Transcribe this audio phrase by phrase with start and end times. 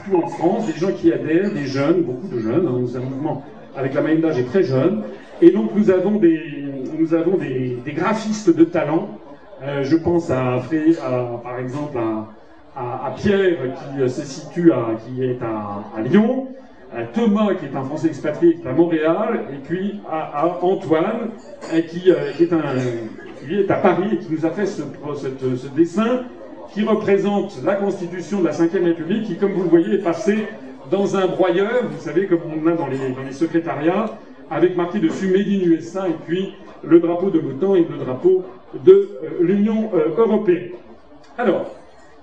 [0.00, 2.66] partout en France, des gens qui adhèrent, des jeunes, beaucoup de jeunes.
[2.66, 3.44] Hein, nous un mouvement
[3.76, 5.02] avec la moyenne d'âge est très jeune.
[5.42, 6.40] Et donc nous avons des,
[6.98, 9.08] nous avons des, graphistes de talent.
[9.62, 10.60] Euh, je pense à,
[11.42, 11.98] par exemple
[12.76, 16.48] à, Pierre qui se situe à, qui est à, Lyon,
[16.96, 21.30] à Thomas qui est un Français expatrié qui est à Montréal, et puis à, Antoine
[21.70, 22.48] qui, qui, est
[23.46, 24.82] qui est à Paris et qui nous a fait ce
[25.74, 26.24] dessin
[26.72, 30.46] qui représente la Constitution de la Ve République, qui, comme vous le voyez, est passée
[30.90, 34.18] dans un broyeur, vous savez, comme on a dans les, dans les secrétariats,
[34.50, 38.44] avec marqué dessus Made in USA et puis le drapeau de l'OTAN et le drapeau
[38.84, 40.70] de euh, l'Union euh, européenne.
[41.38, 41.70] Alors,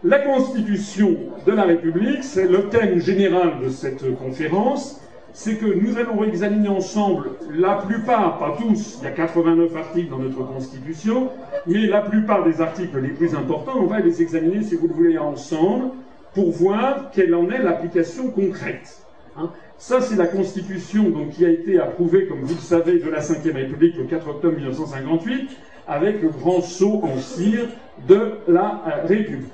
[0.04, 5.02] la Constitution de la République, c'est le thème général de cette conférence,
[5.38, 10.10] c'est que nous allons examiner ensemble la plupart, pas tous, il y a 89 articles
[10.10, 11.30] dans notre Constitution,
[11.68, 14.96] mais la plupart des articles les plus importants, on va les examiner, si vous le
[14.96, 15.92] voulez, ensemble,
[16.34, 19.04] pour voir quelle en est l'application concrète.
[19.38, 19.52] Hein.
[19.78, 23.20] Ça, c'est la Constitution donc, qui a été approuvée, comme vous le savez, de la
[23.20, 25.52] Ve République le 4 octobre 1958,
[25.88, 27.68] avec le grand saut en cire
[28.08, 29.52] de la euh, République.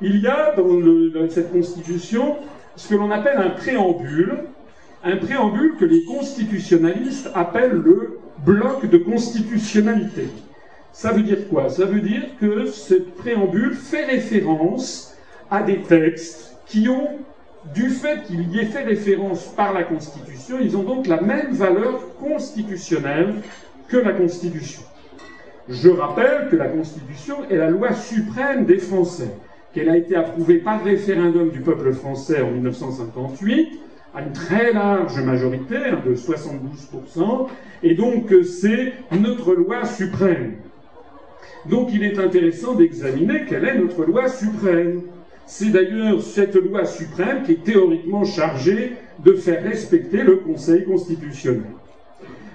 [0.00, 2.36] Il y a dans, cette Constitution
[2.74, 4.44] ce que l'on appelle un préambule,
[5.02, 10.28] un préambule que les constitutionnalistes appellent le bloc de constitutionnalité.
[10.92, 11.70] Ça veut dire quoi?
[11.70, 15.16] Ça veut dire que ce préambule fait référence
[15.50, 17.18] à des textes qui ont,
[17.74, 21.52] du fait qu'il y ait fait référence par la Constitution, ils ont donc la même
[21.52, 23.34] valeur constitutionnelle
[23.88, 24.82] que la Constitution.
[25.68, 29.30] Je rappelle que la Constitution est la loi suprême des Français,
[29.72, 33.78] qu'elle a été approuvée par référendum du peuple français en 1958,
[34.14, 37.46] à une très large majorité, hein, de 72%,
[37.82, 40.54] et donc c'est notre loi suprême.
[41.66, 45.02] Donc il est intéressant d'examiner quelle est notre loi suprême.
[45.46, 51.62] C'est d'ailleurs cette loi suprême qui est théoriquement chargée de faire respecter le Conseil constitutionnel.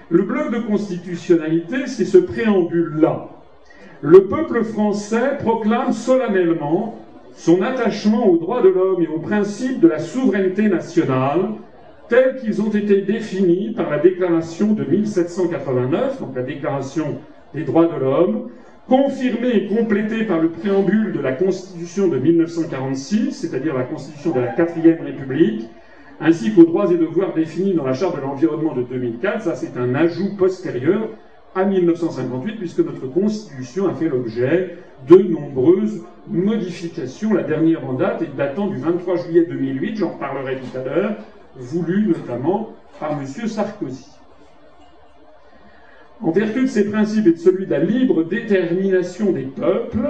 [0.08, 3.28] Le bloc de constitutionnalité, c'est ce préambule-là.
[4.02, 6.98] Le peuple français proclame solennellement
[7.36, 11.50] son attachement aux droits de l'homme et aux principes de la souveraineté nationale
[12.08, 17.18] tels qu'ils ont été définis par la déclaration de 1789, donc la déclaration
[17.52, 18.50] des droits de l'homme,
[18.88, 24.40] confirmé et complété par le préambule de la Constitution de 1946, c'est-à-dire la Constitution de
[24.40, 25.68] la quatrième République,
[26.20, 29.42] ainsi qu'aux droits et devoirs définis dans la Charte de l'environnement de 2004.
[29.42, 31.08] Ça, c'est un ajout postérieur
[31.54, 34.76] à 1958, puisque notre Constitution a fait l'objet
[35.08, 37.34] de nombreuses modifications.
[37.34, 41.16] La dernière en date est datant du 23 juillet 2008, j'en reparlerai tout à l'heure,
[41.56, 43.26] voulue notamment par M.
[43.26, 44.08] Sarkozy.
[46.22, 50.08] En vertu de ces principes et de celui de la libre détermination des peuples,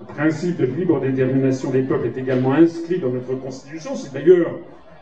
[0.00, 3.94] le principe de libre détermination des peuples est également inscrit dans notre Constitution.
[3.94, 4.50] C'est d'ailleurs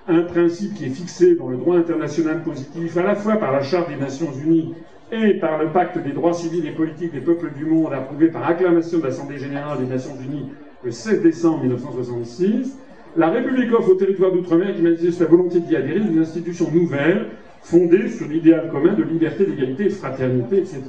[0.09, 3.63] un principe qui est fixé dans le droit international positif à la fois par la
[3.63, 4.75] Charte des Nations Unies
[5.13, 8.49] et par le pacte des droits civils et politiques des peuples du monde approuvé par
[8.49, 10.51] acclamation de l'Assemblée générale des Nations Unies
[10.85, 12.77] le 16 décembre 1966.
[13.17, 17.29] La République offre au territoire d'outre-mer qui manifeste la volonté d'y adhérer une institution nouvelle
[17.63, 20.83] fondée sur l'idéal commun de liberté, d'égalité, de fraternité, etc.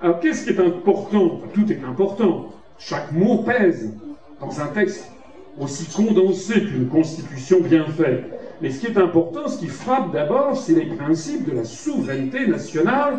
[0.00, 1.40] Alors qu'est-ce qui est important?
[1.52, 2.52] Tout est important.
[2.78, 3.92] Chaque mot pèse
[4.40, 5.10] dans un texte
[5.58, 8.30] aussi condensé qu'une constitution bien faite.
[8.60, 12.46] Mais ce qui est important, ce qui frappe d'abord, c'est les principes de la souveraineté
[12.46, 13.18] nationale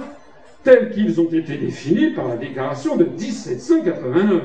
[0.64, 4.44] tels qu'ils ont été définis par la déclaration de 1789.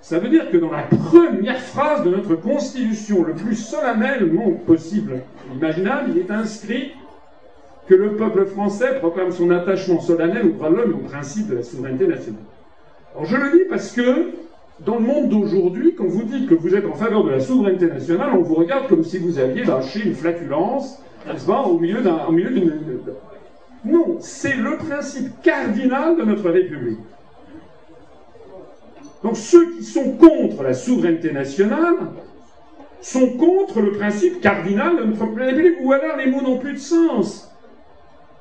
[0.00, 5.22] Ça veut dire que dans la première phrase de notre Constitution, le plus solennellement possible,
[5.52, 6.92] imaginable, il est inscrit
[7.88, 11.48] que le peuple français proclame son attachement solennel aux droits de l'homme et aux principes
[11.48, 12.42] de la souveraineté nationale.
[13.14, 14.30] Alors je le dis parce que
[14.80, 17.86] dans le monde d'aujourd'hui, quand vous dites que vous êtes en faveur de la souveraineté
[17.86, 22.00] nationale, on vous regarde comme si vous aviez lâché une flatulence, n'est-ce pas, au milieu
[22.02, 23.00] d'une...
[23.84, 26.98] Non, c'est le principe cardinal de notre République.
[29.22, 31.94] Donc ceux qui sont contre la souveraineté nationale
[33.00, 36.78] sont contre le principe cardinal de notre République, ou alors les mots n'ont plus de
[36.78, 37.50] sens.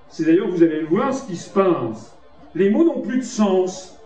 [0.09, 2.15] C'est d'ailleurs, vous allez le voir, ce qui se passe.
[2.56, 3.97] Les mots n'ont plus de sens.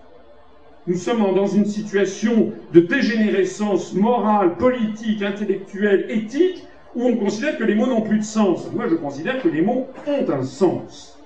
[0.87, 7.65] Nous sommes dans une situation de dégénérescence morale, politique, intellectuelle, éthique, où on considère que
[7.65, 8.71] les mots n'ont plus de sens.
[8.73, 11.19] Moi, je considère que les mots ont un sens.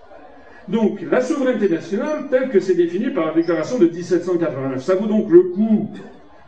[0.68, 5.06] Donc, la souveraineté nationale, telle que c'est définie par la déclaration de 1789, ça vaut
[5.06, 5.90] donc le coup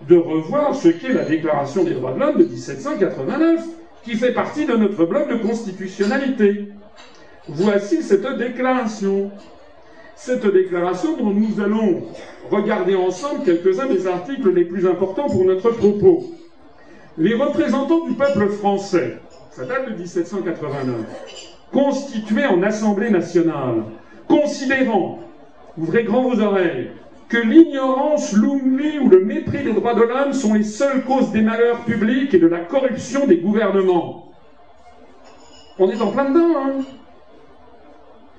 [0.08, 3.64] de revoir ce qu'est la déclaration des droits de l'homme de 1789,
[4.04, 6.70] qui fait partie de notre bloc de constitutionnalité.
[7.48, 9.32] Voici cette déclaration.
[10.26, 12.04] Cette déclaration dont nous allons
[12.50, 16.24] regarder ensemble quelques-uns des articles les plus importants pour notre propos.
[17.18, 19.18] les représentants du peuple français,
[19.52, 20.96] ça date de 1789,
[21.74, 23.84] constitués en Assemblée nationale,
[24.30, 25.20] considérant,
[25.78, 26.92] ouvrez grand vos oreilles,
[27.28, 31.42] que l'ignorance, l'oubli ou le mépris des droits de l'homme sont les seules causes des
[31.42, 34.32] malheurs publics et de la corruption des gouvernements.
[35.78, 36.84] On est en plein dedans, hein?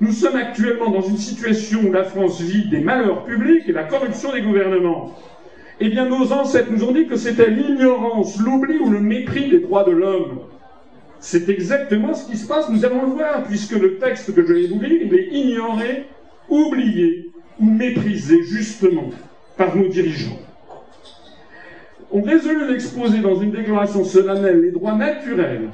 [0.01, 3.85] Nous sommes actuellement dans une situation où la France vit des malheurs publics et la
[3.85, 5.15] corruption des gouvernements.
[5.81, 9.61] Eh bien, nos ancêtres nous ont dit que c'était l'ignorance, l'oubli ou le mépris des
[9.61, 10.41] droits de l'homme.
[11.21, 14.53] C'est exactement ce qui se passe, nous allons le voir, puisque le texte que je
[14.53, 16.07] vais vous lire, est ignoré,
[16.49, 17.31] oublié
[17.61, 19.11] ou méprisé justement
[19.57, 20.39] par nos dirigeants.
[22.11, 25.71] On résolut d'exposer dans une déclaration solennelle les droits naturels,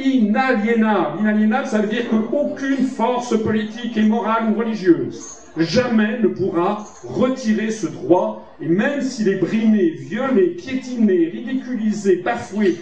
[0.00, 1.20] inaliénables.
[1.20, 7.70] Inaliénables, ça veut dire qu'aucune force politique et morale ou religieuse jamais ne pourra retirer
[7.70, 12.76] ce droit, et même s'il est brimé, violé, piétiné, ridiculisé, bafoué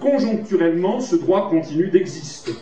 [0.00, 2.54] conjoncturellement, ce droit continue d'exister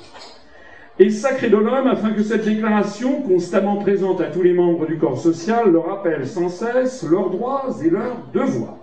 [1.01, 4.99] et sacré de l'homme afin que cette déclaration, constamment présente à tous les membres du
[4.99, 8.80] corps social, leur rappelle sans cesse leurs droits et leurs devoirs.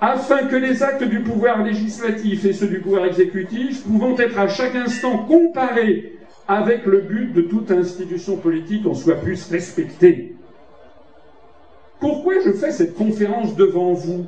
[0.00, 4.46] Afin que les actes du pouvoir législatif et ceux du pouvoir exécutif, pouvant être à
[4.46, 10.36] chaque instant comparés avec le but de toute institution politique, en soient plus respectés.
[11.98, 14.26] Pourquoi je fais cette conférence devant vous?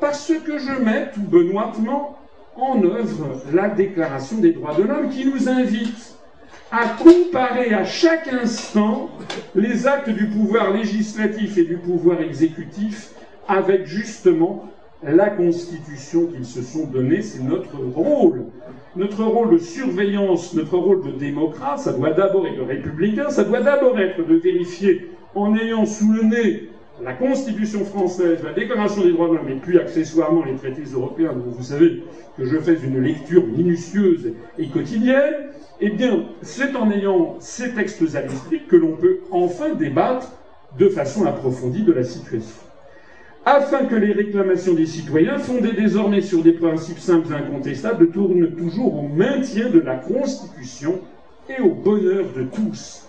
[0.00, 2.18] Parce que je mets tout benoîtement
[2.56, 6.16] en œuvre la Déclaration des droits de l'homme qui nous invite
[6.72, 9.10] à comparer à chaque instant
[9.54, 13.10] les actes du pouvoir législatif et du pouvoir exécutif
[13.46, 14.68] avec justement
[15.02, 17.22] la constitution qu'ils se sont donnée.
[17.22, 18.44] C'est notre rôle.
[18.94, 23.60] Notre rôle de surveillance, notre rôle de démocrate, ça doit d'abord être républicain, ça doit
[23.60, 26.70] d'abord être de vérifier en ayant sous le nez
[27.02, 31.34] la Constitution française, la Déclaration des droits de l'homme et puis accessoirement les traités européens
[31.34, 32.04] dont vous savez
[32.36, 35.50] que je fais une lecture minutieuse et quotidienne,
[35.80, 40.32] eh bien, c'est en ayant ces textes à l'esprit que l'on peut enfin débattre
[40.78, 42.65] de façon approfondie de la situation.
[43.48, 48.50] Afin que les réclamations des citoyens, fondées désormais sur des principes simples et incontestables, tournent
[48.56, 50.98] toujours au maintien de la Constitution
[51.48, 53.06] et au bonheur de tous.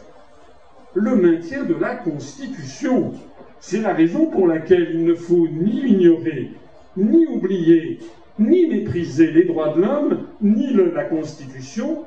[0.93, 3.13] Le maintien de la Constitution,
[3.59, 6.51] c'est la raison pour laquelle il ne faut ni ignorer,
[6.95, 7.97] ni oublier,
[8.37, 12.03] ni mépriser les droits de l'homme, ni la Constitution,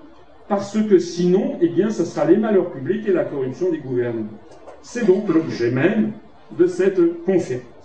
[0.46, 4.38] parce que sinon, eh bien, ce sera les malheurs publics et la corruption des gouvernements.
[4.82, 6.12] C'est donc l'objet même
[6.56, 7.79] de cette conférence.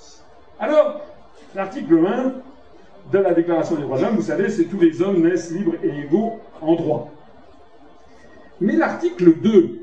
[0.60, 1.02] Alors,
[1.54, 2.34] l'article 1
[3.12, 5.76] de la Déclaration des droits de l'homme, vous savez, c'est tous les hommes naissent libres
[5.84, 7.12] et égaux en droit.
[8.62, 9.80] Mais l'article 2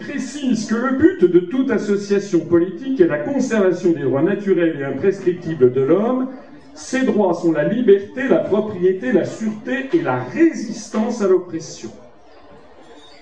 [0.00, 4.84] précise que le but de toute association politique est la conservation des droits naturels et
[4.84, 6.30] imprescriptibles de l'homme.
[6.74, 11.90] Ces droits sont la liberté, la propriété, la sûreté et la résistance à l'oppression.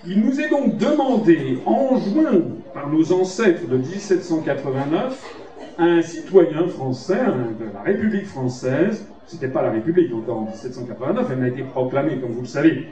[0.07, 2.41] Il nous est donc demandé, en juin
[2.73, 5.42] par nos ancêtres de 1789, à
[5.79, 7.21] un citoyen français
[7.59, 12.19] de la République française, c'était pas la République encore en 1789, elle n'a été proclamée,
[12.21, 12.89] comme vous le savez,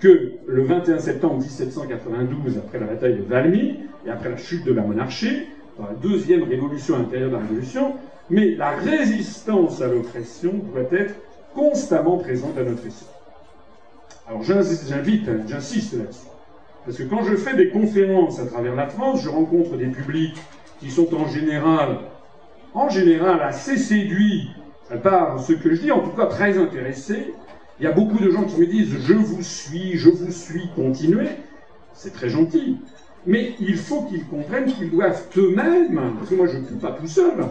[0.00, 4.72] que le 21 septembre 1792, après la bataille de Valmy et après la chute de
[4.72, 5.46] la monarchie,
[5.78, 7.94] dans la deuxième révolution intérieure de la Révolution,
[8.30, 11.14] mais la résistance à l'oppression doit être
[11.54, 13.12] constamment présente à notre histoire.
[14.28, 16.26] Alors j'invite, j'insiste là-dessus,
[16.84, 20.36] parce que quand je fais des conférences à travers la France, je rencontre des publics
[20.80, 21.98] qui sont en général,
[22.74, 24.50] en général assez séduits
[25.02, 27.34] par ce que je dis, en tout cas très intéressés,
[27.78, 30.68] il y a beaucoup de gens qui me disent je vous suis, je vous suis,
[30.74, 31.30] continuez.
[31.94, 32.78] C'est très gentil.
[33.26, 36.92] Mais il faut qu'ils comprennent qu'ils doivent eux-mêmes, parce que moi je ne suis pas
[36.92, 37.44] tout seul,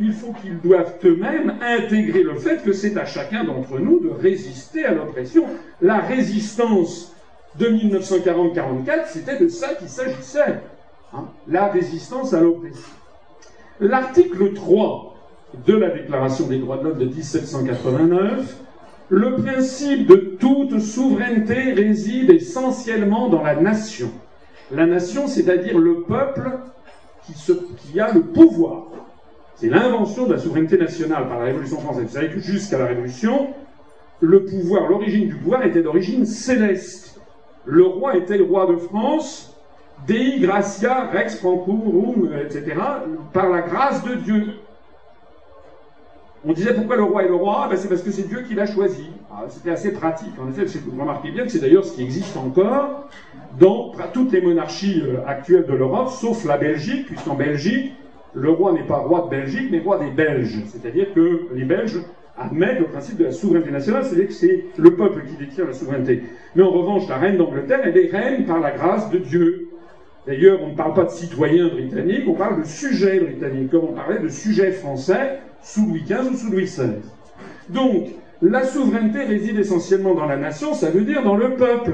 [0.00, 4.08] il faut qu'ils doivent eux-mêmes intégrer le fait que c'est à chacun d'entre nous de
[4.08, 5.46] résister à l'oppression.
[5.80, 7.12] La résistance
[7.56, 10.60] de 1940-44, c'était de ça qu'il s'agissait.
[11.12, 11.28] Hein.
[11.46, 12.90] la résistance à l'oppression.
[13.80, 15.14] L'article 3
[15.66, 18.60] de la Déclaration des droits de l'homme de 1789
[19.10, 24.10] le principe de toute souveraineté réside essentiellement dans la nation.
[24.72, 26.50] La nation, c'est-à-dire le peuple
[27.26, 28.86] qui, a le pouvoir.
[29.56, 32.06] C'est l'invention de la souveraineté nationale par la Révolution française.
[32.06, 33.48] Vous savez que jusqu'à la Révolution,
[34.20, 37.20] pouvoir, l'origine du pouvoir était d'origine céleste.
[37.66, 39.53] Le roi était le roi de France,
[40.06, 42.76] Dei gratia rex francorum, etc.,
[43.32, 44.54] par la grâce de Dieu.
[46.46, 47.68] On disait pourquoi le roi est le roi?
[47.70, 49.08] Ben, C'est parce que c'est Dieu qui l'a choisi.
[49.30, 50.34] Ah, c'était assez pratique.
[50.38, 53.08] En effet, vous remarquez bien que c'est d'ailleurs ce qui existe encore
[53.58, 57.92] dans toutes les monarchies euh, actuelles de l'Europe, sauf la Belgique, puisqu'en Belgique,
[58.34, 60.64] le roi n'est pas roi de Belgique, mais roi des Belges.
[60.66, 62.00] C'est-à-dire que les Belges
[62.36, 65.72] admettent le principe de la souveraineté nationale, c'est-à-dire que c'est le peuple qui détient la
[65.72, 66.24] souveraineté.
[66.56, 69.70] Mais en revanche, la reine d'Angleterre, elle est reine par la grâce de Dieu.
[70.26, 73.92] D'ailleurs, on ne parle pas de citoyens britanniques, on parle de sujets britanniques, comme on
[73.92, 77.00] parlait de sujets français sous Louis XV ou sous Louis XVI.
[77.68, 78.06] Donc,
[78.40, 81.92] la souveraineté réside essentiellement dans la nation, ça veut dire dans le peuple.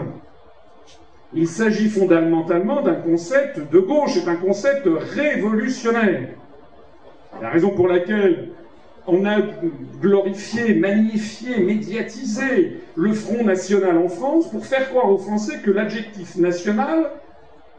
[1.35, 6.29] Il s'agit fondamentalement d'un concept de gauche, c'est un concept révolutionnaire.
[7.41, 8.51] La raison pour laquelle
[9.07, 9.39] on a
[10.01, 16.37] glorifié, magnifié, médiatisé le Front National en France pour faire croire aux Français que l'adjectif
[16.37, 17.11] national,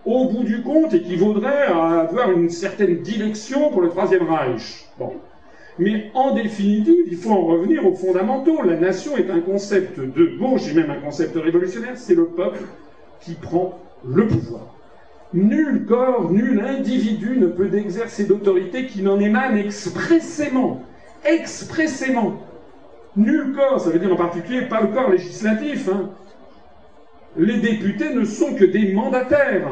[0.05, 4.87] au bout du compte, équivaudrait à avoir une certaine dilection pour le Troisième Reich.
[5.79, 8.61] Mais en définitive, il faut en revenir aux fondamentaux.
[8.63, 12.59] La nation est un concept de gauche et même un concept révolutionnaire, c'est le peuple
[13.19, 14.75] qui prend le pouvoir.
[15.33, 20.81] Nul corps, nul individu ne peut exercer d'autorité qui n'en émane expressément.
[21.23, 22.33] Expressément.
[23.15, 25.87] Nul corps, ça veut dire en particulier pas le corps législatif.
[25.89, 26.09] Hein.
[27.37, 29.69] Les députés ne sont que des mandataires.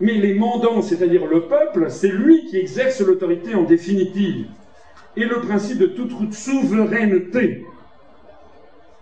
[0.00, 4.46] Mais les mandants, c'est-à-dire le peuple, c'est lui qui exerce l'autorité en définitive.
[5.16, 7.66] Et le principe de toute souveraineté.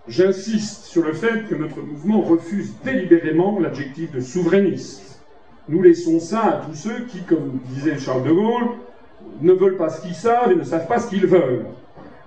[0.08, 5.20] J'insiste sur le fait que notre mouvement refuse délibérément l'adjectif de souverainiste.
[5.68, 8.68] Nous laissons ça à tous ceux qui, comme disait Charles de Gaulle,
[9.40, 11.66] ne veulent pas ce qu'ils savent et ne savent pas ce qu'ils veulent.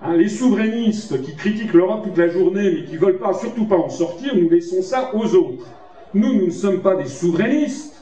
[0.02, 3.64] Hein, les souverainistes qui critiquent l'Europe toute la journée mais qui ne veulent pas, surtout
[3.64, 5.66] pas en sortir, nous laissons ça aux autres.
[6.14, 7.99] Nous, nous ne sommes pas des souverainistes.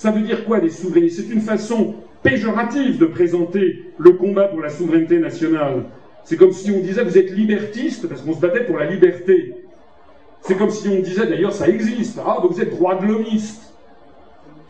[0.00, 1.20] Ça veut dire quoi des souverainistes?
[1.20, 5.84] C'est une façon péjorative de présenter le combat pour la souveraineté nationale.
[6.24, 9.56] C'est comme si on disait vous êtes libertiste parce qu'on se battait pour la liberté.
[10.40, 12.18] C'est comme si on disait d'ailleurs ça existe.
[12.24, 13.74] Ah, vous êtes droit de l'homiste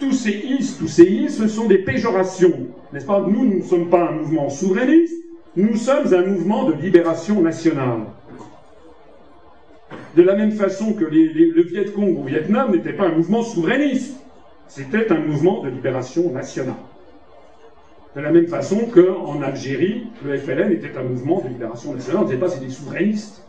[0.00, 2.66] tous ces is, tous ces is, ce sont des péjorations.
[2.92, 3.20] N'est-ce pas?
[3.20, 5.14] Nous, nous ne sommes pas un mouvement souverainiste,
[5.54, 8.00] nous sommes un mouvement de libération nationale.
[10.16, 14.16] De la même façon que le Viet Cong au Vietnam n'était pas un mouvement souverainiste,
[14.70, 16.76] c'était un mouvement de libération nationale.
[18.14, 22.24] De la même façon qu'en Algérie, le FLN était un mouvement de libération nationale, on
[22.24, 23.44] ne disait pas c'est des souverainistes.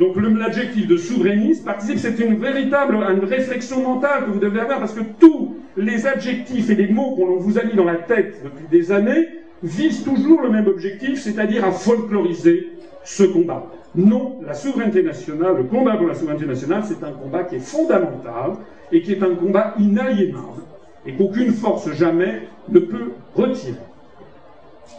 [0.00, 4.80] Donc l'adjectif de souverainiste participe, c'est une véritable une réflexion mentale que vous devez avoir,
[4.80, 8.42] parce que tous les adjectifs et les mots qu'on vous a mis dans la tête
[8.42, 9.28] depuis des années
[9.62, 12.70] visent toujours le même objectif, c'est-à-dire à folkloriser
[13.04, 13.66] ce combat.
[13.94, 17.60] Non, la souveraineté nationale, le combat pour la souveraineté nationale, c'est un combat qui est
[17.60, 18.52] fondamental
[18.92, 20.62] et qui est un combat inaliénable
[21.06, 23.74] et qu'aucune force jamais ne peut retirer.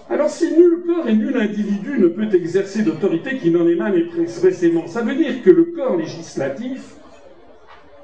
[0.09, 4.87] Alors si nul corps et nul individu ne peut exercer d'autorité qui n'en émane expressément,
[4.87, 6.95] ça veut dire que le corps législatif,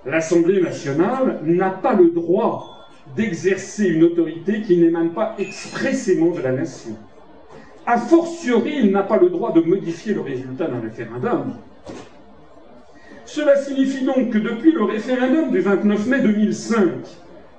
[0.05, 6.51] l'Assemblée nationale, n'a pas le droit d'exercer une autorité qui n'émane pas expressément de la
[6.51, 6.95] nation.
[7.85, 11.53] A fortiori, il n'a pas le droit de modifier le résultat d'un référendum.
[13.27, 16.79] Cela signifie donc que depuis le référendum du 29 mai 2005,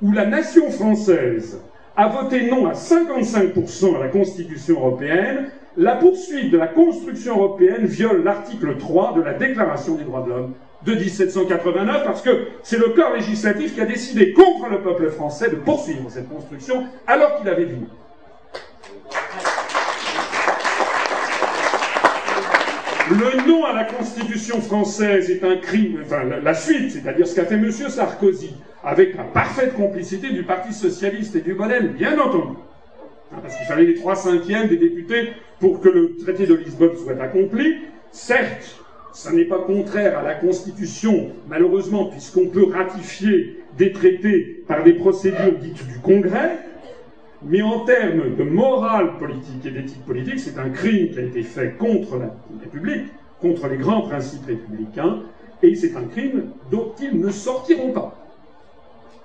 [0.00, 1.60] où la nation française
[1.94, 7.84] a voté non à 55% à la Constitution européenne, la poursuite de la construction européenne
[7.84, 10.52] viole l'article 3 de la Déclaration des droits de l'homme
[10.87, 15.50] de 1789 parce que c'est le corps législatif qui a décidé contre le peuple français
[15.50, 17.84] de poursuivre cette construction alors qu'il avait dit
[23.10, 27.46] Le non à la Constitution française est un crime, enfin la, suite, c'est-à-dire ce qu'a
[27.46, 27.70] fait M.
[27.70, 32.58] Sarkozy, avec la parfaite complicité du Parti Socialiste et du Modem, bien entendu.
[33.32, 36.96] Hein, parce qu'il fallait les trois cinquièmes des députés pour que le traité de Lisbonne
[37.02, 37.78] soit accompli.
[38.12, 38.78] Certes,
[39.12, 44.92] ça n'est pas contraire à la Constitution, malheureusement, puisqu'on peut ratifier des traités par des
[44.92, 46.58] procédures dites du Congrès,
[47.42, 51.42] mais en termes de morale politique et d'éthique politique, c'est un crime qui a été
[51.42, 52.30] fait contre la
[52.61, 53.07] République,
[53.40, 55.21] contre les grands principes républicains,
[55.62, 58.14] et c'est un crime dont ils ne sortiront pas.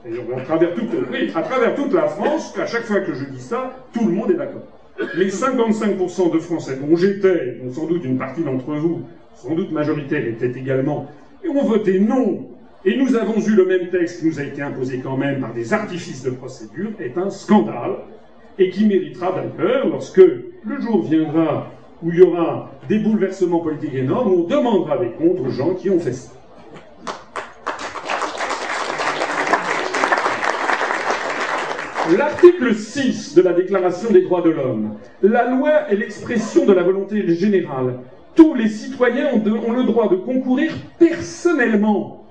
[0.06, 0.90] Et à travers, toute,
[1.36, 4.32] à travers toute la France, à chaque fois que je dis ça, tout le monde
[4.32, 4.64] est d'accord.
[5.16, 9.02] Les 55% de Français dont j'étais, dont sans doute une partie d'entre vous,
[9.36, 11.08] sans doute majoritaire, étaient également,
[11.44, 12.46] et ont voté non
[12.86, 15.54] et nous avons eu le même texte qui nous a été imposé quand même par
[15.54, 17.96] des artifices de procédure, est un scandale,
[18.60, 21.72] et qui méritera d'ailleurs, lorsque le jour viendra
[22.02, 25.90] où il y aura des bouleversements politiques énormes, on demandera des comptes aux gens qui
[25.90, 26.32] ont fait ça.
[32.18, 34.98] L'article 6 de la Déclaration des droits de l'homme.
[35.22, 38.00] La loi est l'expression de la volonté générale.
[38.36, 42.23] Tous les citoyens ont le droit de concourir personnellement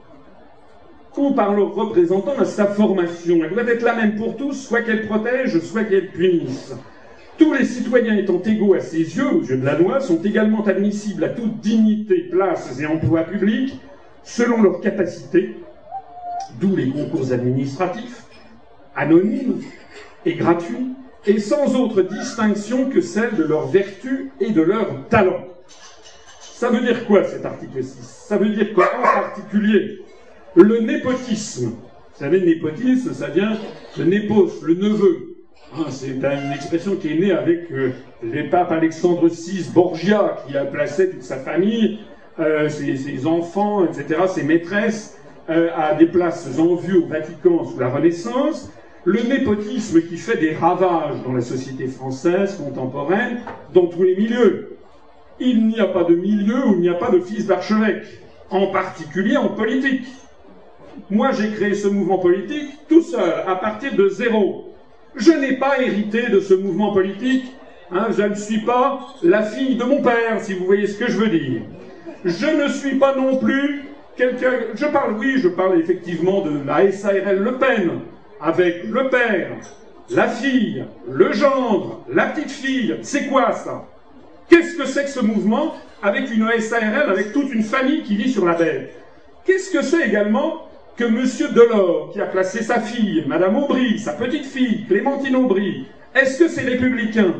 [1.16, 3.40] ou par le représentant à sa formation.
[3.45, 6.75] Elle doit être la même pour tous, soit qu'elle protège, soit qu'elle punisse.
[7.38, 10.64] Tous les citoyens étant égaux à ses yeux, aux yeux de la loi, sont également
[10.64, 13.81] admissibles à toute dignité, places et emplois publics,
[14.23, 15.57] selon leurs capacités,
[16.61, 18.25] d'où les concours administratifs,
[18.95, 19.61] anonymes
[20.25, 20.95] et gratuits,
[21.26, 25.45] et sans autre distinction que celle de leur vertu et de leur talent.
[26.40, 30.02] Ça veut dire quoi cet article 6 Ça veut dire qu'en particulier,
[30.54, 33.56] le népotisme, vous savez, népotisme, ça vient
[33.97, 35.32] de népos, le neveu.
[35.75, 37.92] Hein, c'est une expression qui est née avec euh,
[38.23, 42.00] les papes Alexandre VI Borgia, qui a placé toute sa famille,
[42.38, 45.18] euh, ses, enfants, etc., ses maîtresses,
[45.49, 48.71] euh, à des places en vue au Vatican sous la Renaissance.
[49.04, 53.40] Le népotisme qui fait des ravages dans la société française contemporaine,
[53.73, 54.76] dans tous les milieux.
[55.40, 58.04] Il n'y a pas de milieu où il n'y a pas de fils d'archevêque,
[58.50, 60.06] en particulier en politique.
[61.11, 64.75] Moi, j'ai créé ce mouvement politique tout seul, à partir de zéro.
[65.16, 67.44] Je n'ai pas hérité de ce mouvement politique.
[67.90, 71.11] Hein, je ne suis pas la fille de mon père, si vous voyez ce que
[71.11, 71.61] je veux dire.
[72.25, 73.84] Je ne suis pas non plus
[74.16, 74.52] quelqu'un.
[74.75, 77.90] Je parle, oui, je parle effectivement de la SARL Le Pen,
[78.40, 79.50] avec le père,
[80.11, 82.96] la fille, le gendre, la petite fille.
[83.02, 83.87] C'est quoi ça?
[84.49, 88.30] Qu'est-ce que c'est que ce mouvement avec une SARL, avec toute une famille qui vit
[88.30, 88.94] sur la bête?
[89.44, 90.68] Qu'est-ce que c'est également
[91.02, 91.52] que M.
[91.52, 96.49] Delors, qui a placé sa fille, Mme Aubry, sa petite fille, Clémentine Aubry, est-ce que
[96.49, 97.35] c'est républicain?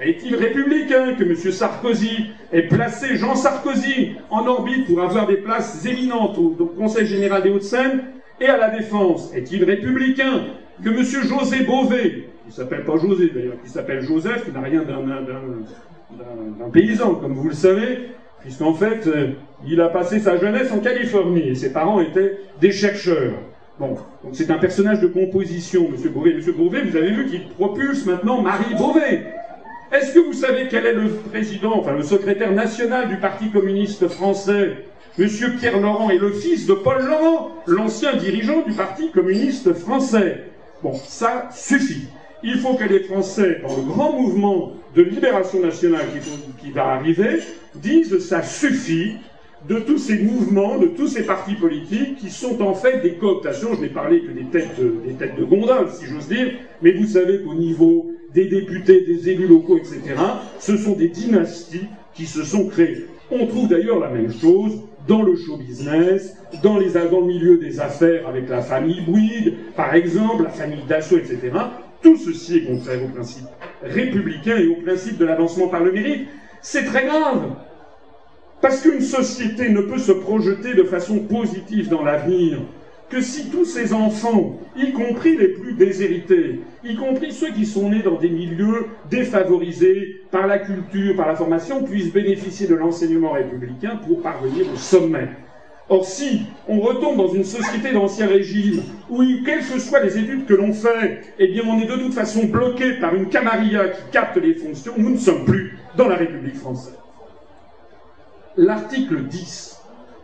[0.00, 1.34] Est-il républicain que M.
[1.34, 7.42] Sarkozy ait placé Jean Sarkozy en orbite pour avoir des places éminentes au, Conseil général
[7.42, 8.02] des Hauts-de-Seine?
[8.38, 10.42] Et à la Défense Est-il républicain
[10.84, 11.02] que M.
[11.02, 17.14] José Bové, qui s'appelle pas José d'ailleurs, qui s'appelle Joseph, qui n'a rien d'un paysan,
[17.14, 18.10] comme vous le savez,
[18.46, 19.30] puisqu'en fait, euh,
[19.66, 23.32] il a passé sa jeunesse en Californie, et ses parents étaient des chercheurs.
[23.80, 26.34] Bon, donc c'est un personnage de composition, Monsieur Beauvais.
[26.34, 29.24] Monsieur Beauvais, vous avez vu qu'il propulse maintenant Marie Beauvais.
[29.90, 34.06] Est-ce que vous savez quel est le président, enfin le secrétaire national du Parti communiste
[34.06, 34.84] français
[35.18, 40.44] Monsieur Pierre Laurent est le fils de Paul Laurent, l'ancien dirigeant du Parti communiste français?
[40.84, 42.06] Bon, ça suffit.
[42.48, 46.06] Il faut que les Français, dans le grand mouvement de libération nationale
[46.60, 47.40] qui, va arriver,
[47.74, 49.14] disent ça suffit
[49.68, 53.74] de tous ces mouvements, de tous ces partis politiques qui sont en fait des cooptations.
[53.74, 57.54] Je n'ai parlé que des têtes, de gondole, si j'ose dire, mais vous savez qu'au
[57.54, 60.00] niveau des députés, des élus locaux, etc.,
[60.60, 63.06] ce sont des dynasties qui se sont créées.
[63.32, 66.92] On trouve d'ailleurs la même chose dans le show business, dans, les,
[67.26, 71.50] milieu des affaires avec la famille Bouygues, par exemple, la famille Dassault, etc.
[72.06, 73.46] Tout ceci est contraire au principe
[73.82, 76.28] républicain et au principe de l'avancement par le mérite.
[76.62, 77.56] C'est très grave.
[78.60, 82.60] Parce qu'une société ne peut se projeter de façon positive dans l'avenir
[83.10, 87.88] que si tous ces enfants, y compris les plus déshérités, y compris ceux qui sont
[87.88, 93.32] nés dans des milieux défavorisés par la culture, par la formation, puissent bénéficier de l'enseignement
[93.32, 95.26] républicain pour parvenir au sommet.
[95.88, 100.44] Or, si on retombe dans une société d'ancien régime, où, quelles que soient les études
[100.44, 104.02] que l'on fait, eh bien, on est de toute façon bloqué par une camarilla qui
[104.10, 106.98] capte les fonctions, nous ne sommes plus dans la République française.
[108.56, 109.80] L'article 10.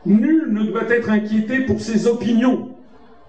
[0.07, 2.71] Nul ne doit être inquiété pour ses opinions,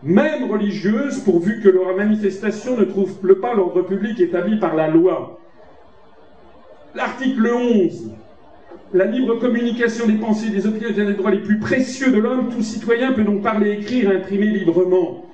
[0.02, 5.40] même religieuses, pourvu que leur manifestation ne trouve pas l'ordre public établi par la loi.
[6.96, 8.12] L'article 11
[8.94, 12.50] la libre communication des pensées, des opinions et des droits les plus précieux de l'homme,
[12.50, 15.26] tout citoyen peut donc parler, écrire, imprimer librement.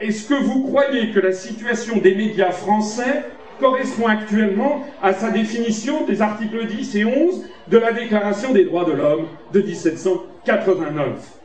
[0.00, 3.24] Est-ce que vous croyez que la situation des médias français
[3.60, 8.84] correspond actuellement à sa définition des articles 10 et 11 de la Déclaration des droits
[8.84, 11.38] de l'homme de 1789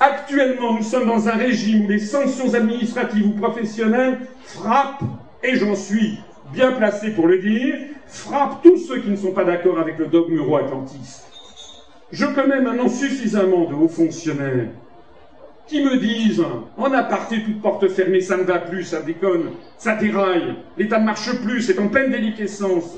[0.00, 5.02] Actuellement, nous sommes dans un régime où les sanctions administratives ou professionnelles frappent,
[5.42, 6.20] et j'en suis
[6.52, 7.74] bien placé pour le dire,
[8.06, 11.24] frappe tous ceux qui ne sont pas d'accord avec le dogme euro-atlantiste.
[12.12, 14.68] Je connais maintenant suffisamment de hauts fonctionnaires
[15.66, 16.44] qui me disent,
[16.76, 21.06] en aparté, toute porte fermée, ça ne va plus, ça déconne, ça déraille, l'État ne
[21.06, 22.96] marche plus, c'est en pleine déliquescence.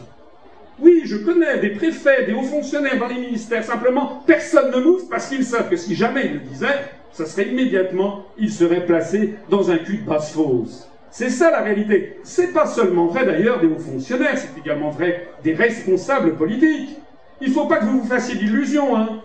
[0.78, 5.08] Oui, je connais des préfets, des hauts fonctionnaires dans les ministères, simplement, personne ne m'ouvre
[5.08, 9.34] parce qu'ils savent que si jamais ils le disaient, ça serait immédiatement, ils seraient placés
[9.48, 10.88] dans un cul de basse fosse.
[11.10, 12.18] C'est ça la réalité.
[12.22, 16.96] C'est pas seulement vrai d'ailleurs des hauts fonctionnaires, c'est également vrai des responsables politiques.
[17.40, 19.22] Il ne faut pas que vous vous fassiez d'illusions, hein.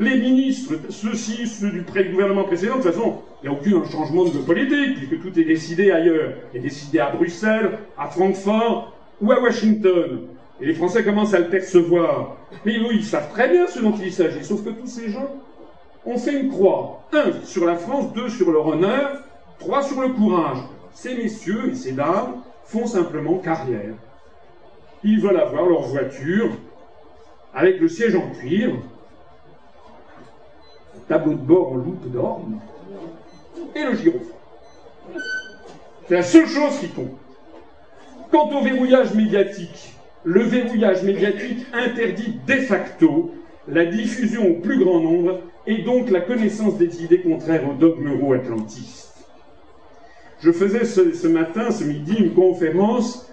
[0.00, 4.24] Les ministres, ceux-ci, ceux du gouvernement précédent, de toute façon, il n'y a aucun changement
[4.24, 6.32] de politique, puisque tout est décidé ailleurs.
[6.52, 10.22] est décidé à Bruxelles, à Francfort ou à Washington.
[10.60, 12.36] Et les Français commencent à le percevoir.
[12.64, 15.30] Mais oui, ils savent très bien ce dont il s'agit, sauf que tous ces gens
[16.04, 17.04] ont fait une croix.
[17.12, 19.22] Un, sur la France, deux, sur leur honneur,
[19.60, 20.58] trois, sur le courage
[20.94, 23.94] ces messieurs et ces dames font simplement carrière.
[25.02, 26.50] ils veulent avoir leur voiture
[27.52, 28.70] avec le siège en cuir,
[30.94, 32.40] le tableau de bord en loupe d'or
[33.74, 34.38] et le gyrophare.
[36.08, 37.18] C'est la seule chose qui compte.
[38.30, 43.34] Quant au verrouillage médiatique, le verrouillage médiatique interdit de facto
[43.68, 48.08] la diffusion au plus grand nombre et donc la connaissance des idées contraires au dogme
[48.08, 48.93] euro-atlantiste.
[50.44, 53.26] Je faisais ce, matin, ce midi, une conférence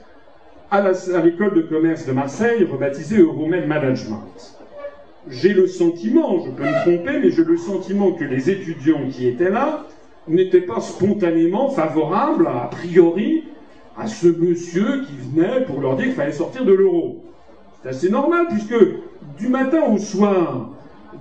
[0.70, 0.82] à
[1.22, 4.56] l'école de commerce de Marseille, rebaptisée Euromed Management.
[5.28, 9.28] J'ai le sentiment, je peux me tromper, mais j'ai le sentiment que les étudiants qui
[9.28, 9.88] étaient là
[10.30, 13.44] n'étaient pas spontanément favorables, a priori,
[13.98, 17.26] à ce monsieur qui venait pour leur dire qu'il fallait sortir de l'euro.
[17.84, 18.86] C'est assez normal, puisque
[19.38, 20.70] du matin au soir,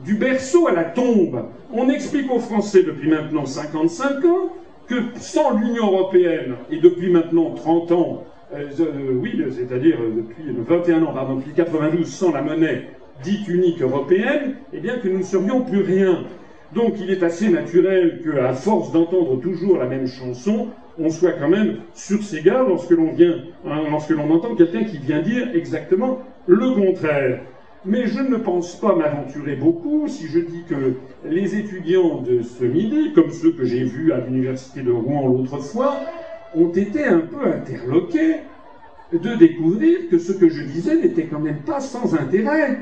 [0.05, 4.53] du berceau à la tombe, on explique aux Français depuis maintenant 55 ans
[4.91, 10.43] que sans l'Union européenne, et depuis maintenant 30 ans, euh, euh, oui, c'est-à-dire euh, depuis
[10.53, 12.89] 21 ans, pardon, depuis 92, sans la monnaie
[13.23, 16.25] dite unique européenne, eh bien que nous ne serions plus rien.
[16.75, 21.49] Donc il est assez naturel qu'à force d'entendre toujours la même chanson, on soit quand
[21.49, 25.51] même sur ses gardes lorsque l'on vient, hein, lorsque l'on entend quelqu'un qui vient dire
[25.55, 27.41] exactement le contraire.
[27.87, 32.65] Mais je ne pense pas m'aventurer beaucoup si je dis que les étudiants de ce
[32.65, 35.97] midi, comme ceux que j'ai vus à l'université de Rouen l'autre fois,
[36.55, 38.41] ont été un peu interloqués
[39.13, 42.81] de découvrir que ce que je disais n'était quand même pas sans intérêt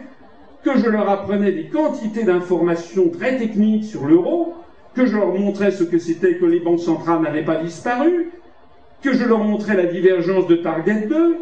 [0.65, 4.55] que je leur apprenais des quantités d'informations très techniques sur l'euro,
[4.95, 8.33] que je leur montrais ce que c'était que les banques centrales n'avaient pas disparu,
[9.01, 11.37] que je leur montrais la divergence de Target 2,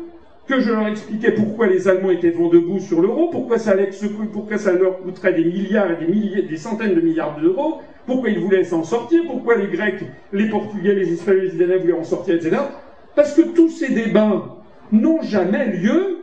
[0.46, 3.90] que je leur expliquais pourquoi les Allemands étaient vent debout sur l'euro, pourquoi ça, allait
[4.32, 8.30] pourquoi ça leur coûterait des milliards et des, milliers, des centaines de milliards d'euros, pourquoi
[8.30, 12.04] ils voulaient s'en sortir, pourquoi les Grecs, les Portugais, les Espagnols, les Italiens voulaient en
[12.04, 12.56] sortir, etc.
[13.16, 14.44] Parce que tous ces débats
[14.92, 16.18] n'ont jamais lieu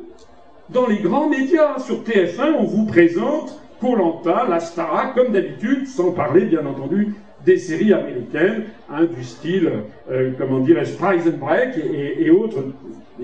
[0.70, 1.80] dans les grands médias.
[1.80, 7.58] Sur TF1, on vous présente Colanta, la Stara, comme d'habitude, sans parler bien entendu des
[7.58, 9.70] séries américaines, hein, du style,
[10.10, 12.64] euh, comment dirais-je, Prison Break et, et, autres,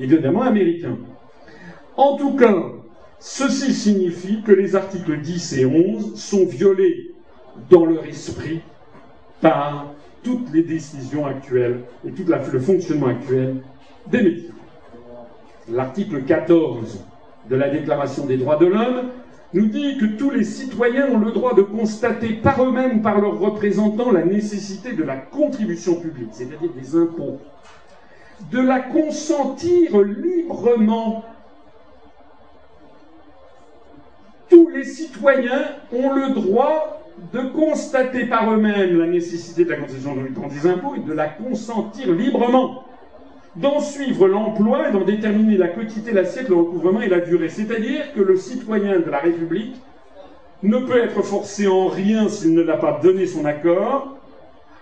[0.01, 0.97] évidemment américains.
[1.97, 2.55] En tout cas,
[3.19, 7.11] ceci signifie que les articles 10 et 11 sont violés
[7.69, 8.61] dans leur esprit
[9.41, 13.57] par toutes les décisions actuelles et tout le fonctionnement actuel
[14.07, 14.51] des médias.
[15.71, 17.03] L'article 14
[17.49, 19.09] de la Déclaration des droits de l'homme
[19.53, 23.39] nous dit que tous les citoyens ont le droit de constater par eux-mêmes, par leurs
[23.39, 27.39] représentants, la nécessité de la contribution publique, c'est-à-dire des impôts,
[28.51, 31.23] de la consentir librement.
[34.49, 40.15] Tous les citoyens ont le droit de constater par eux-mêmes la nécessité de la contribution
[40.15, 42.85] des impôts et de la consentir librement
[43.55, 47.49] d'en suivre l'emploi et d'en déterminer la quantité, l'assiette, le recouvrement et la durée.
[47.49, 49.75] C'est-à-dire que le citoyen de la République
[50.63, 54.17] ne peut être forcé en rien, s'il ne l'a pas donné son accord,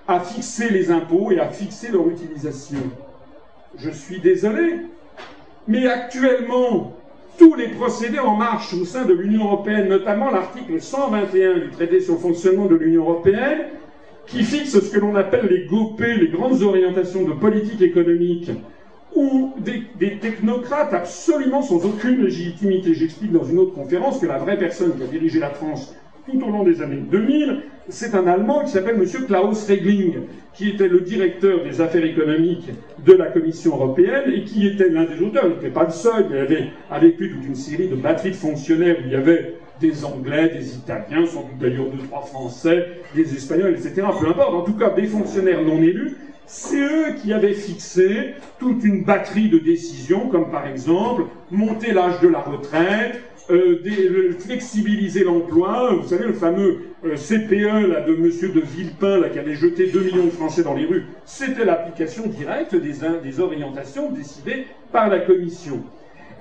[0.08, 2.80] à fixer les impôts et à fixer leur utilisation.
[3.80, 4.76] Je suis désolé,
[5.68, 6.94] mais actuellement,
[7.38, 12.00] tous les procédés en marche au sein de l'Union européenne, notamment l'article 121 du traité
[12.00, 13.66] sur le fonctionnement de l'Union européenne,
[14.26, 18.50] qui fixe ce que l'on appelle les GOP, les grandes orientations de politique économique,
[19.16, 22.96] où des, technocrates absolument sans aucune légitimité.
[22.96, 25.96] J'explique dans une autre conférence que la vraie personne qui a dirigé la France
[26.28, 29.26] tout au long des années 2000, c'est un Allemand qui s'appelle M.
[29.26, 30.20] Klaus Regling,
[30.54, 32.70] qui était le directeur des affaires économiques
[33.06, 36.26] de la Commission européenne et qui était l'un des auteurs, il n'était pas le seul,
[36.30, 40.04] il avait avec lui toute une série de batteries de fonctionnaires il y avait des
[40.04, 44.08] Anglais, des Italiens, sans doute d'ailleurs deux, trois Français, des Espagnols, etc.
[44.20, 48.84] Peu importe, en tout cas des fonctionnaires non élus, c'est eux qui avaient fixé toute
[48.84, 55.94] une batterie de décisions, comme par exemple monter l'âge de la retraite, euh, flexibiliser l'emploi.
[55.94, 58.54] Vous savez, le fameux euh, CPE de M.
[58.54, 62.76] de Villepin qui avait jeté 2 millions de Français dans les rues, c'était l'application directe
[62.76, 65.82] des, des orientations décidées par la Commission.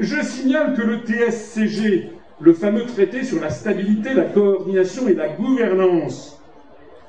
[0.01, 5.29] Je signale que le TSCG, le fameux traité sur la stabilité, la coordination et la
[5.29, 6.41] gouvernance.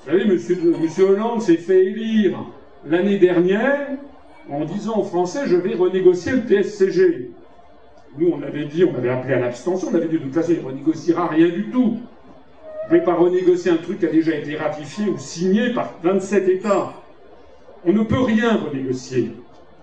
[0.05, 2.45] Vous savez, monsieur, monsieur Hollande s'est fait élire
[2.85, 3.87] l'année dernière
[4.49, 7.31] en disant aux Français je vais renégocier le TSCG.
[8.17, 10.53] Nous, on avait dit, on avait appelé à l'abstention, on avait dit de toute façon,
[10.53, 11.97] il ne renégociera rien du tout.
[12.89, 15.93] Vous ne pouvez pas renégocier un truc qui a déjà été ratifié ou signé par
[16.03, 16.93] 27 États.
[17.85, 19.33] On ne peut rien renégocier.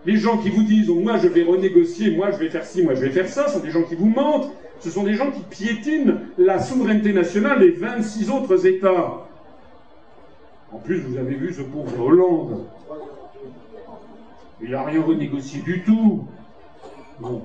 [0.07, 2.83] Les gens qui vous disent oh, moi je vais renégocier, moi je vais faire ci,
[2.83, 4.51] moi je vais faire ça, sont des gens qui vous mentent.
[4.81, 9.27] Ce sont des gens qui piétinent la souveraineté nationale des 26 autres États.
[10.73, 12.64] En plus, vous avez vu ce pauvre Hollande.
[14.61, 16.27] Il n'a rien renégocié du tout.
[17.20, 17.42] Bon.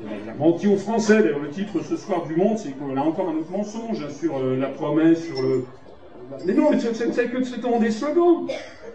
[0.00, 1.22] Il a menti aux Français.
[1.22, 4.10] D'ailleurs, le titre ce soir du Monde, c'est qu'on a encore un autre mensonge hein,
[4.10, 5.64] sur euh, la promesse, sur le.
[6.46, 8.46] Mais non, c'est que c'était des slogans.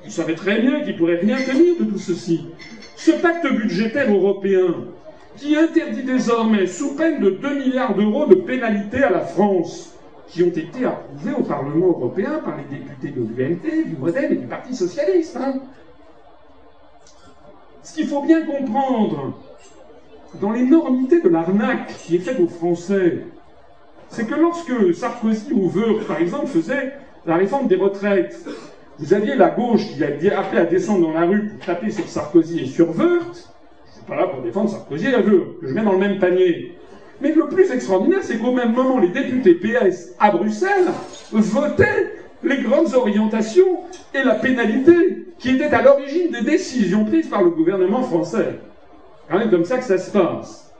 [0.06, 2.48] Il savait très bien qu'il pourrait rien tenir de tout ceci.
[2.96, 4.76] Ce pacte budgétaire européen,
[5.36, 9.94] qui interdit désormais, sous peine de 2 milliards d'euros de pénalités à la France,
[10.28, 14.36] qui ont été approuvés au Parlement européen par les députés de l'UMT, du Modem et
[14.36, 15.38] du Parti socialiste.
[15.38, 15.60] Hein.
[17.84, 19.34] Ce qu'il faut bien comprendre,
[20.36, 23.20] dans l'énormité de l'arnaque qui est faite aux Français,
[24.10, 26.94] c'est que lorsque Sarkozy ou Veur, par exemple, faisait
[27.26, 28.46] la réforme des retraites,
[29.00, 32.08] vous aviez la gauche qui a appelé à descendre dans la rue pour taper sur
[32.08, 33.50] Sarkozy et sur Wörth.
[33.88, 36.20] Je suis pas là pour défendre Sarkozy et Wörth, que je mets dans le même
[36.20, 36.76] panier.
[37.22, 40.88] Mais le plus extraordinaire, c'est qu'au même moment, les députés PS à Bruxelles
[41.32, 42.14] votaient
[42.44, 43.80] les grandes orientations
[44.14, 48.60] et la pénalité qui étaient à l'origine des décisions prises par le gouvernement français.
[49.30, 50.74] Même comme ça que ça se passe.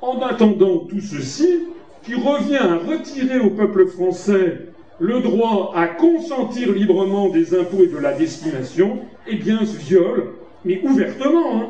[0.00, 1.68] En attendant tout ceci,
[2.02, 4.68] qui revient à retirer au peuple français
[4.98, 10.32] le droit à consentir librement des impôts et de la destination, eh bien, se viole,
[10.64, 11.68] mais ouvertement, hein,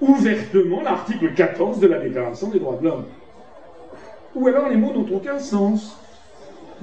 [0.00, 3.04] ouvertement l'article 14 de la Déclaration des droits de l'homme.
[4.34, 5.98] Ou alors les mots n'ont aucun sens.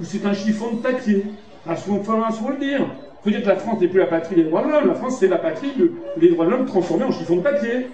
[0.00, 1.24] Ou c'est un chiffon de papier.
[1.66, 2.80] À ce moment-là, faut le dire.
[2.80, 4.88] Il faut dire que la France n'est plus la patrie des droits de l'homme.
[4.88, 5.72] La France, c'est la patrie
[6.16, 7.88] des droits de l'homme transformés en chiffon de papier.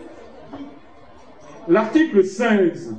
[1.69, 2.97] L'article 16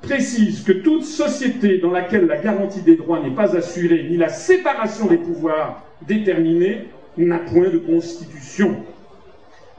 [0.00, 4.28] précise que toute société dans laquelle la garantie des droits n'est pas assurée, ni la
[4.28, 8.76] séparation des pouvoirs déterminée, n'a point de constitution.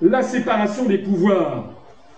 [0.01, 1.76] La séparation des pouvoirs.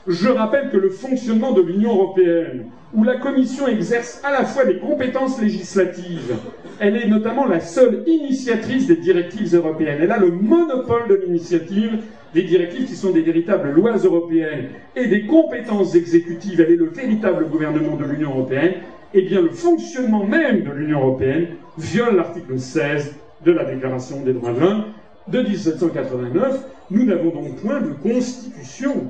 [0.10, 4.66] Je rappelle que le fonctionnement de l'Union européenne, où la Commission exerce à la fois
[4.66, 6.36] des compétences législatives,
[6.80, 10.00] elle est notamment la seule initiatrice des directives européennes.
[10.02, 12.00] Elle a le monopole de l'initiative
[12.34, 16.90] des directives qui sont des véritables lois européennes et des compétences exécutives, elle est le
[16.90, 18.78] véritable gouvernement de l'Union européenne,
[19.14, 23.14] eh bien le fonctionnement même de l'Union européenne viole l'article 16
[23.46, 24.86] de la Déclaration des droits de l'homme
[25.28, 26.64] de 1789.
[26.90, 29.06] Nous n'avons donc point de constitution.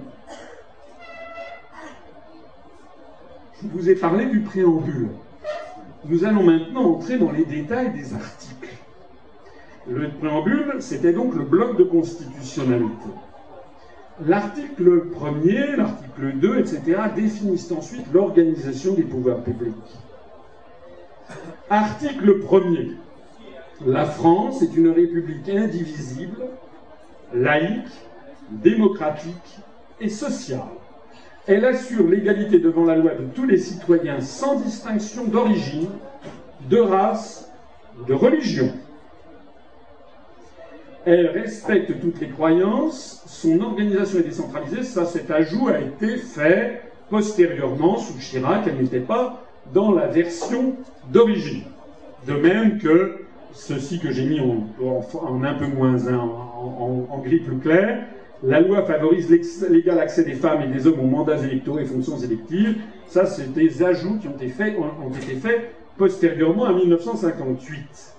[3.62, 5.10] Je vous ai parlé du préambule.
[6.06, 8.69] Nous allons maintenant entrer dans les détails des articles.
[9.89, 13.10] Le préambule, c'était donc le bloc de constitutionnalité.
[14.26, 16.82] L'article 1er, l'article 2, etc.,
[17.15, 19.74] définissent ensuite l'organisation des pouvoirs publics.
[21.69, 22.93] Article 1er.
[23.86, 26.48] La France est une république indivisible,
[27.34, 27.91] laïque,
[28.52, 29.60] démocratique
[30.02, 30.78] et sociale.
[31.49, 35.89] Elle assure l'égalité devant la loi de tous les citoyens sans distinction d'origine,
[36.69, 37.51] de race,
[38.07, 38.71] de religion.
[41.05, 46.83] Elle respecte toutes les croyances, son organisation est décentralisée, ça cet ajout a été fait
[47.09, 49.41] postérieurement sous Chirac, elle n'était pas
[49.73, 50.75] dans la version
[51.12, 51.63] d'origine.
[52.27, 53.21] De même que
[53.53, 58.05] ceci que j'ai mis en, un peu moins en, en, gris plus clair,
[58.43, 59.30] la loi favorise
[59.69, 62.75] l'égal accès des femmes et des hommes aux mandats électoraux et fonctions électives.
[63.08, 68.15] Ça, c'est des ajouts qui ont été faits, postérieurement à 1958.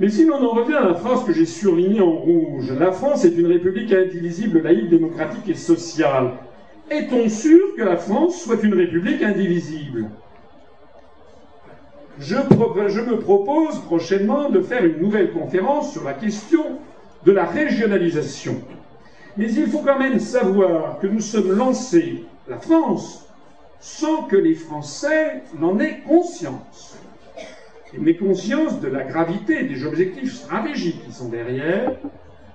[0.00, 3.24] Mais si l'on en revient à la phrase que j'ai surlignée en rouge, la France
[3.24, 6.32] est une république indivisible, laïque, démocratique et sociale.
[6.90, 10.08] Est-on sûr que la France soit une république indivisible?
[12.18, 16.64] Je, me propose prochainement de faire une nouvelle conférence sur la question
[17.24, 18.62] de la régionalisation.
[19.38, 23.24] Mais il faut quand même savoir que nous sommes lancés, la France,
[23.78, 26.98] sans que les Français n'en aient conscience.
[27.96, 31.92] Mais conscience de la gravité des objectifs stratégiques qui sont derrière,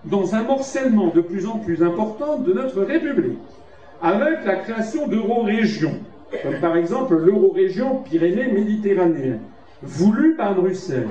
[0.03, 3.39] dans un morcellement de plus en plus important de notre République,
[4.01, 5.99] avec la création d'euro-régions,
[6.43, 9.39] comme par exemple l'euro-région Pyrénées-Méditerranéenne,
[9.81, 11.07] voulue par Bruxelles,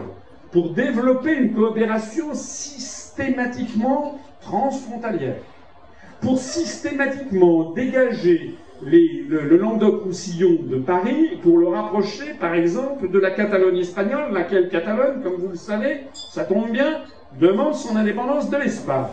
[0.50, 5.37] pour développer une coopération systématiquement transfrontalière,
[6.22, 8.54] pour systématiquement dégager
[8.85, 15.20] le, Languedoc-Roussillon de Paris pour le rapprocher, par exemple, de la Catalogne espagnole, laquelle Catalogne,
[15.22, 17.00] comme vous le savez, ça tombe bien,
[17.40, 19.06] demande son indépendance de l'Espagne.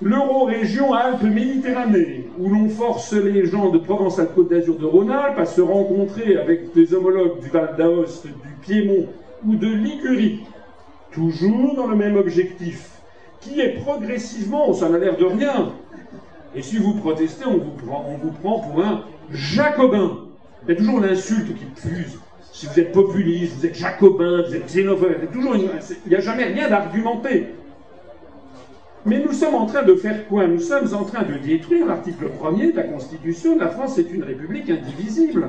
[0.00, 6.36] L'euro-région Alpes-Méditerranée, où l'on force les gens de Provence-Alpes-Côte d'Azur de Rhône-Alpes à se rencontrer
[6.36, 9.06] avec des homologues du Val d'Aoste, du Piémont
[9.46, 10.40] ou de Ligurie,
[11.12, 12.91] toujours dans le même objectif,
[13.42, 15.72] qui est progressivement, ça n'a l'air de rien,
[16.54, 20.18] et si vous protestez, on vous prend, on vous prend pour un jacobin.
[20.62, 22.18] Il y a toujours l'insulte qui fuse.
[22.52, 26.68] Si vous êtes populiste, vous êtes jacobin, vous êtes xénophobe, il n'y a jamais rien
[26.68, 27.54] d'argumenté.
[29.04, 30.46] Mais nous sommes en train de faire quoi?
[30.46, 33.58] Nous sommes en train de détruire l'article 1er de la Constitution.
[33.58, 35.48] La France est une république indivisible,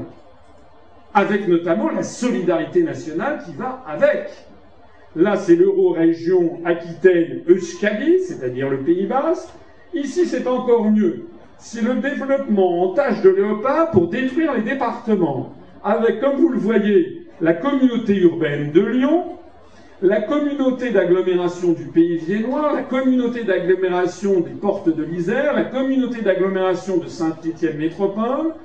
[1.14, 4.32] avec notamment la solidarité nationale qui va avec.
[5.16, 9.50] Là, c'est l'euro-région Aquitaine-Euskadi, c'est-à-dire le Pays Basque.
[9.94, 11.26] Ici, c'est encore mieux.
[11.60, 16.58] C'est le développement en tâche de léopard pour détruire les départements, avec, comme vous le
[16.58, 19.24] voyez, la communauté urbaine de Lyon,
[20.02, 26.22] la communauté d'agglomération du Pays Viennois, la communauté d'agglomération des Portes de l'Isère, la communauté
[26.22, 28.56] d'agglomération de Saint-Étienne Métropole,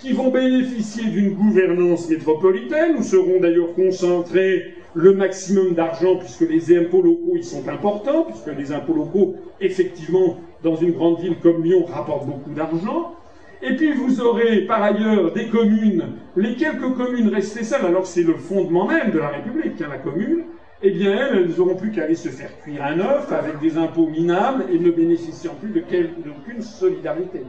[0.00, 6.76] qui vont bénéficier d'une gouvernance métropolitaine, où seront d'ailleurs concentrés le maximum d'argent, puisque les
[6.76, 11.62] impôts locaux, ils sont importants, puisque les impôts locaux, effectivement, dans une grande ville comme
[11.62, 13.14] Lyon, rapportent beaucoup d'argent.
[13.60, 18.22] Et puis vous aurez par ailleurs des communes, les quelques communes restées seules, alors c'est
[18.22, 20.44] le fondement même de la République, hein, la commune,
[20.80, 23.76] eh bien elles, elles n'auront plus qu'à aller se faire cuire un œuf avec des
[23.76, 27.42] impôts minables et ne bénéficiant plus d'aucune solidarité.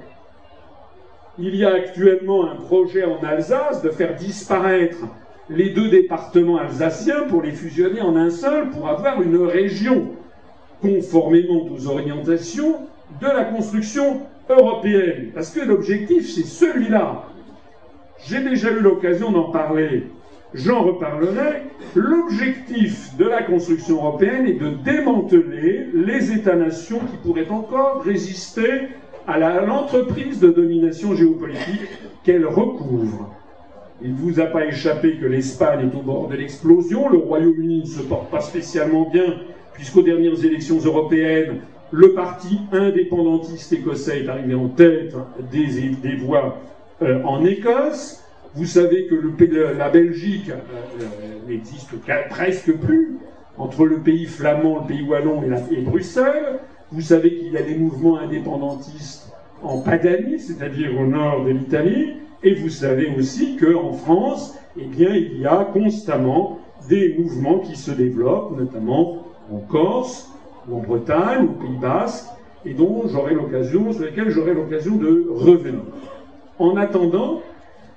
[1.38, 5.06] Il y a actuellement un projet en Alsace de faire disparaître
[5.50, 10.12] les deux départements alsaciens pour les fusionner en un seul, pour avoir une région,
[10.82, 12.82] conformément aux orientations
[13.22, 15.32] de la construction européenne.
[15.34, 17.24] Parce que l'objectif, c'est celui-là.
[18.26, 20.04] J'ai déjà eu l'occasion d'en parler
[20.54, 21.64] j'en reparlerai,
[21.96, 28.90] l'objectif de la construction européenne est de démanteler les États-nations qui pourraient encore résister
[29.28, 31.82] à l'entreprise de domination géopolitique
[32.24, 33.30] qu'elle recouvre.
[34.02, 37.82] Il ne vous a pas échappé que l'Espagne est au bord de l'explosion, le Royaume-Uni
[37.82, 39.36] ne se porte pas spécialement bien,
[39.74, 41.60] puisqu'aux dernières élections européennes,
[41.92, 45.16] le parti indépendantiste écossais est arrivé en tête
[45.52, 46.60] des, voix
[47.02, 48.24] euh, en Écosse.
[48.56, 49.16] Vous savez que
[49.78, 51.92] la Belgique euh, n'existe
[52.30, 53.18] presque plus
[53.58, 56.60] entre le pays flamand, le pays wallon et, Bruxelles.
[56.92, 62.14] Vous savez qu'il y a des mouvements indépendantistes en Padanie, c'est-à-dire au nord de l'Italie.
[62.42, 67.76] Et vous savez aussi qu'en France, eh bien, il y a constamment des mouvements qui
[67.76, 70.32] se développent, notamment en Corse
[70.68, 72.28] ou en Bretagne, au Pays Basque,
[72.66, 75.82] et dont j'aurai l'occasion, sur lesquels j'aurai l'occasion de revenir.
[76.60, 77.42] En attendant,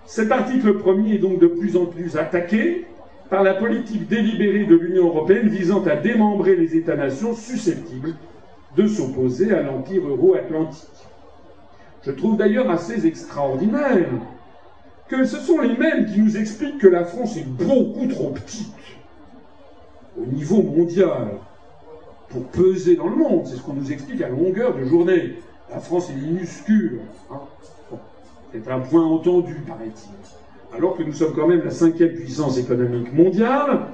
[0.06, 2.86] cet article premier est donc de plus en plus attaqué
[3.30, 8.14] par la politique délibérée de l'Union européenne visant à démembrer les États-nations susceptibles
[8.76, 10.88] de s'opposer à l'empire euro-atlantique.
[12.04, 14.08] Je trouve d'ailleurs assez extraordinaire
[15.08, 18.74] que ce sont les mêmes qui nous expliquent que la France est beaucoup trop petite
[20.20, 21.28] au niveau mondial
[22.28, 23.46] pour peser dans le monde.
[23.46, 25.36] C'est ce qu'on nous explique à longueur de journée.
[25.70, 27.00] La France est minuscule.
[27.30, 27.40] Hein.
[28.52, 30.76] C'est un point entendu, paraît-il.
[30.76, 33.86] Alors que nous sommes quand même la cinquième puissance économique mondiale,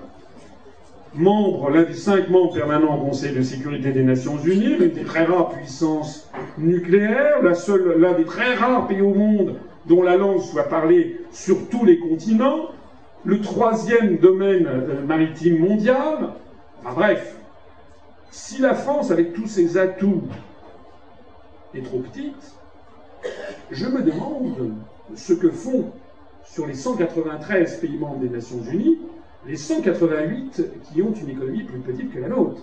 [1.14, 5.04] membre, l'un des cinq membres permanents au Conseil de sécurité des Nations Unies, l'une des
[5.04, 10.68] très rares puissances nucléaires, l'un des très rares pays au monde dont la langue soit
[10.68, 12.70] parlée sur tous les continents,
[13.24, 16.30] le troisième domaine euh, maritime mondial.
[16.80, 17.36] Enfin bref,
[18.30, 20.22] si la France, avec tous ses atouts,
[21.74, 22.54] est trop petite,
[23.70, 24.72] je me demande
[25.14, 25.90] ce que font
[26.44, 28.98] sur les 193 pays membres des Nations Unies
[29.46, 32.60] les 188 qui ont une économie plus petite que la nôtre.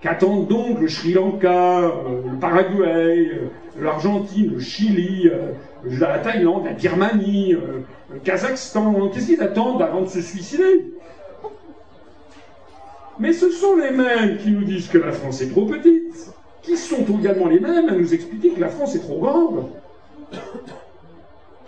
[0.00, 3.48] Qu'attendent donc le Sri Lanka, euh, le Paraguay, euh,
[3.80, 5.52] l'Argentine, le Chili, euh,
[5.84, 9.10] la Thaïlande, la Birmanie, le Kazakhstan?
[9.10, 10.92] Qu'est-ce qu'ils attendent avant de se suicider?
[13.20, 16.76] Mais ce sont les mêmes qui nous disent que la France est trop petite, qui
[16.76, 19.68] sont également les mêmes à nous expliquer que la France est trop grande.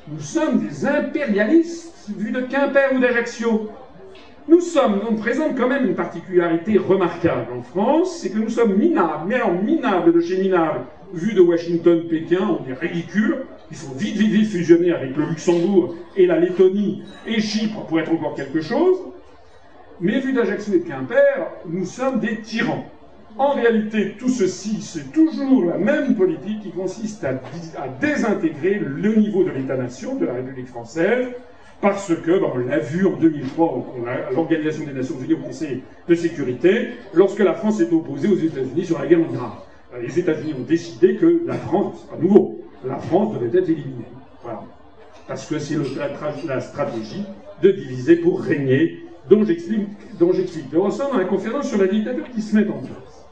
[0.09, 3.71] Nous sommes des impérialistes, vus de Quimper ou d'Ajaccio.
[4.47, 8.77] Nous sommes, on présente quand même une particularité remarquable en France, c'est que nous sommes
[8.77, 10.83] minables, mais alors minables de chez minables,
[11.15, 13.47] vu de Washington, Pékin, on est ridicule.
[13.71, 17.99] Il faut vite, vite, vite fusionner avec le Luxembourg et la Lettonie et Chypre pour
[17.99, 18.99] être encore quelque chose.
[20.01, 22.85] Mais vu d'Ajaccio et de Quimper, nous sommes des tyrans.
[23.39, 29.43] En réalité, tout ceci, c'est toujours la même politique qui consiste à, désintégrer le niveau
[29.43, 31.29] de l'État-nation de la République française,
[31.85, 35.83] parce que, ben, on l'a vu en 2003 à l'Organisation des Nations Unies au Conseil
[36.09, 39.43] de sécurité, lorsque la France s'est opposée aux États-Unis sur la guerre mondiale.
[39.93, 44.07] Ben, les États-Unis ont décidé que la France, pas nouveau, la France devait être éliminée.
[44.43, 44.63] Voilà.
[45.29, 45.77] Parce que c'est
[46.47, 47.27] la, stratégie
[47.63, 49.87] de diviser pour régner, dont j'explique,
[50.73, 53.27] le ressort dans la conférence sur la dictature qui se met en place.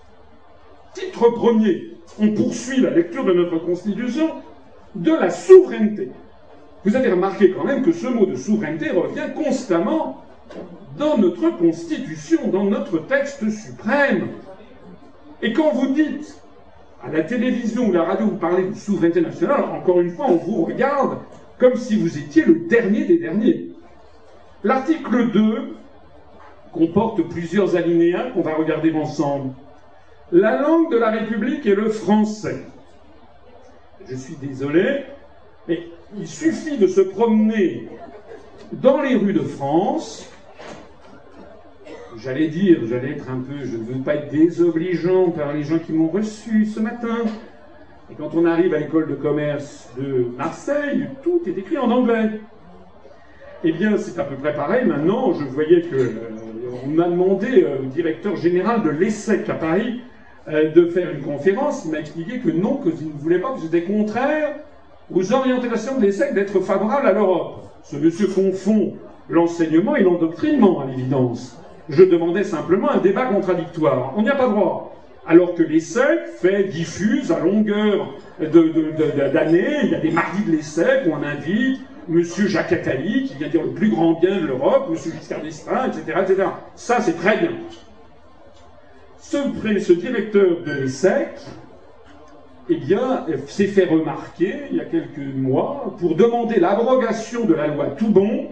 [0.92, 4.28] Titre premier, on poursuit la lecture de notre Constitution
[4.94, 6.10] de la souveraineté.
[6.84, 10.24] Vous avez remarqué quand même que ce mot de souveraineté revient constamment
[10.98, 14.28] dans notre Constitution, dans notre texte suprême.
[15.42, 16.42] Et quand vous dites
[17.02, 20.36] à la télévision ou la radio, vous parlez de souveraineté nationale, encore une fois, on
[20.36, 21.18] vous regarde
[21.58, 23.68] comme si vous étiez le dernier des derniers.
[24.64, 25.76] L'article 2
[26.72, 29.52] comporte plusieurs alinéas qu'on va regarder ensemble.
[30.32, 32.64] La langue de la République est le français.
[34.08, 35.04] Je suis désolé,
[35.68, 35.86] mais
[36.18, 37.88] il suffit de se promener
[38.72, 40.28] dans les rues de France.
[42.18, 45.78] J'allais dire, j'allais être un peu, je ne veux pas être désobligeant par les gens
[45.78, 47.18] qui m'ont reçu ce matin.
[48.10, 52.40] Et quand on arrive à l'école de commerce de Marseille, tout est écrit en anglais.
[53.64, 54.84] Eh bien, c'est à peu près pareil.
[54.84, 56.30] Maintenant, je voyais que euh,
[56.84, 60.00] on m'a demandé euh, au directeur général de l'ESSEC à Paris
[60.48, 61.84] euh, de faire une conférence.
[61.86, 64.56] Il m'a expliqué que non, qu'il ne voulait pas, que c'était contraire
[65.14, 67.64] aux orientations de l'ESSEC d'être favorable à l'Europe.
[67.82, 68.94] Ce monsieur confond
[69.28, 71.58] l'enseignement et l'endoctrinement, à l'évidence.
[71.88, 74.14] Je demandais simplement un débat contradictoire.
[74.16, 74.94] On n'y a pas droit.
[75.26, 78.08] Alors que l'ESSEC fait, diffuse à longueur
[78.40, 83.34] d'années, il y a des mardis de l'ESSEC où on invite Monsieur Jacques Attali, qui
[83.34, 86.48] vient dire le plus grand bien de l'Europe, Monsieur Giscard d'Estaing, etc., etc.
[86.74, 87.50] Ça, c'est très bien.
[89.20, 89.38] Ce,
[89.78, 91.28] ce directeur de l'ESSEC,
[92.68, 97.66] eh bien, s'est fait remarquer il y a quelques mois pour demander l'abrogation de la
[97.66, 98.48] loi Toubon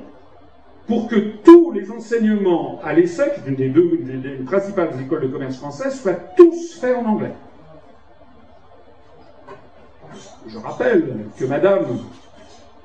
[0.87, 4.01] pour que tous les enseignements à l'ESSEC, une des deux
[4.45, 7.33] principales écoles de commerce françaises, soient tous faits en anglais.
[10.49, 11.87] Je rappelle que Madame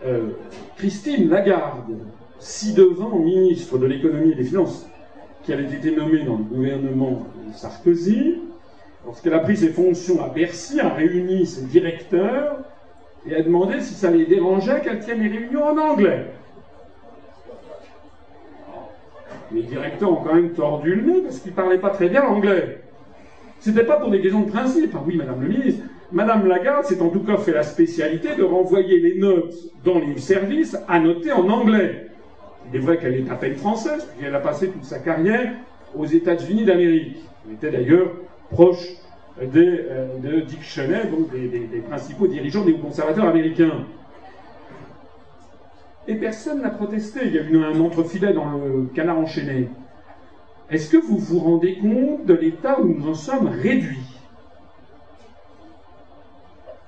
[0.05, 0.29] euh,
[0.77, 1.97] Christine Lagarde,
[2.37, 4.85] si devant ministre de l'économie et des finances,
[5.43, 8.41] qui avait été nommée dans le gouvernement Sarkozy,
[9.05, 12.59] lorsqu'elle a pris ses fonctions à Bercy, a réuni ses directeurs
[13.27, 16.25] et a demandé si ça les dérangeait qu'elle tienne les réunions en anglais.
[19.51, 22.23] Les directeurs ont quand même tordu le nez parce qu'ils ne parlaient pas très bien
[22.23, 22.81] l'anglais.
[23.59, 24.91] C'était pas pour des questions de principe.
[24.95, 25.83] Ah oui, Madame le ministre.
[26.11, 29.53] Madame Lagarde s'est en tout cas fait la spécialité de renvoyer les notes
[29.83, 32.07] dans les services à noter en anglais.
[32.69, 35.53] Il est vrai qu'elle est à peine française, puisqu'elle a passé toute sa carrière
[35.95, 37.17] aux États-Unis d'Amérique.
[37.47, 38.11] Elle était d'ailleurs
[38.51, 38.87] proche
[39.41, 43.85] euh, de Dick Cheney, donc des, des principaux dirigeants des conservateurs américains.
[46.07, 47.21] Et personne n'a protesté.
[47.25, 49.69] Il y a eu un entrefilet dans le canard enchaîné.
[50.69, 53.99] Est-ce que vous vous rendez compte de l'état où nous en sommes réduits?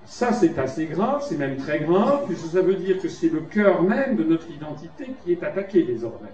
[0.05, 3.41] Ça, c'est assez grave, c'est même très grave, puisque ça veut dire que c'est le
[3.41, 6.29] cœur même de notre identité qui est attaqué désormais.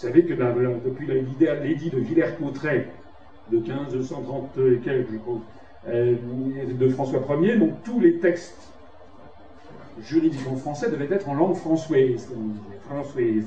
[0.00, 2.86] Vous savez que depuis l'édit de Villers-Cotterêts
[3.52, 5.40] de 1530 et quelques, je crois,
[5.88, 6.14] euh,
[6.72, 8.72] de François Ier, donc tous les textes
[10.00, 12.32] juridiques en français devaient être en langue françoise.
[12.88, 13.44] françoise.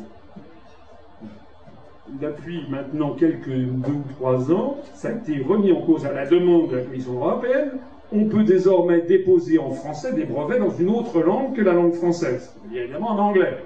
[2.22, 6.28] Depuis maintenant quelques deux ou trois ans, ça a été remis en cause à la
[6.28, 7.72] demande de la Commission européenne.
[8.12, 11.94] On peut désormais déposer en français des brevets dans une autre langue que la langue
[11.94, 13.58] française, évidemment en anglais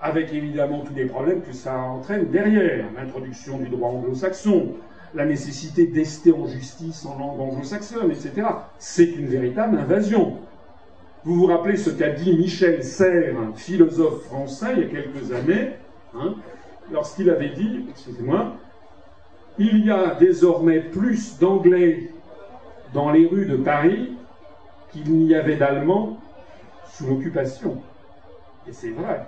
[0.00, 4.74] avec évidemment tous les problèmes que ça entraîne derrière, l'introduction du droit anglo-saxon,
[5.14, 8.46] la nécessité d'ester en justice en langue anglo-saxonne, etc.
[8.78, 10.38] C'est une véritable invasion.
[11.24, 15.72] Vous vous rappelez ce qu'a dit Michel Serres, philosophe français, il y a quelques années,
[16.14, 16.34] hein,
[16.92, 18.52] lorsqu'il avait dit, excusez-moi,
[19.58, 22.12] il y a désormais plus d'anglais
[22.94, 24.16] dans les rues de Paris
[24.92, 26.18] qu'il n'y avait d'Allemands
[26.86, 27.82] sous l'occupation.
[28.68, 29.26] Et c'est vrai.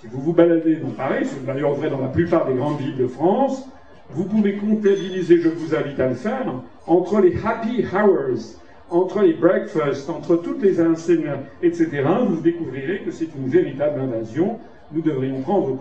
[0.00, 2.96] Si vous vous baladez dans Paris, c'est d'ailleurs vrai dans la plupart des grandes villes
[2.96, 3.68] de France,
[4.10, 6.46] vous pouvez comptabiliser, je vous invite à le faire,
[6.86, 13.10] entre les happy hours, entre les breakfasts, entre toutes les enseignants, etc., vous découvrirez que
[13.10, 14.60] c'est une véritable invasion.
[14.92, 15.76] Nous devrions prendre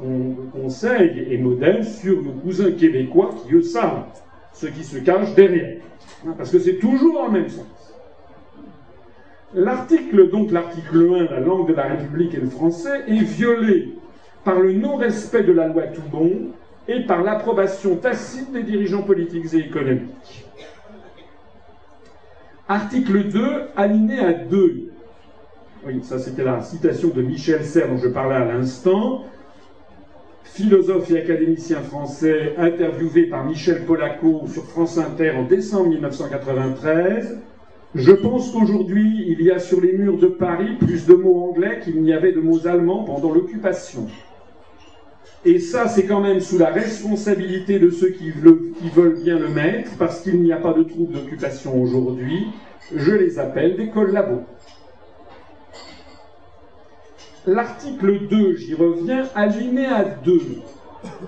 [0.51, 4.05] conseil et modèle sur nos cousins québécois qui, eux, savent
[4.51, 5.77] ce qui se cache derrière.
[6.25, 7.93] Hein, parce que c'est toujours le même sens.
[9.53, 13.93] L'article, donc l'article 1, la langue de la République et le français, est violé
[14.47, 16.31] par le non-respect de la loi Toubon
[16.87, 20.45] et par l'approbation tacite des dirigeants politiques et économiques.
[22.69, 23.41] Article 2,
[23.75, 24.93] alinéa 2.
[25.85, 29.25] Oui, ça c'était la citation de Michel Serres dont je parlais à l'instant.
[30.45, 37.41] Philosophe et académicien français interviewé par Michel Polaco sur France Inter en décembre 1993.
[37.95, 41.81] Je pense qu'aujourd'hui, il y a sur les murs de Paris plus de mots anglais
[41.83, 44.07] qu'il n'y avait de mots allemands pendant l'occupation.
[45.47, 49.91] Et ça, c'est quand même sous la responsabilité de ceux qui, veulent bien le mettre,
[49.97, 52.47] parce qu'il n'y a pas de troupes d'occupation aujourd'hui.
[52.93, 54.43] Je les appelle des collabos.
[57.45, 60.41] L'article 2, j'y reviens, alinéa 2.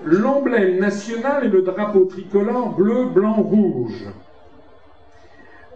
[0.04, 4.04] L'emblème national est le drapeau tricolore bleu, blanc, rouge.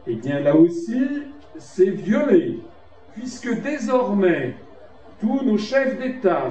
[0.07, 1.03] Eh bien là aussi,
[1.57, 2.59] c'est violet,
[3.14, 4.55] puisque désormais,
[5.18, 6.51] tous nos chefs d'État,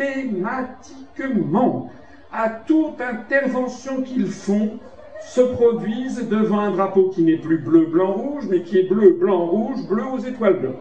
[0.00, 1.90] systématiquement,
[2.32, 4.78] à toute intervention qu'ils font,
[5.22, 9.16] se produisent devant un drapeau qui n'est plus bleu, blanc, rouge, mais qui est bleu,
[9.20, 10.80] blanc, rouge, bleu aux étoiles d'or.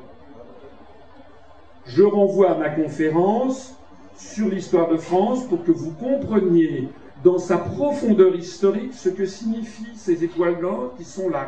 [1.86, 3.76] Je renvoie à ma conférence
[4.16, 6.88] sur l'histoire de France pour que vous compreniez
[7.24, 11.46] dans sa profondeur historique ce que signifient ces étoiles d'or qui sont la,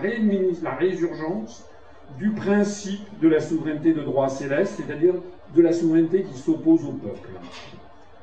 [0.61, 1.65] la résurgence
[2.17, 5.13] du principe de la souveraineté de droit céleste, c'est-à-dire
[5.55, 7.29] de la souveraineté qui s'oppose au peuple.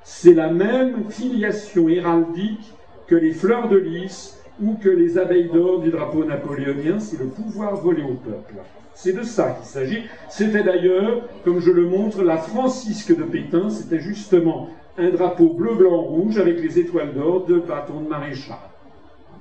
[0.03, 2.73] C'est la même filiation héraldique
[3.07, 7.27] que les fleurs de lys ou que les abeilles d'or du drapeau napoléonien, c'est le
[7.27, 8.55] pouvoir volé au peuple.
[8.95, 10.03] C'est de ça qu'il s'agit.
[10.29, 15.75] C'était d'ailleurs, comme je le montre, la Francisque de Pétain, c'était justement un drapeau bleu,
[15.77, 18.57] blanc, rouge avec les étoiles d'or de bâton de maréchal.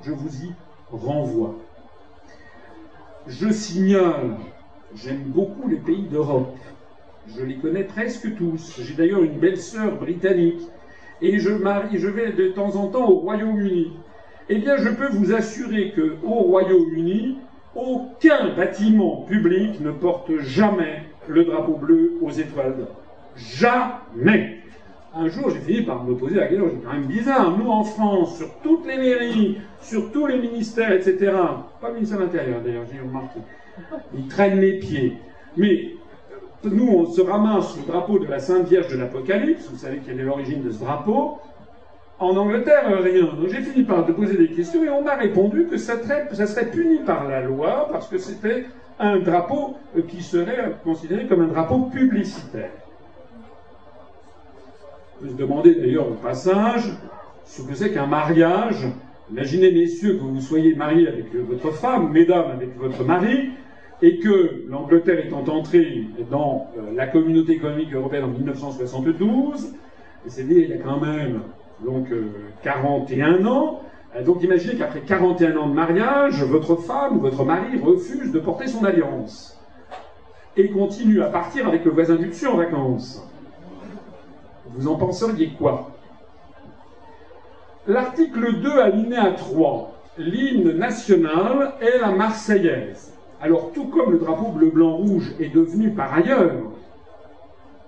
[0.04, 0.52] Je vous y
[0.92, 1.56] renvoie.
[3.26, 4.38] Je signale,
[4.96, 6.56] j'aime beaucoup les pays d'Europe.
[7.36, 8.80] Je les connais presque tous.
[8.82, 10.62] J'ai d'ailleurs une belle-sœur britannique.
[11.22, 13.94] Et je, vais de temps en temps au Royaume-Uni.
[14.50, 17.38] Eh bien, je peux vous assurer qu'au Royaume-Uni,
[17.76, 22.88] aucun bâtiment public ne porte jamais le drapeau bleu aux étoiles.
[23.36, 24.58] Jamais
[25.20, 27.84] un jour, j'ai fini par me poser la question, c'est quand même bizarre, nous en
[27.84, 31.32] France, sur toutes les mairies, sur tous les ministères, etc.,
[31.82, 33.40] pas le ministère de l'Intérieur d'ailleurs, j'ai remarqué,
[34.16, 35.14] ils traînent les pieds.
[35.56, 35.97] Mais
[36.64, 40.20] nous, on se ramasse le drapeau de la Sainte Vierge de l'Apocalypse, vous savez quelle
[40.20, 41.38] est l'origine de ce drapeau,
[42.20, 43.26] en Angleterre, rien.
[43.26, 45.94] Donc j'ai fini par poser des questions et on m'a répondu que ça,
[46.32, 48.66] ça serait puni par la loi parce que c'était
[49.00, 49.76] un drapeau
[50.08, 52.72] qui serait considéré comme un drapeau publicitaire
[55.20, 56.90] peut se demander d'ailleurs au passage
[57.46, 58.88] ce que c'est qu'un mariage.
[59.32, 63.52] Imaginez, messieurs, que vous soyez mariés avec votre femme, mesdames avec votre mari,
[64.02, 69.74] et que l'Angleterre étant entrée dans euh, la communauté économique européenne en 1972,
[70.28, 71.42] c'est-à-dire il y a quand même
[71.84, 72.08] donc
[72.64, 73.82] 41 euh, ans,
[74.16, 78.40] euh, donc imaginez qu'après 41 ans de mariage, votre femme ou votre mari refuse de
[78.40, 79.60] porter son alliance
[80.56, 83.24] et continue à partir avec le voisin du dessus en vacances.
[84.76, 85.92] Vous en penseriez quoi?
[87.88, 93.17] L'article 2, alinéa 3, l'hymne national est la Marseillaise.
[93.42, 96.52] Alors, tout comme le drapeau bleu-blanc-rouge est devenu par ailleurs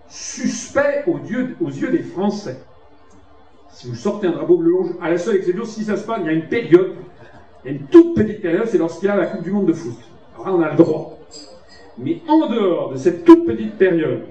[0.07, 2.59] suspect aux yeux, des Français,
[3.71, 6.25] si vous sortez un drapeau bleu-rouge, à la seule exception, si ça se passe, il
[6.25, 6.95] y a une période,
[7.63, 9.67] il y a une toute petite période, c'est lorsqu'il y a la Coupe du Monde
[9.67, 9.97] de foot.
[10.35, 11.17] Alors on a le droit.
[11.97, 14.23] Mais en dehors de cette toute petite période,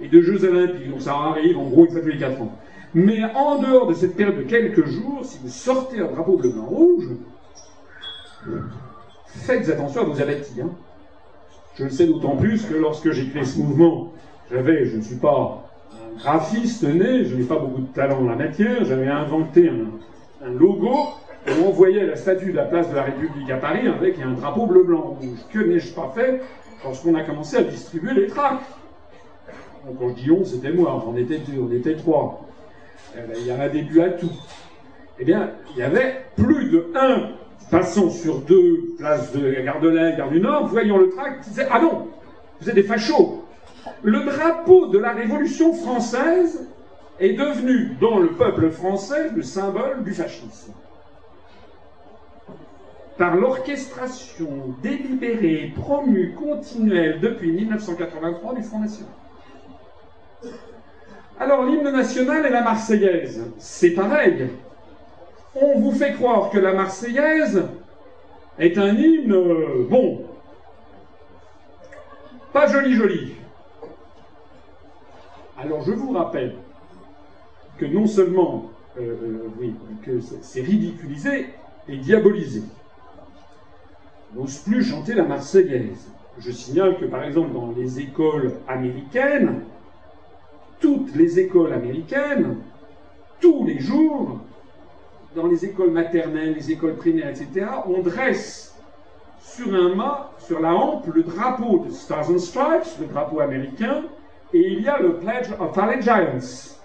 [0.00, 2.56] et de Jeux Olympiques, donc ça arrive en gros une fois tous les 4 ans.
[2.94, 6.50] Mais en dehors de cette période de quelques jours, si vous sortez un drapeau bleu,
[6.50, 7.08] blanc, rouge,
[9.38, 10.60] faites attention à vos abattis.
[10.60, 10.70] Hein.
[11.76, 14.12] Je le sais d'autant plus que lorsque j'ai créé ce mouvement,
[14.50, 18.24] j'avais, je ne suis pas un graphiste né, je n'ai pas beaucoup de talent en
[18.24, 19.70] la matière, j'avais inventé
[20.44, 20.92] un, logo
[21.46, 24.32] où on voyait la statue de la place de la République à Paris avec un
[24.32, 25.38] drapeau bleu, blanc, rouge.
[25.52, 26.42] Que n'ai-je pas fait
[26.84, 28.64] lorsqu'on a commencé à distribuer les tracts?
[29.98, 32.44] Quand je dis on, c'était moi, on était deux, on était trois.
[33.16, 34.30] Eh ben, il y a un début à tout.
[35.18, 37.30] Eh bien, il y avait plus de un
[37.70, 41.66] passant sur deux, place de la gare de gare du Nord, voyant le tract, disait
[41.70, 42.08] Ah non,
[42.60, 43.44] vous êtes des fachos.
[44.02, 46.68] Le drapeau de la Révolution française
[47.20, 50.72] est devenu, dans le peuple français, le symbole du fascisme.
[53.16, 59.12] Par l'orchestration délibérée, promue, continuelle depuis 1983 du Front National.
[61.40, 64.50] Alors l'hymne national et la Marseillaise, c'est pareil.
[65.60, 67.64] On vous fait croire que la Marseillaise
[68.58, 70.24] est un hymne, euh, bon,
[72.52, 73.34] pas joli joli.
[75.56, 76.54] Alors je vous rappelle
[77.78, 79.16] que non seulement euh,
[79.60, 79.70] euh,
[80.04, 81.46] que c'est ridiculisé
[81.88, 82.62] et diabolisé.
[84.36, 86.08] On n'ose plus chanter la Marseillaise.
[86.38, 89.62] Je signale que par exemple dans les écoles américaines,
[90.80, 92.58] toutes les écoles américaines,
[93.40, 94.38] tous les jours,
[95.34, 98.74] dans les écoles maternelles, les écoles primaires, etc., on dresse
[99.40, 104.04] sur un mât, sur la hampe, le drapeau de Stars and Stripes, le drapeau américain,
[104.52, 106.80] et il y a le Pledge of Allegiance,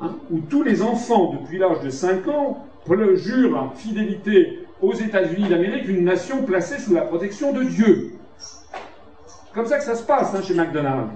[0.00, 2.66] hein, où tous les enfants, depuis l'âge de 5 ans,
[3.14, 8.14] jurent en fidélité aux États-Unis d'Amérique, une nation placée sous la protection de Dieu.
[9.54, 11.12] Comme ça que ça se passe hein, chez McDonald's.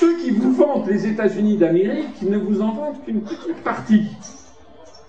[0.00, 4.08] Ceux qui vous vantent les États-Unis d'Amérique ne vous en vantent qu'une petite partie.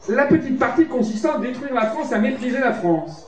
[0.07, 3.25] La petite partie consistant à détruire la France, à mépriser la France.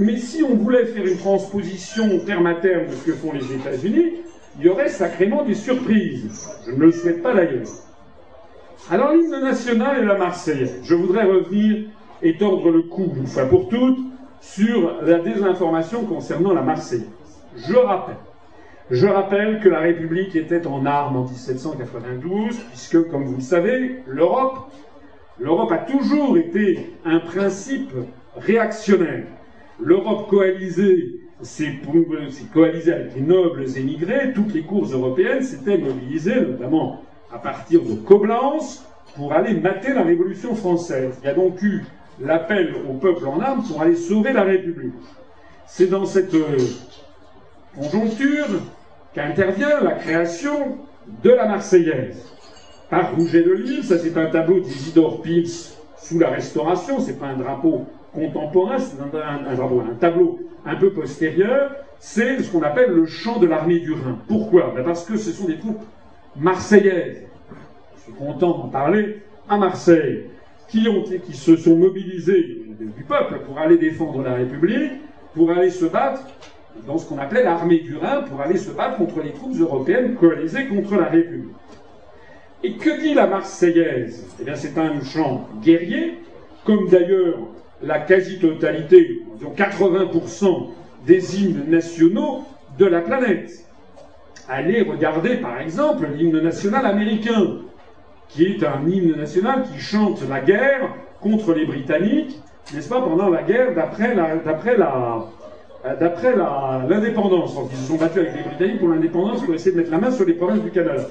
[0.00, 3.52] Mais si on voulait faire une transposition terme à terme de ce que font les
[3.52, 4.14] États-Unis,
[4.58, 6.50] il y aurait sacrément des surprises.
[6.66, 7.68] Je ne le souhaite pas d'ailleurs.
[8.90, 10.80] Alors l'hymne national et la Marseillaise.
[10.82, 11.84] Je voudrais revenir
[12.20, 14.00] et tordre le cou, une fois pour toutes,
[14.40, 17.06] sur la désinformation concernant la Marseillaise.
[17.56, 18.16] Je rappelle
[18.90, 23.96] je rappelle que la République était en armes en 1792, puisque, comme vous le savez,
[24.06, 24.70] l'Europe,
[25.40, 27.90] l'Europe a toujours été un principe
[28.36, 29.24] réactionnaire.
[29.80, 31.80] L'Europe coalisée s'est
[32.54, 37.94] coalisée avec les nobles émigrés, toutes les cours européennes s'étaient mobilisées, notamment à partir de
[37.94, 41.18] Coblence, pour aller mater la Révolution française.
[41.22, 41.82] Il y a donc eu
[42.20, 44.94] l'appel au peuple en armes pour aller sauver la République.
[45.66, 46.56] C'est dans cette euh,
[47.76, 48.46] conjoncture
[49.16, 50.78] qu'intervient la création
[51.24, 52.22] de la Marseillaise.
[52.90, 57.28] Par Rouget de Lille, ça c'est un tableau d'Isidore Pils sous la Restauration, c'est pas
[57.28, 63.40] un drapeau contemporain, c'est un, tableau un peu postérieur, c'est ce qu'on appelle le chant
[63.40, 64.18] de l'armée du Rhin.
[64.28, 64.72] Pourquoi?
[64.76, 65.82] Ben Parce que ce sont des troupes
[66.36, 67.22] marseillaises,
[67.96, 70.26] je suis content d'en parler, à Marseille,
[70.68, 74.92] qui, ont, qui se sont mobilisés du peuple pour aller défendre la République,
[75.34, 76.22] pour aller se battre
[76.86, 80.14] dans ce qu'on appelait l'armée du Rhin pour aller se battre contre les troupes européennes
[80.14, 81.54] coalisées contre la République.
[82.62, 84.26] Et que dit la Marseillaise?
[84.40, 86.18] Eh bien, c'est un chant guerrier,
[86.64, 87.38] comme d'ailleurs
[87.82, 90.68] la quasi-totalité, disons 80%
[91.06, 92.44] des hymnes nationaux
[92.78, 93.66] de la planète.
[94.48, 97.58] Allez regarder, par exemple, l'hymne national américain,
[98.28, 102.40] qui est un hymne national qui chante la guerre contre les Britanniques,
[102.74, 105.26] n'est-ce pas, pendant la guerre d'après la,
[105.94, 109.90] d'après l'indépendance, ils se sont battus avec les Britanniques pour l'indépendance pour essayer de mettre
[109.90, 111.04] la main sur les provinces du Canada.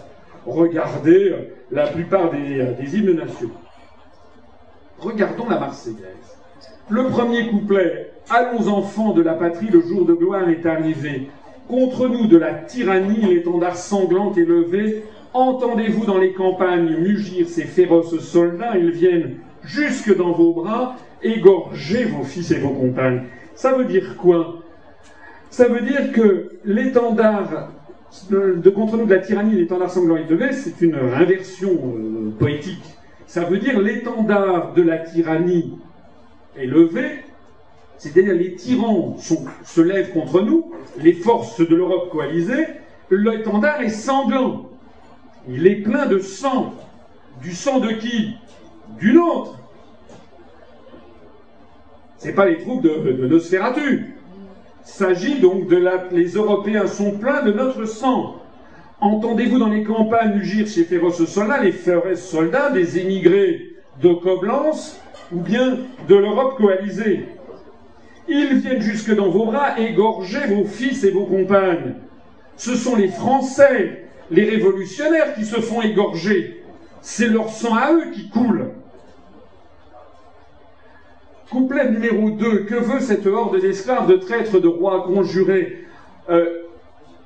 [0.45, 3.53] Regardez euh, la plupart des, euh, des hymnes nationaux.
[4.99, 6.38] Regardons la Marseillaise.
[6.89, 11.30] Le premier couplet Allons enfants de la patrie, le jour de gloire est arrivé.
[11.67, 15.03] Contre nous de la tyrannie, l'étendard sanglant est levé.
[15.34, 22.05] Entendez-vous dans les campagnes mugir ces féroces soldats Ils viennent jusque dans vos bras, égorger
[22.05, 23.26] vos fils et vos compagnes.
[23.53, 24.64] Ça veut dire quoi?
[25.56, 27.70] Ça veut dire que l'étendard
[28.30, 32.84] de, contre nous de la tyrannie, l'étendard sanglant est levé, c'est une inversion euh, poétique.
[33.26, 35.80] Ça veut dire l'étendard de la tyrannie
[36.58, 37.24] est levé,
[37.97, 42.68] c'est-à-dire les tyrans se lèvent contre nous, les forces de l'Europe coalisée,
[43.10, 44.70] l'étendard est sanglant.
[45.47, 46.74] Il est plein de sang.
[47.41, 48.36] Du sang de qui?
[48.99, 49.58] Du nôtre.
[52.18, 54.14] Ce pas les troupes de Nosferatu.
[54.86, 56.06] S'agit donc de la...
[56.12, 58.36] Les Européens sont pleins de notre sang.
[59.02, 65.02] Entendez-vous dans les campagnes ugir ces féroces soldats, les féroces soldats des émigrés de Coblence
[65.34, 67.26] ou bien de l'Europe coalisée?
[68.28, 71.96] Ils viennent jusque dans vos bras égorger vos fils et vos compagnes.
[72.56, 76.64] Ce sont les Français, les révolutionnaires qui se font égorger.
[77.02, 78.70] C'est leur sang à eux qui coule.
[81.50, 82.66] Couplet numéro 2.
[82.66, 85.86] Que veut cette horde d'esclaves, de traîtres, de rois conjurés?
[86.30, 86.62] Euh,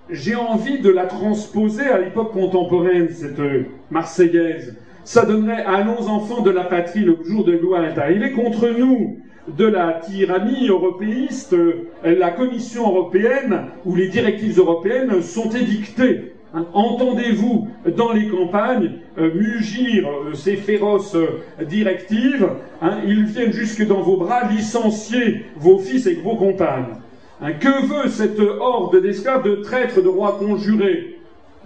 [0.09, 4.76] J'ai envie de la transposer à l'époque contemporaine, cette euh, Marseillaise.
[5.03, 8.67] Ça donnerait à nos enfants de la patrie, le jour de gloire est arrivé, contre
[8.67, 16.34] nous de la tyrannie européiste, euh, la Commission européenne ou les directives européennes sont édictées.
[16.51, 22.49] Hein, entendez-vous dans les campagnes euh, mugir euh, ces féroces euh, directives
[22.81, 26.95] hein, Ils viennent jusque dans vos bras licencier vos fils et vos compagnes.
[27.39, 31.19] Hein, que veut cette horde d'esclaves, de traîtres, de rois conjurés,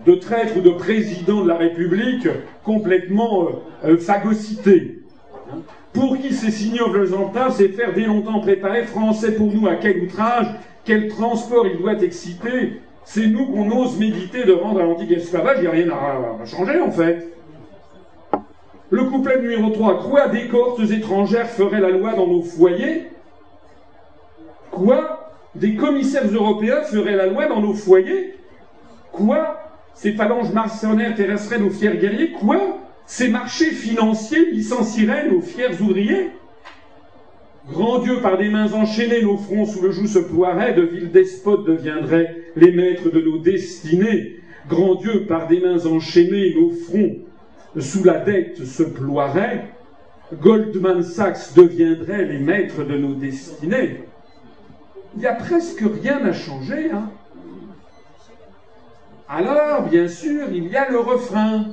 [0.05, 2.27] de traîtres ou de présidents de la République
[2.65, 3.47] complètement
[3.99, 4.99] phagocytés?
[5.93, 10.03] Pour qui ces signobles entaves, c'est faire dès longtemps préparer Français pour nous à quel
[10.03, 10.47] outrage,
[10.83, 15.57] quel transport il doit exciter c'est nous qu'on ose méditer de rendre à l'antique esclavage,
[15.57, 17.33] il n'y a rien à, changer en fait.
[18.89, 20.03] Le couplet numéro 3.
[20.03, 23.07] Quoi des cohortes étrangères feraient la loi dans nos foyers?
[24.71, 28.35] Quoi Des commissaires européens feraient la loi dans nos foyers?
[29.11, 29.59] Quoi
[29.95, 32.31] Ces phalanges mercenaires terrasseraient nos fiers guerriers?
[32.31, 32.59] Quoi
[33.05, 36.29] Ces marchés financiers licencieraient nos fiers ouvriers?
[37.71, 41.11] Grand Dieu, par des mains enchaînées, nos fronts sous le joug se ploieraient, de villes
[41.11, 44.39] despotes deviendraient les maîtres de nos destinées.
[44.67, 47.17] Grand Dieu, par des mains enchaînées, nos fronts
[47.79, 49.65] sous la dette se ploieraient.
[50.41, 54.03] Goldman Sachs deviendrait les maîtres de nos destinées.
[55.15, 56.91] Il n'y a presque rien à changer.
[56.91, 57.11] Hein.
[59.27, 61.65] Alors, bien sûr, il y a le refrain.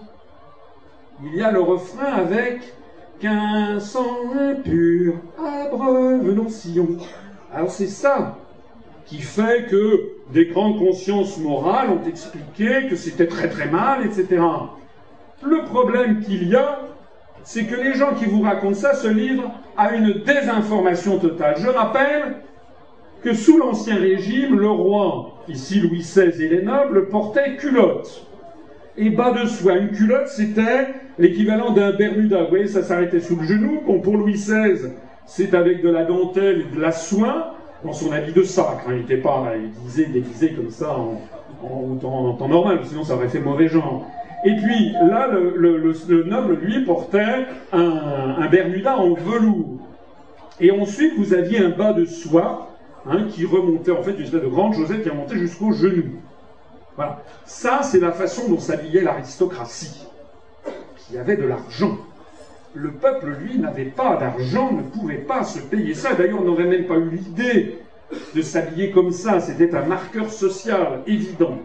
[1.25, 2.61] Il y a le refrain avec
[3.21, 6.97] qu'un sang impur abreuve nos sillons.
[7.53, 8.39] Alors c'est ça
[9.11, 14.41] qui fait que des grandes consciences morales ont expliqué que c'était très très mal, etc.
[15.43, 16.79] Le problème qu'il y a,
[17.43, 21.57] c'est que les gens qui vous racontent ça se livrent à une désinformation totale.
[21.59, 22.37] Je rappelle
[23.25, 28.25] que sous l'Ancien Régime, le roi, ici Louis XVI et les nobles, portaient culottes.
[28.97, 30.87] Et bas de soie, une culotte, c'était
[31.19, 32.45] l'équivalent d'un Bermuda.
[32.45, 33.81] Vous voyez, ça s'arrêtait sous le genou.
[33.85, 34.93] Bon, pour Louis XVI,
[35.27, 38.85] c'est avec de la dentelle et de la soie dans son habit de sacre.
[38.87, 38.93] Hein.
[38.93, 39.53] Il n'était pas
[39.97, 40.97] déguisé, comme ça
[41.63, 44.07] en, temps, normal, sinon ça aurait fait mauvais genre.
[44.45, 49.79] Et puis là, le, noble, lui, portait un, un, Bermuda en velours.
[50.61, 52.69] Et ensuite, vous aviez un bas de soie
[53.07, 56.05] hein, qui remontait, en fait, une espèce de grande chaussette qui remontait jusqu'au genou.
[56.97, 57.23] Voilà.
[57.45, 60.07] Ça, c'est la façon dont s'habillait l'aristocratie,
[60.97, 61.97] qui avait de l'argent.
[62.75, 66.15] Le peuple, lui, n'avait pas d'argent, ne pouvait pas se payer ça.
[66.15, 67.79] D'ailleurs, on n'aurait même pas eu l'idée
[68.35, 69.41] de s'habiller comme ça.
[69.41, 71.59] C'était un marqueur social évident.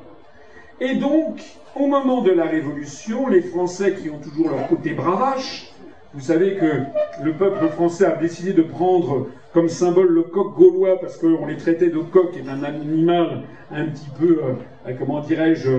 [0.80, 1.42] Et donc,
[1.76, 5.72] au moment de la Révolution, les Français qui ont toujours leur côté bravache,
[6.16, 11.00] vous savez que le peuple français a décidé de prendre comme symbole le coq gaulois
[11.00, 14.40] parce qu'on les traitait de coq et d'un animal un petit peu,
[14.88, 15.72] euh, comment dirais-je,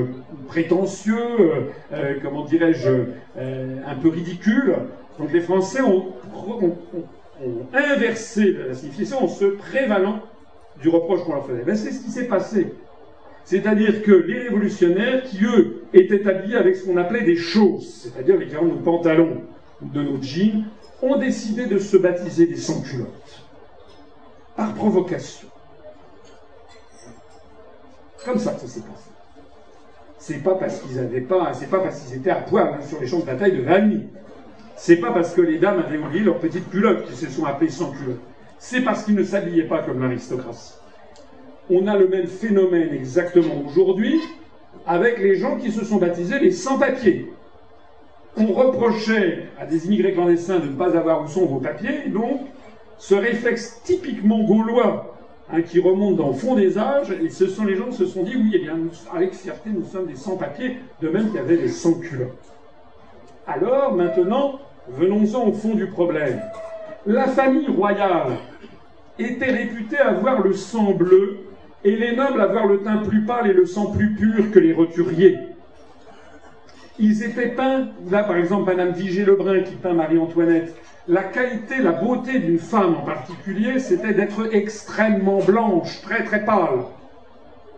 [0.46, 1.16] prétentieux,
[1.92, 2.90] euh, comment dirais-je,
[3.38, 4.74] euh, un peu ridicule.
[5.18, 6.12] Donc les Français ont,
[7.72, 10.20] inversé la signification en se prévalant
[10.80, 11.62] du reproche qu'on leur faisait.
[11.62, 12.72] Ben, c'est ce qui s'est passé.
[13.44, 18.36] C'est-à-dire que les révolutionnaires, qui eux étaient habillés avec ce qu'on appelait des choses, c'est-à-dire
[18.36, 19.42] les de nos pantalons
[19.82, 20.64] ou de nos jeans,
[21.02, 23.44] ont décidé de se baptiser des sans-culottes.
[24.56, 25.48] Par provocation.
[28.24, 29.10] Comme ça que ça s'est passé.
[30.18, 33.00] C'est pas parce qu'ils avaient pas, c'est pas parce qu'ils étaient à poil hein, sur
[33.00, 34.08] les champs de bataille de Valmy.
[34.76, 37.70] C'est pas parce que les dames avaient oublié leurs petites culottes qu'ils se sont appelés
[37.70, 38.20] sans-culottes.
[38.58, 40.74] C'est parce qu'ils ne s'habillaient pas comme l'aristocratie
[41.70, 44.20] on a le même phénomène exactement aujourd'hui
[44.86, 47.32] avec les gens qui se sont baptisés les sans-papiers.
[48.36, 52.42] On reprochait à des immigrés clandestins de ne pas avoir où sont vos papiers, donc
[52.98, 55.16] ce réflexe typiquement gaulois
[55.50, 58.06] hein, qui remonte dans le fond des âges, et ce sont les gens qui se
[58.06, 58.78] sont dit oui, eh bien,
[59.12, 62.55] avec fierté, nous sommes des sans-papiers, de même qu'il y avait des sans-culottes.
[63.46, 66.40] Alors, maintenant, venons-en au fond du problème.
[67.06, 68.38] La famille royale
[69.20, 71.38] était réputée avoir le sang bleu
[71.84, 74.72] et les nobles avoir le teint plus pâle et le sang plus pur que les
[74.72, 75.38] roturiers.
[76.98, 80.74] Ils étaient peints, là par exemple Madame Vigée Lebrun qui peint Marie-Antoinette,
[81.06, 86.80] la qualité, la beauté d'une femme en particulier, c'était d'être extrêmement blanche, très très pâle.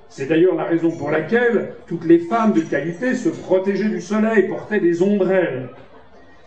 [0.08, 4.48] C'est d'ailleurs la raison pour laquelle toutes les femmes de qualité se protégeaient du soleil,
[4.48, 5.68] portaient des ombrelles.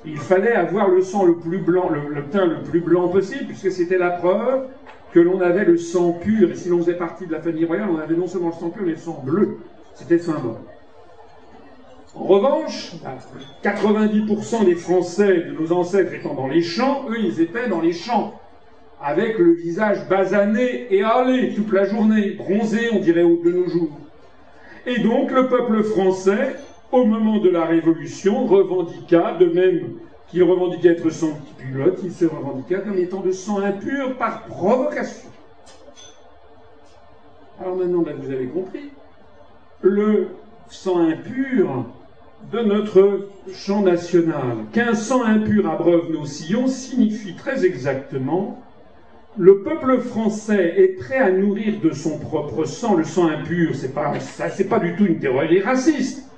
[0.04, 3.72] Il fallait avoir le sang le plus blanc, le teint le plus blanc possible, puisque
[3.72, 4.68] c'était la preuve
[5.14, 7.90] que l'on avait le sang pur, et si l'on faisait partie de la famille royale,
[7.92, 9.58] on avait non seulement le sang pur, mais le sang bleu.
[9.94, 10.56] C'était symbole.
[12.16, 12.94] En revanche,
[13.64, 17.94] 90% des Français de nos ancêtres étant dans les champs, eux, ils étaient dans les
[17.94, 18.34] champs,
[19.04, 24.00] avec le visage basané et hâlé toute la journée, bronzé, on dirait, de nos jours.
[24.86, 26.56] Et donc, le peuple français,
[26.92, 29.94] au moment de la Révolution, revendiqua, de même
[30.28, 35.30] qu'il revendiquait être sans pilote, il se revendiqua comme étant de sang impur par provocation.
[37.60, 38.92] Alors maintenant, ben, vous avez compris,
[39.82, 40.28] le
[40.70, 41.86] sang impur
[42.52, 44.58] de notre chant national.
[44.74, 48.60] Qu'un sang impur abreuve nos sillons signifie très exactement
[49.38, 53.76] le peuple français est prêt à nourrir de son propre sang le sang impur.
[53.76, 54.14] C'est pas,
[54.70, 56.30] pas du tout une théorie raciste.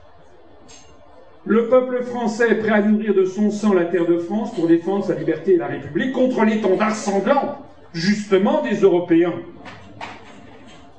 [1.46, 4.68] Le peuple français est prêt à nourrir de son sang la terre de France pour
[4.68, 7.58] défendre sa liberté et la République contre l'étendard sanglant,
[7.94, 9.34] justement, des Européens,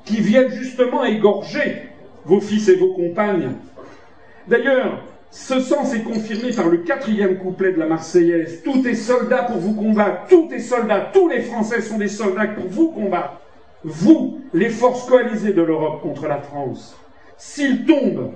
[0.04, 1.88] qui viennent justement égorger
[2.24, 3.52] vos fils et vos compagnes.
[4.46, 5.02] D'ailleurs,
[5.34, 8.62] ce sens est confirmé par le quatrième couplet de la Marseillaise.
[8.62, 12.46] Tout est soldat pour vous combattre, tout est soldat, tous les Français sont des soldats
[12.46, 13.40] pour vous combattre.
[13.82, 16.96] Vous, les forces coalisées de l'Europe contre la France.
[17.36, 18.30] S'ils tombent,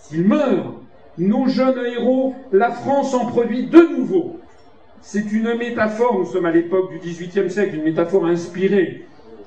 [0.00, 0.74] s'ils meurent,
[1.16, 4.40] nos jeunes héros, la France en produit de nouveau.
[5.00, 9.06] C'est une métaphore, nous sommes à l'époque du XVIIIe siècle, une métaphore inspirée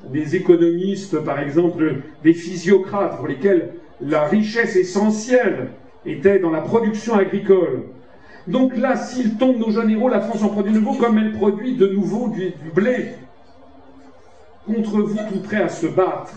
[0.10, 5.72] des économistes, par exemple, des physiocrates, pour lesquels la richesse essentielle
[6.06, 7.84] était dans la production agricole.
[8.48, 11.34] Donc là, s'ils tombent nos jeunes héros, la France en produit de nouveau, comme elle
[11.34, 13.14] produit de nouveau du, blé.
[14.66, 16.34] Contre vous, tout prêt à se battre.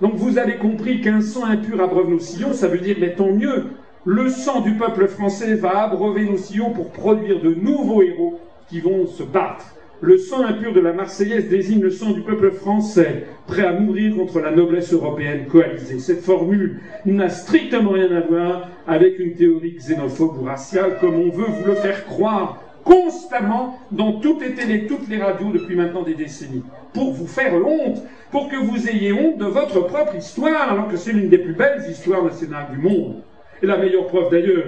[0.00, 3.32] Donc vous avez compris qu'un sang impur abreuve nos sillons, ça veut dire, mais tant
[3.32, 3.66] mieux,
[4.04, 8.80] le sang du peuple français va abreuver nos sillons pour produire de nouveaux héros qui
[8.80, 9.75] vont se battre.
[10.02, 14.14] Le sang impur de la Marseillaise désigne le sang du peuple français, prêt à mourir
[14.14, 16.00] contre la noblesse européenne coalisée.
[16.00, 21.30] Cette formule n'a strictement rien à voir avec une théorie xénophobe ou raciale, comme on
[21.30, 26.02] veut vous le faire croire constamment dans toutes les télés, toutes les radios depuis maintenant
[26.02, 30.70] des décennies, pour vous faire honte, pour que vous ayez honte de votre propre histoire,
[30.70, 33.22] alors que c'est l'une des plus belles histoires nationales du monde.
[33.62, 34.66] Et la meilleure preuve d'ailleurs,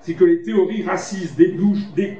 [0.00, 1.54] c'est que les théories racistes des,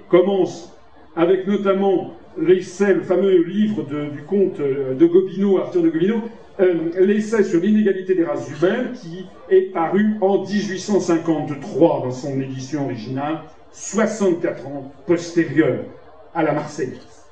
[0.09, 0.73] commencent
[1.17, 6.23] avec notamment l'essai, le fameux livre du comte euh, de Gobineau, Arthur de Gobineau,
[6.61, 12.85] euh, l'essai sur l'inégalité des races humaines, qui est paru en 1853 dans son édition
[12.85, 13.41] originale,
[13.73, 15.85] 64 ans postérieur
[16.35, 17.25] à la Marseillaise.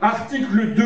[0.00, 0.84] Article 2,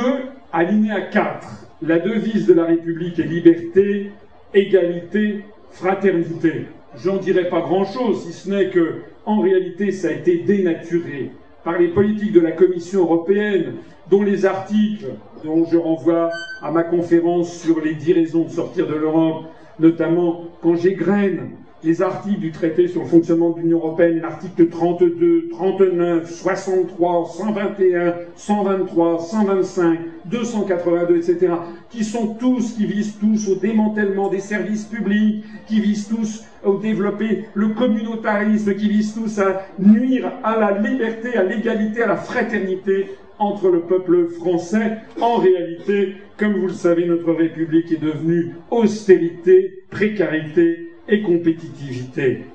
[0.52, 1.46] alinéa 4.
[1.82, 4.12] La devise de la République est liberté,
[4.54, 6.66] égalité, fraternité.
[6.96, 11.30] J'en dirai pas grand-chose, si ce n'est que, en réalité, ça a été dénaturé
[11.64, 13.74] par les politiques de la Commission européenne,
[14.10, 15.14] dont les articles,
[15.44, 19.44] dont je renvoie à ma conférence sur les dix raisons de sortir de l'Europe,
[19.78, 21.50] notamment quand j'égrène
[21.84, 28.14] les articles du traité sur le fonctionnement de l'Union européenne, l'article 32, 39, 63, 121,
[28.36, 31.52] 123, 125, 282, etc.,
[31.90, 36.70] qui sont tous, qui visent tous au démantèlement des services publics, qui visent tous à
[36.80, 42.16] développer le communautarisme, qui visent tous à nuire à la liberté, à l'égalité, à la
[42.16, 43.06] fraternité
[43.40, 44.98] entre le peuple français.
[45.20, 52.46] En réalité, comme vous le savez, notre République est devenue austérité, précarité, et compétitivité.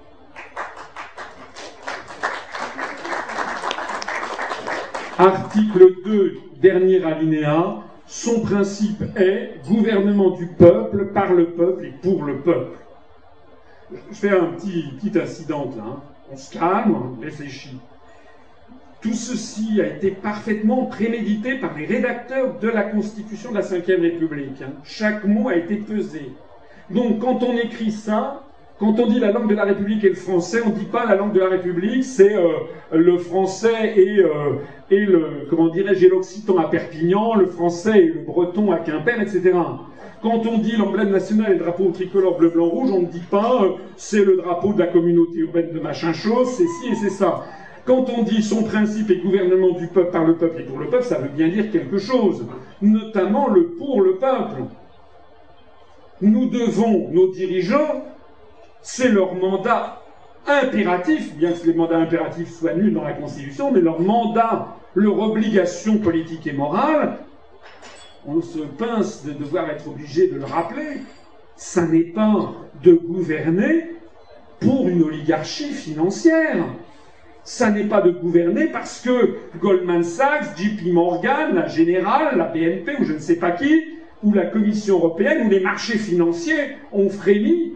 [5.20, 12.24] Article 2, dernier alinéa, son principe est gouvernement du peuple, par le peuple et pour
[12.24, 12.78] le peuple.
[13.92, 15.84] Je fais un petit, incident là.
[15.84, 16.02] Hein.
[16.32, 17.78] On se calme, on réfléchit.
[19.02, 24.02] Tout ceci a été parfaitement prémédité par les rédacteurs de la Constitution de la Ve
[24.02, 24.62] République.
[24.64, 24.74] Hein.
[24.84, 26.32] Chaque mot a été pesé.
[26.90, 28.47] Donc quand on écrit ça,
[28.80, 31.06] quand on dit la langue de la République est le français, on ne dit pas
[31.06, 32.48] la langue de la République, c'est euh,
[32.92, 34.58] le français et, euh,
[34.92, 39.54] et le, comment dirais-je, l'occitan à Perpignan, le français et le breton à Quimper, etc.
[40.22, 43.24] Quand on dit l'emblème national et le drapeau tricolore bleu, blanc, rouge, on ne dit
[43.32, 46.96] pas euh, c'est le drapeau de la communauté urbaine de machin chose, c'est ci et
[46.96, 47.46] c'est ça.
[47.84, 50.88] Quand on dit son principe est gouvernement du peuple par le peuple et pour le
[50.88, 52.46] peuple, ça veut bien dire quelque chose,
[52.82, 54.64] notamment le pour le peuple.
[56.22, 58.04] Nous devons, nos dirigeants,
[58.82, 60.02] c'est leur mandat
[60.48, 65.20] impératif, bien que les mandats impératifs soient nuls dans la Constitution, mais leur mandat, leur
[65.20, 67.20] obligation politique et morale,
[68.26, 71.02] on se pince de devoir être obligé de le rappeler,
[71.56, 72.54] ça n'est pas
[72.84, 73.92] de gouverner
[74.60, 76.66] pour une oligarchie financière.
[77.44, 82.98] Ça n'est pas de gouverner parce que Goldman Sachs, JP Morgan, la Générale, la BNP
[83.00, 83.86] ou je ne sais pas qui,
[84.22, 87.74] ou la Commission européenne ou les marchés financiers ont frémi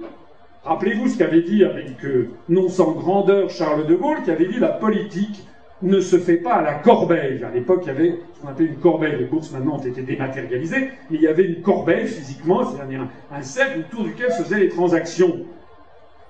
[0.64, 4.60] Rappelez-vous ce qu'avait dit avec euh, non sans grandeur Charles de Gaulle, qui avait dit
[4.60, 5.44] la politique
[5.82, 7.44] ne se fait pas à la corbeille.
[7.44, 9.16] À l'époque, il y avait ce qu'on appelait une corbeille.
[9.18, 13.42] Les bourses maintenant ont été dématérialisées, mais il y avait une corbeille physiquement, c'est-à-dire un,
[13.42, 15.40] cercle autour duquel se faisaient les transactions.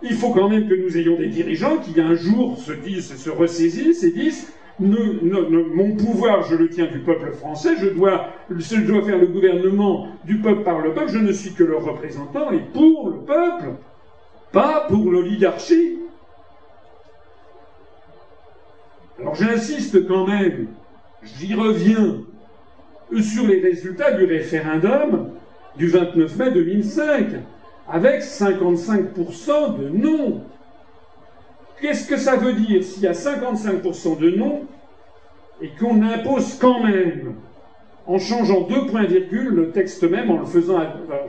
[0.01, 3.29] Il faut quand même que nous ayons des dirigeants qui un jour se disent, se
[3.29, 9.03] ressaisissent et disent mon pouvoir, je le tiens du peuple français, je dois, je dois
[9.03, 12.61] faire le gouvernement du peuple par le peuple, je ne suis que leur représentant et
[12.73, 13.75] pour le peuple
[14.51, 15.99] pas pour l'oligarchie.
[19.19, 20.67] Alors j'insiste quand même,
[21.23, 22.21] j'y reviens,
[23.21, 25.31] sur les résultats du référendum
[25.75, 27.27] du 29 mai 2005,
[27.89, 30.43] avec 55% de non.
[31.81, 34.65] Qu'est-ce que ça veut dire s'il y a 55% de non
[35.61, 37.35] et qu'on impose quand même,
[38.07, 40.79] en changeant deux points virgule, le texte même, en le faisant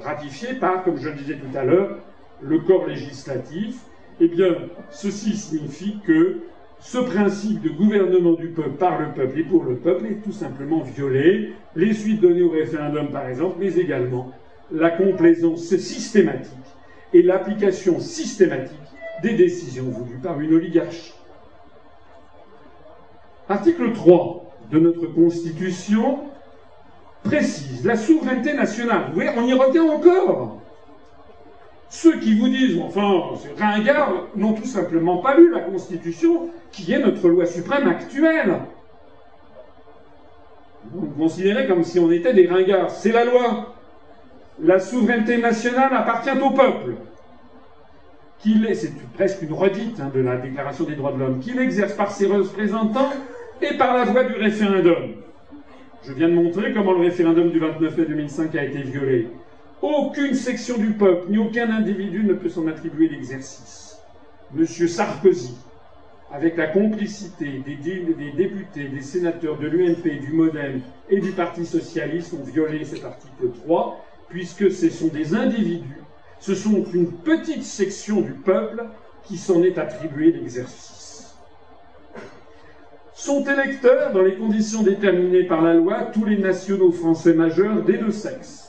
[0.03, 1.99] ratifier par, comme je le disais tout à l'heure,
[2.45, 3.76] le corps législatif,
[4.20, 4.55] eh bien,
[4.90, 6.40] ceci signifie que
[6.80, 10.32] ce principe de gouvernement du peuple par le peuple et pour le peuple est tout
[10.32, 11.53] simplement violé.
[11.76, 14.32] Les suites données au référendum, par exemple, mais également
[14.72, 16.51] la complaisance systématique
[17.12, 18.78] et l'application systématique
[19.22, 21.14] des décisions voulues par une oligarchie.
[23.49, 26.20] Article 3 de notre Constitution
[27.22, 29.07] précise la souveraineté nationale.
[29.09, 30.62] Vous voyez, on y revient encore.
[31.93, 36.90] Ceux qui vous disent, enfin, c'est ringard, n'ont tout simplement pas lu la Constitution, qui
[36.90, 38.61] est notre loi suprême actuelle.
[40.90, 42.90] Vous nous considérez comme si on était des ringards.
[42.90, 43.74] C'est la loi.
[44.59, 46.95] La souveraineté nationale appartient au peuple.
[48.72, 52.11] c'est presque une redite hein, de la Déclaration des droits de l'homme, qu'il exerce par
[52.11, 53.12] ses représentants
[53.61, 55.16] et par la voie du référendum.
[56.05, 59.28] Je viens de montrer comment le référendum du 29 mai 2005 a été violé.
[59.83, 63.99] Aucune section du peuple, ni aucun individu ne peut s'en attribuer l'exercice.
[64.53, 65.57] Monsieur Sarkozy,
[66.30, 67.74] avec la complicité des,
[68.30, 70.80] députés, des sénateurs de l'UNP, du MoDem
[71.11, 76.03] et du Parti socialiste, ont violé cet article 3, puisque ce sont des individus,
[76.39, 78.85] ce sont une petite section du peuple
[79.24, 81.03] qui s'en est attribué l'exercice
[83.14, 87.99] sont électeurs dans les conditions déterminées par la loi tous les nationaux français majeurs des
[87.99, 88.62] deux sexes.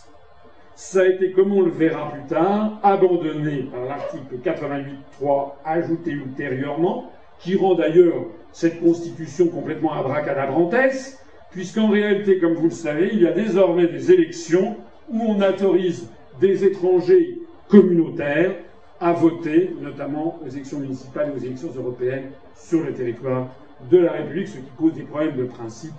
[0.76, 7.12] Ça a été, comme on le verra plus tard, abandonné par l'article 88.3 ajouté ultérieurement,
[7.40, 11.18] qui rend d'ailleurs cette constitution complètement abracadabrantesque,
[11.52, 14.78] puisqu'en réalité, comme vous le savez, il y a désormais des élections
[15.10, 16.10] où on autorise
[16.42, 18.56] des étrangers communautaires
[19.00, 23.48] à voter, notamment aux élections municipales et aux élections européennes, sur le territoire
[23.92, 25.94] de la République, ce qui pose des problèmes de principe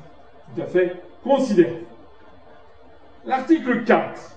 [0.55, 1.85] tout à fait considérables.
[3.27, 4.34] L'article 4.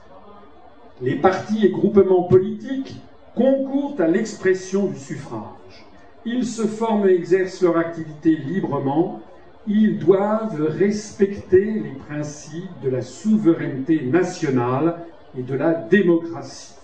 [1.02, 2.96] Les partis et groupements politiques
[3.36, 5.86] concourent à l'expression du suffrage.
[6.26, 9.22] Ils se forment et exercent leur activité librement.
[9.68, 15.06] Ils doivent respecter les principes de la souveraineté nationale
[15.38, 16.78] et de la démocratie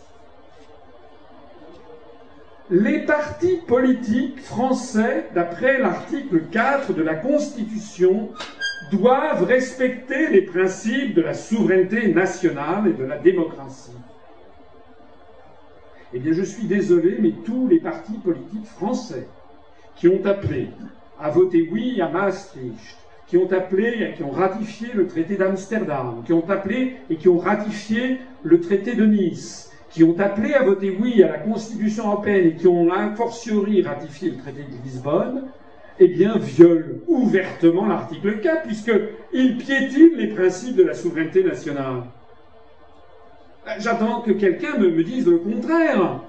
[2.73, 8.29] les partis politiques français, d'après l'article 4 de la Constitution,
[8.91, 13.91] doivent respecter les principes de la souveraineté nationale et de la démocratie.
[16.15, 19.27] Eh bien, je suis désolé, mais tous les partis politiques français
[19.95, 20.67] qui ont appelé
[21.19, 26.33] à voter oui à Maastricht, qui ont appelé qui ont ratifié le traité d'Amsterdam, qui
[26.33, 30.95] ont appelé et qui ont ratifié le traité de Nice, qui ont appelé à voter
[30.99, 35.45] oui à la Constitution européenne et qui ont a fortiori ratifié le traité de Lisbonne,
[35.99, 42.03] eh bien, violent ouvertement l'article 4, puisqu'ils piétinent les principes de la souveraineté nationale.
[43.65, 46.19] Ben, j'attends que quelqu'un me, dise le contraire.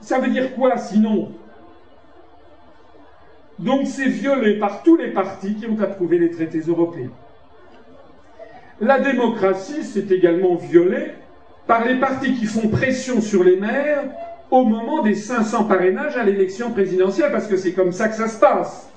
[0.00, 1.32] Ça veut dire quoi sinon?
[3.58, 7.10] Donc c'est violé par tous les partis qui ont approuvé les traités européens.
[8.80, 11.12] La démocratie, s'est également violée
[11.66, 14.10] par les partis qui font pression sur les maires
[14.50, 18.28] au moment des 500 parrainages à l'élection présidentielle, parce que c'est comme ça que ça
[18.28, 18.90] se passe.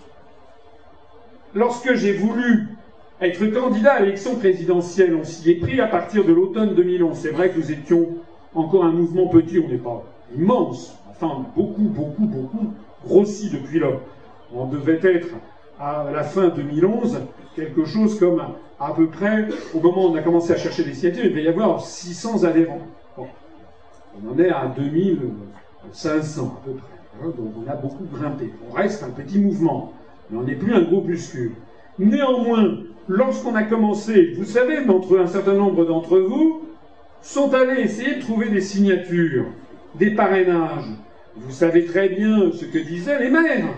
[1.53, 2.67] Lorsque j'ai voulu
[3.21, 7.17] être candidat à l'élection présidentielle, on s'y est pris à partir de l'automne 2011.
[7.17, 8.09] C'est vrai que nous étions
[8.53, 10.03] encore un mouvement petit, on n'est pas
[10.35, 12.73] immense, enfin beaucoup, beaucoup, beaucoup
[13.05, 13.87] grossi depuis là.
[14.53, 15.29] On devait être
[15.79, 17.21] à la fin 2011
[17.55, 18.41] quelque chose comme
[18.79, 21.43] à peu près, au moment où on a commencé à chercher des signatures, il devait
[21.43, 22.81] y avoir 600 adhérents.
[23.17, 26.87] On en est à 2500 à peu près.
[27.23, 28.53] Hein, donc on a beaucoup grimpé.
[28.69, 29.93] On reste un petit mouvement,
[30.29, 31.53] mais on n'est plus un groupuscule.
[31.97, 32.77] Néanmoins,
[33.07, 36.61] lorsqu'on a commencé, vous savez, un certain nombre d'entre vous
[37.21, 39.45] sont allés essayer de trouver des signatures,
[39.95, 40.85] des parrainages.
[41.35, 43.69] Vous savez très bien ce que disaient les maires.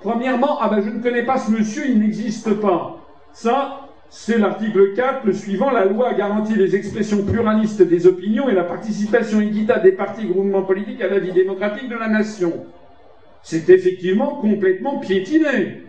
[0.00, 2.98] Premièrement, ah ben je ne connais pas ce monsieur, il n'existe pas.
[3.32, 8.54] Ça, c'est l'article 4, le suivant, la loi garantit les expressions pluralistes des opinions et
[8.54, 12.52] la participation équitable des partis et groupements politiques à la vie démocratique de la nation.
[13.42, 15.85] C'est effectivement complètement piétiné.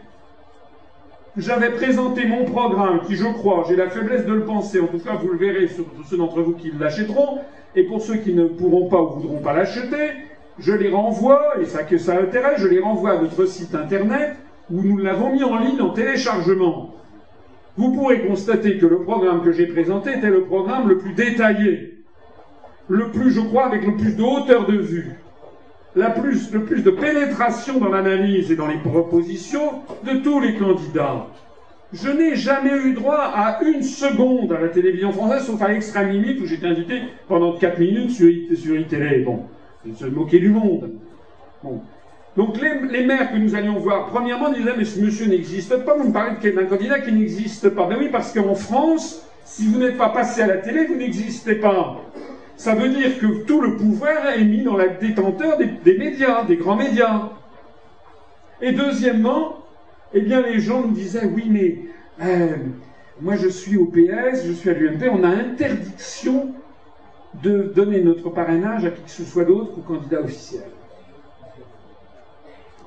[1.38, 4.98] J'avais présenté mon programme qui, je crois, j'ai la faiblesse de le penser, en tout
[4.98, 7.42] cas vous le verrez sur ceux d'entre vous qui l'achèteront,
[7.76, 10.14] et pour ceux qui ne pourront pas ou voudront pas l'acheter,
[10.58, 14.36] je les renvoie, et ça que ça intéresse, je les renvoie à notre site internet
[14.72, 16.96] où nous l'avons mis en ligne en téléchargement.
[17.78, 22.00] Vous pourrez constater que le programme que j'ai présenté était le programme le plus détaillé,
[22.90, 25.12] le plus, je crois, avec le plus de hauteur de vue,
[25.98, 30.56] la plus, le plus de pénétration dans l'analyse et dans les propositions de tous les
[30.56, 31.28] candidats.
[31.92, 36.10] Je n'ai jamais eu droit à une seconde à la télévision française, sauf à l'extrême
[36.10, 39.24] limite où j'étais invité pendant 4 minutes sur, sur iTélé.
[39.24, 39.44] Bon,
[39.96, 40.92] se moquer du monde.
[42.36, 46.10] Donc les, maires que nous allions voir, premièrement, disaient mais ce monsieur n'existe pas, vous
[46.10, 47.88] me parlez d'un candidat qui n'existe pas.
[47.88, 51.56] Ben oui, parce qu'en France, si vous n'êtes pas passé à la télé, vous n'existez
[51.56, 52.02] pas.
[52.58, 56.58] Ça veut dire que tout le pouvoir est mis dans la détenteur des, médias, des
[56.58, 57.30] grands médias.
[58.62, 59.60] Et deuxièmement,
[60.12, 61.78] eh bien les gens nous disaient oui mais
[62.26, 62.56] euh,
[63.22, 66.52] moi je suis au PS, je suis à l'UMP, on a interdiction
[67.44, 70.64] de donner notre parrainage à qui que ce soit d'autre qu'au candidat officiel.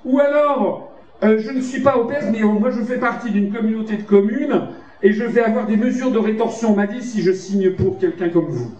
[0.04, 0.90] Ou alors,
[1.22, 4.02] euh, je ne suis pas au père, mais moi je fais partie d'une communauté de
[4.02, 7.70] communes et je vais avoir des mesures de rétorsion, on m'a dit, si je signe
[7.70, 8.72] pour quelqu'un comme vous.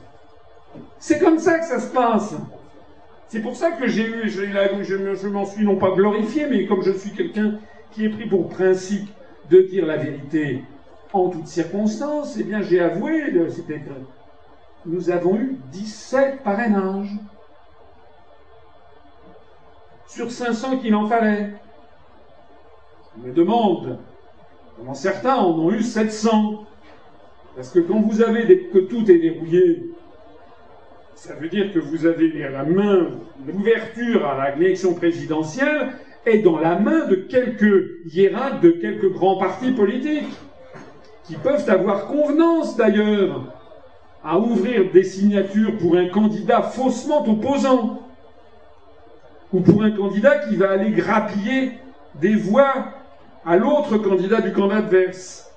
[1.00, 2.34] C'est comme ça que ça se passe.
[3.28, 6.92] C'est pour ça que j'ai eu, je, m'en suis non pas glorifié, mais comme je
[6.92, 7.58] suis quelqu'un
[7.90, 9.08] qui est pris pour principe
[9.48, 10.62] de dire la vérité
[11.12, 13.80] en toutes circonstances, eh bien j'ai avoué, c'était
[14.84, 17.16] nous avons eu 17 parrainages
[20.06, 21.54] sur 500 qu'il en fallait.
[23.16, 23.98] Je me demande
[24.76, 26.66] comment certains en ont eu 700.
[27.56, 29.90] Parce que quand vous avez que tout est verrouillé,
[31.20, 33.08] ça veut dire que vous avez la main,
[33.46, 35.92] l'ouverture à l'élection présidentielle
[36.24, 40.34] est dans la main de quelques hiérarques de quelques grands partis politiques,
[41.24, 43.52] qui peuvent avoir convenance d'ailleurs
[44.24, 48.00] à ouvrir des signatures pour un candidat faussement opposant,
[49.52, 51.72] ou pour un candidat qui va aller grappiller
[52.14, 52.94] des voix
[53.44, 55.52] à l'autre candidat du camp adverse.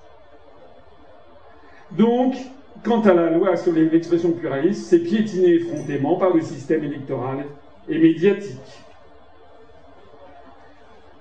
[1.91, 2.35] Donc,
[2.83, 7.45] quant à la loi sur l'expression pluraliste, c'est piétiné effrontément par le système électoral
[7.89, 8.59] et médiatique.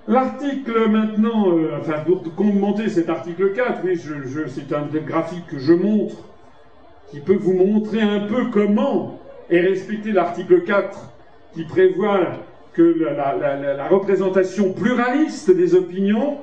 [0.08, 4.00] L'article maintenant, euh, enfin pour commenter cet article 4, oui,
[4.48, 6.16] c'est un des graphiques que je montre,
[7.10, 11.12] qui peut vous montrer un peu comment est respecté l'article 4,
[11.54, 12.20] qui prévoit
[12.72, 16.38] que la, représentation pluraliste des opinions.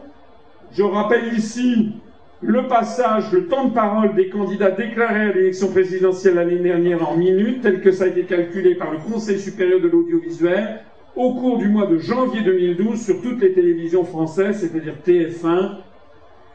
[0.72, 1.94] Je rappelle ici
[2.42, 7.18] le passage, le temps de parole des candidats déclarés à l'élection présidentielle l'année dernière en
[7.18, 10.82] minutes, tel que ça a été calculé par le Conseil supérieur de l'audiovisuel
[11.16, 15.80] au cours du mois de janvier 2012 sur toutes les télévisions françaises, c'est-à-dire TF1,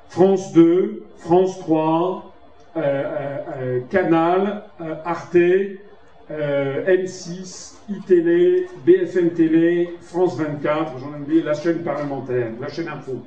[0.08, 2.32] France 2, France 3,
[2.76, 4.62] euh, euh, euh, Canal,
[5.04, 5.36] Arte,
[6.30, 13.22] M6, iTélé, BFM Télé, France 24, j'en ai oublié la chaîne parlementaire, la chaîne info.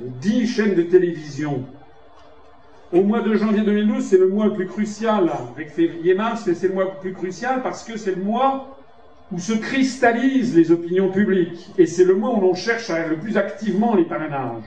[0.00, 1.64] Dix chaînes de télévision.
[2.92, 6.68] Au mois de janvier 2012, c'est le mois le plus crucial, avec février-mars, mais c'est
[6.68, 8.78] le mois le plus crucial parce que c'est le mois
[9.30, 11.70] où se cristallisent les opinions publiques.
[11.78, 14.64] Et c'est le mois où l'on cherche le plus activement les parrainages.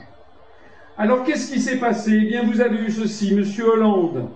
[0.97, 2.19] Alors qu'est-ce qui s'est passé?
[2.21, 3.43] Eh bien, vous avez vu ceci, M.
[3.65, 4.29] Hollande.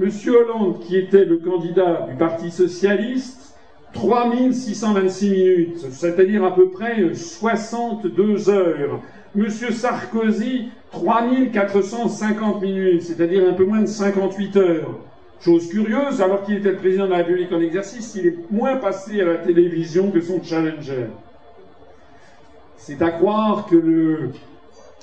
[0.00, 0.10] M.
[0.28, 3.54] Hollande, qui était le candidat du Parti socialiste,
[3.92, 9.00] 3626 minutes, c'est-à-dire à peu près 62 heures.
[9.36, 9.50] M.
[9.50, 14.98] Sarkozy, 3450 minutes, c'est-à-dire un peu moins de 58 heures.
[15.40, 18.76] Chose curieuse, alors qu'il était le président de la République en exercice, il est moins
[18.76, 21.08] passé à la télévision que son challenger.
[22.78, 24.30] C'est à croire que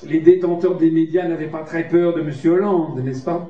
[0.03, 2.31] les détenteurs des médias n'avaient pas très peur de M.
[2.45, 3.47] Hollande, n'est-ce pas?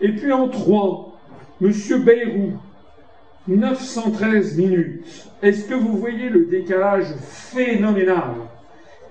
[0.00, 1.16] Et puis en trois,
[1.62, 1.72] M.
[2.04, 2.52] Bayrou,
[3.46, 5.30] 913 minutes.
[5.42, 8.34] Est-ce que vous voyez le décalage phénoménal?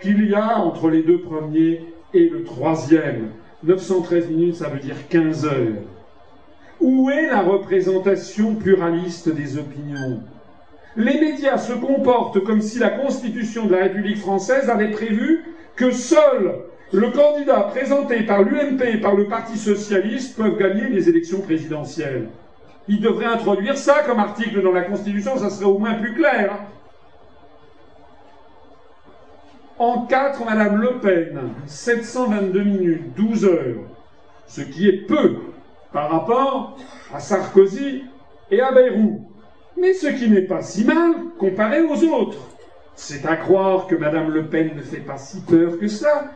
[0.06, 1.82] Qu'il y a entre les deux premiers
[2.14, 3.32] et le troisième
[3.64, 5.82] 913 minutes, ça veut dire 15 heures.
[6.80, 10.22] Où est la représentation pluraliste des opinions?
[10.96, 15.44] Les médias se comportent comme si la Constitution de la République française avait prévu
[15.76, 16.56] que seul
[16.94, 22.30] le candidat présenté par l'UMP et par le Parti socialiste peuvent gagner les élections présidentielles.
[22.88, 26.54] Il devrait introduire ça comme article dans la Constitution, ça serait au moins plus clair.
[26.54, 26.66] Hein.
[29.78, 33.84] En 4, Madame Le Pen, 722 minutes, 12 heures,
[34.48, 35.36] ce qui est peu
[35.92, 36.78] par rapport
[37.14, 38.06] à Sarkozy
[38.52, 39.30] et à Bayrou.
[39.78, 42.38] Mais ce qui n'est pas si mal comparé aux autres.
[42.96, 46.32] C'est à croire que Madame Le Pen ne fait pas si peur que ça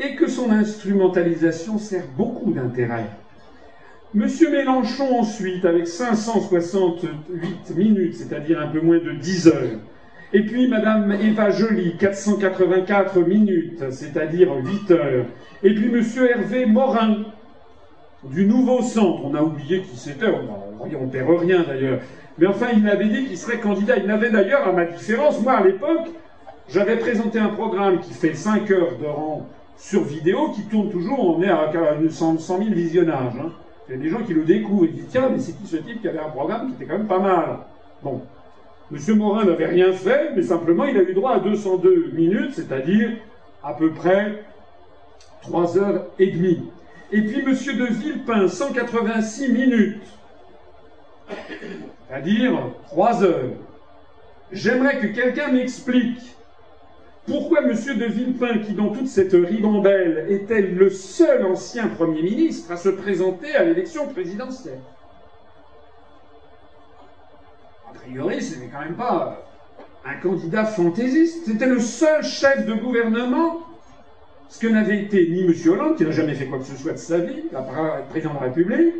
[0.00, 3.04] et que son instrumentalisation sert beaucoup d'intérêt.
[4.14, 9.78] Monsieur Mélenchon ensuite, avec 568 minutes, c'est-à-dire un peu moins de 10 heures.
[10.32, 15.24] Et puis Madame Eva Joly, 484 minutes, c'est-à-dire 8 heures.
[15.62, 17.24] Et puis Monsieur Hervé Morin,
[18.24, 19.24] du nouveau centre.
[19.24, 22.00] On a oublié qui c'était, on ne perd rien d'ailleurs.
[22.38, 23.96] Mais enfin, il m'avait dit qu'il serait candidat.
[23.96, 26.08] Il n'avait d'ailleurs, à ma différence, moi à l'époque,
[26.68, 29.46] j'avais présenté un programme qui fait 5 heures de rang
[29.76, 31.70] sur vidéo, qui tourne toujours, on est à
[32.10, 33.32] 100 000 visionnages.
[33.40, 33.50] Hein.
[33.88, 35.66] Il y a des gens qui le découvrent et qui disent Tiens, mais c'est qui
[35.66, 37.58] ce type qui avait un programme qui était quand même pas mal
[38.02, 38.20] Bon.
[38.90, 43.10] Monsieur Morin n'avait rien fait, mais simplement il a eu droit à 202 minutes, c'est-à-dire
[43.62, 44.44] à peu près
[45.42, 46.62] 3 heures et demie.
[47.12, 50.02] Et puis Monsieur de Villepin, 186 minutes.
[52.08, 53.50] C'est-à-dire 3 heures.
[54.52, 56.36] J'aimerais que quelqu'un m'explique
[57.26, 62.72] pourquoi Monsieur de Villepin, qui dans toute cette ribambelle était le seul ancien Premier ministre
[62.72, 64.80] à se présenter à l'élection présidentielle.
[68.08, 69.44] Priori, ce n'est quand même pas
[70.04, 71.46] un candidat fantaisiste.
[71.46, 73.60] C'était le seul chef de gouvernement,
[74.48, 75.52] ce que n'avait été ni M.
[75.66, 78.34] Hollande, qui n'a jamais fait quoi que ce soit de sa vie, part être président
[78.34, 78.94] de la République,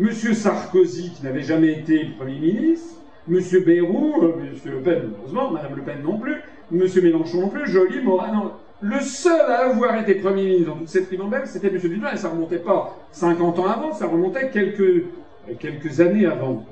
[0.00, 0.12] M.
[0.12, 2.96] Sarkozy, qui n'avait jamais été Premier ministre,
[3.30, 3.38] M.
[3.64, 4.72] Bayrou, euh, M.
[4.72, 6.36] Le Pen, heureusement, Mme Le Pen non plus,
[6.72, 6.86] M.
[7.02, 8.52] Mélenchon non plus, Joly, Morin, non.
[8.80, 11.78] Le seul à avoir été Premier ministre dans toute cette ribambelle, c'était M.
[11.78, 16.64] Dupin, et ça remontait pas 50 ans avant, ça remontait quelques années avant.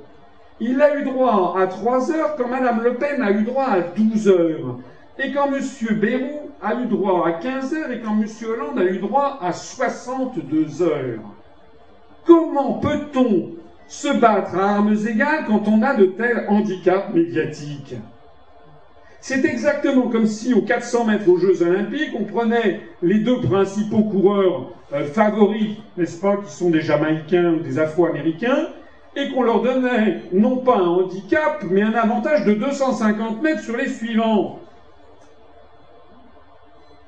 [0.60, 3.80] Il a eu droit à 3 heures quand Mme Le Pen a eu droit à
[3.80, 4.78] 12 heures.
[5.18, 5.60] Et quand M.
[5.98, 8.26] Bayrou a eu droit à 15 heures et quand M.
[8.46, 11.20] Hollande a eu droit à 62 heures.
[12.26, 13.52] Comment peut-on
[13.88, 17.94] se battre à armes égales quand on a de tels handicaps médiatiques?
[19.22, 24.04] C'est exactement comme si aux 400 mètres aux Jeux Olympiques, on prenait les deux principaux
[24.04, 28.68] coureurs euh, favoris, n'est-ce pas, qui sont des Jamaïcains ou des Afro-Américains,
[29.16, 33.76] et qu'on leur donnait non pas un handicap, mais un avantage de 250 mètres sur
[33.76, 34.60] les suivants.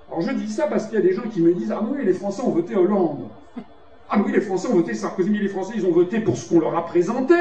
[0.09, 2.05] Alors je dis ça parce qu'il y a des gens qui me disent Ah oui,
[2.05, 3.29] les Français ont voté Hollande.
[4.11, 6.47] Ah oui, les Français ont voté Sarkozy, mais les Français, ils ont voté pour ce
[6.47, 7.35] qu'on leur a présenté.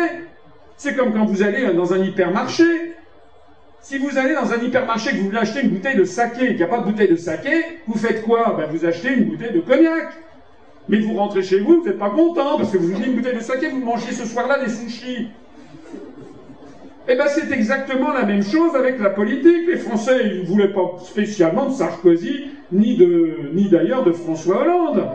[0.77, 2.95] C'est comme quand vous allez dans un hypermarché.
[3.81, 6.47] Si vous allez dans un hypermarché que vous voulez acheter une bouteille de saké et
[6.47, 8.55] qu'il n'y a pas de bouteille de saké, vous faites quoi?
[8.57, 10.13] Ben, Vous achetez une bouteille de cognac.
[10.91, 13.37] Mais vous rentrez chez vous, vous n'êtes pas content parce que vous voulez une bouteille
[13.37, 15.29] de saké, vous mangez ce soir-là des sushis.
[17.07, 19.67] Eh bien, c'est exactement la même chose avec la politique.
[19.67, 24.63] Les Français, ils ne voulaient pas spécialement de Sarkozy, ni, de, ni d'ailleurs de François
[24.63, 25.07] Hollande.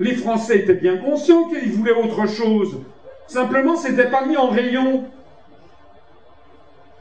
[0.00, 2.76] Les Français étaient bien conscients qu'ils voulaient autre chose.
[3.26, 5.04] Simplement, c'était pas mis en rayon.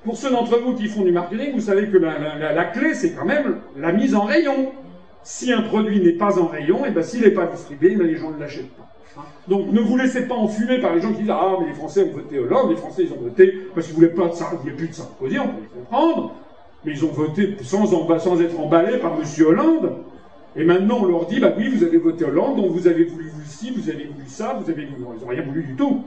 [0.06, 3.26] Pour ceux d'entre vous qui font du marketing, vous savez que la, clé, c'est quand
[3.26, 4.72] même la mise en rayon.
[5.30, 8.08] Si un produit n'est pas en rayon, et eh ben s'il n'est pas distribué, ben,
[8.08, 8.88] les gens ne l'achètent pas.
[9.50, 12.04] Donc ne vous laissez pas enfumer par les gens qui disent Ah, mais les Français
[12.04, 14.70] ont voté Hollande, les Français ils ont voté parce qu'ils voulaient pas de ça, il
[14.70, 16.34] n'y a plus de Sarkozy, on peut les comprendre,
[16.86, 17.92] mais ils ont voté sans,
[18.40, 19.46] être emballés par M.
[19.46, 19.98] Hollande.
[20.56, 23.30] Et maintenant on leur dit Bah oui, vous avez voté Hollande, donc vous avez voulu
[23.30, 25.04] vous ci, vous avez voulu ça, vous avez voulu.
[25.14, 26.06] Ils n'ont rien voulu du tout.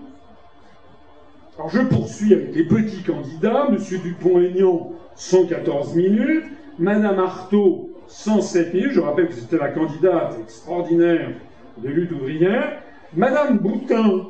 [1.58, 3.68] Alors je poursuis avec les petits candidats.
[3.70, 6.44] Monsieur Dupont-Aignan, 114 minutes.
[6.78, 8.92] Madame Artaud, 107 minutes.
[8.92, 11.30] Je rappelle que c'était la candidate extraordinaire
[11.78, 12.82] de lutte ouvrière.
[13.14, 14.26] Madame Boutin,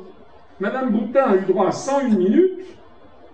[0.59, 2.77] Madame Boutin a eu droit à 101 minutes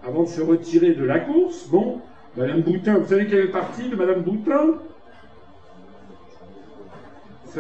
[0.06, 1.68] avant de se retirer de la course.
[1.68, 2.00] Bon,
[2.36, 4.76] Madame Boutin, vous savez quel est le parti de Madame Boutin?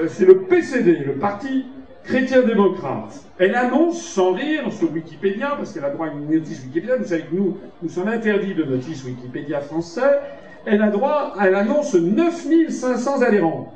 [0.07, 1.65] C'est le PCD, le Parti
[2.03, 3.23] chrétien-démocrate.
[3.39, 7.05] Elle annonce sans rire sur Wikipédia, parce qu'elle a droit à une notice Wikipédia, vous
[7.05, 10.19] savez que nous, nous sommes interdits de notice Wikipédia français,
[10.67, 13.73] elle a droit, elle annonce 9500 adhérents.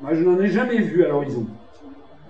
[0.00, 1.46] Moi, je n'en ai jamais vu à l'horizon.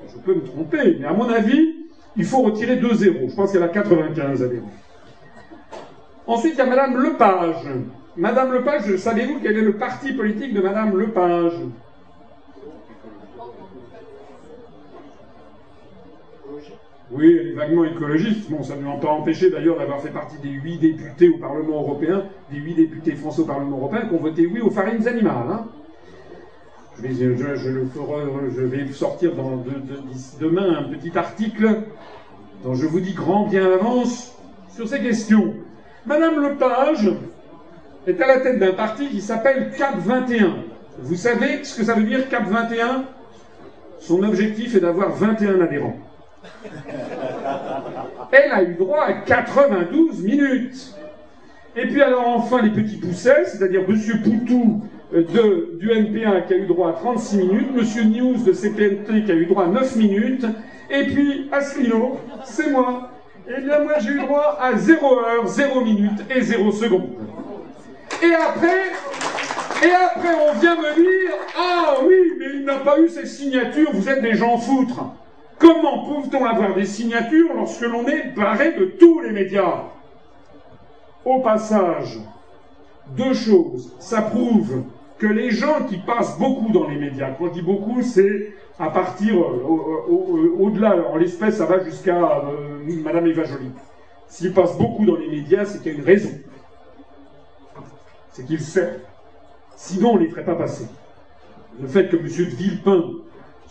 [0.09, 1.75] Je peux me tromper, mais à mon avis,
[2.17, 3.29] il faut retirer deux zéros.
[3.29, 4.71] Je pense qu'elle a 95 adhérents.
[6.27, 7.67] Ensuite, il y a Madame Lepage.
[8.17, 11.53] Madame Lepage, savez-vous quel est le parti politique de Madame Lepage?
[17.17, 18.51] Oui, elle est vaguement écologiste.
[18.51, 21.81] Bon, ça ne m'a pas empêché d'ailleurs d'avoir fait partie des huit députés au Parlement
[21.81, 25.47] européen, des huit députés français au Parlement européen qui ont voté oui aux farines animales.
[25.51, 25.67] Hein.
[27.03, 29.33] Je, vais, sortir
[30.41, 31.83] demain un petit article
[32.65, 34.35] dont je vous dis grand bien à l'avance
[34.71, 35.55] sur ces questions.
[36.05, 37.11] Madame Lepage
[38.07, 40.57] est à la tête d'un parti qui s'appelle CAP 21.
[40.99, 43.05] Vous savez ce que ça veut dire CAP 21
[44.01, 45.97] Son objectif est d'avoir 21 adhérents.
[48.33, 50.95] Elle a eu droit à 92 minutes.
[51.77, 54.83] Et puis alors enfin les petits poussets, c'est-à-dire Poutou
[55.13, 59.25] euh, de, du NPA qui a eu droit à 36 minutes, Monsieur News de CPNT
[59.25, 60.47] qui a eu droit à 9 minutes,
[60.91, 63.11] et puis Asselineau, c'est moi.
[63.47, 67.11] Eh bien moi j'ai eu droit à 0 heure, 0 minutes et 0 secondes.
[68.23, 68.93] Et après,
[69.87, 73.91] et après on vient me dire, ah oui, mais il n'a pas eu ses signatures,
[73.93, 75.05] vous êtes des gens foutres.
[75.59, 79.85] Comment peut-on avoir des signatures lorsque l'on est barré de tous les médias?
[81.25, 82.19] Au passage,
[83.17, 83.95] deux choses.
[83.99, 84.85] Ça prouve
[85.19, 88.91] que les gens qui passent beaucoup dans les médias, quand je dis beaucoup, c'est à
[88.91, 93.71] partir euh, au-delà, en l'espèce, ça va jusqu'à euh, Madame Eva Joly.
[94.29, 96.31] S'ils passent beaucoup dans les médias, c'est qu'il y a une raison.
[98.33, 99.01] C'est qu'ils servent.
[99.77, 100.87] Sinon, on ne les ferait pas passer.
[101.81, 102.25] Le fait que M.
[102.25, 103.05] de Villepin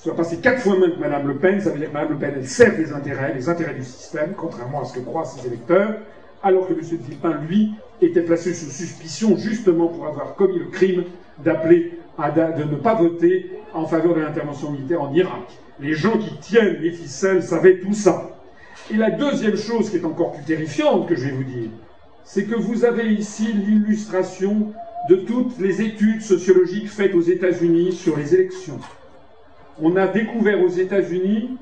[0.06, 2.18] soit passé quatre fois moins que Mme Le Pen, ça veut dire que Mme Le
[2.18, 5.48] Pen, elle sert les intérêts, les intérêts du système, contrairement à ce que croient ses
[5.48, 5.95] électeurs,
[6.44, 6.80] alors que M.
[6.80, 7.73] Villepin, lui,
[8.03, 11.06] était placé sous suspicion justement pour avoir commis le crime
[11.44, 15.48] d'appeler à de ne pas voter en faveur de l'intervention militaire en Irak.
[15.80, 18.30] Les gens qui tiennent les ficelles savaient tout ça.
[18.94, 21.69] Et la deuxième chose qui est encore plus terrifiante que je vais vous dire,
[22.23, 24.72] c'est que vous avez ici l'illustration
[25.10, 28.80] de toutes les études sociologiques faites aux États-Unis sur les élections.
[29.81, 31.57] On a découvert aux États-Unis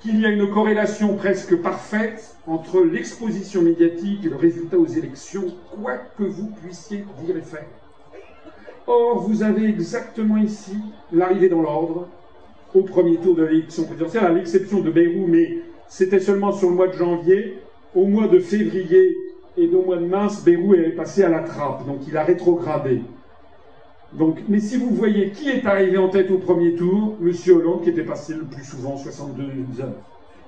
[0.00, 5.46] qu'il y a une corrélation presque parfaite entre l'exposition médiatique et le résultat aux élections,
[5.74, 7.64] quoi que vous puissiez dire et faire.
[8.86, 10.76] Or, vous avez exactement ici
[11.10, 12.06] l'arrivée dans l'ordre
[12.74, 16.74] au premier tour de l'élection présidentielle, à l'exception de Beyrouth, mais c'était seulement sur le
[16.74, 17.58] mois de janvier.
[17.94, 19.16] Au mois de février
[19.56, 23.00] et au mois de mars, Beyrouth est passé à la trappe, donc il a rétrogradé.
[24.18, 27.32] Donc, mais si vous voyez qui est arrivé en tête au premier tour, M.
[27.48, 29.94] Hollande, qui était passé le plus souvent, 62 heures.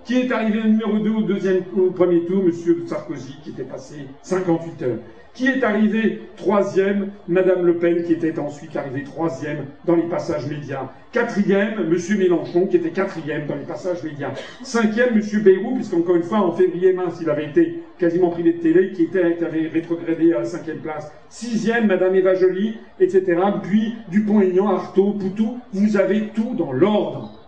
[0.05, 2.52] Qui est arrivé numéro 2 au, deuxième, au premier tour M.
[2.86, 4.98] Sarkozy, qui était passé 58 heures.
[5.36, 7.10] Qui est arrivé troisième?
[7.28, 10.88] Madame Le Pen, qui était ensuite arrivée troisième dans les passages médias.
[11.12, 12.18] Quatrième, M.
[12.18, 14.30] Mélenchon, qui était quatrième dans les passages médias.
[14.62, 15.42] Cinquième, M.
[15.42, 19.44] Bayrou, puisqu'encore une fois, en février-mars, il avait été quasiment privé de télé, qui, était,
[19.44, 21.12] avait rétrogradé à la cinquième place.
[21.28, 23.38] Sixième, Madame Eva Joly, etc.
[23.62, 25.58] Puis Dupont-Aignan, Artaud, Poutou.
[25.74, 27.38] Vous avez tout dans l'ordre.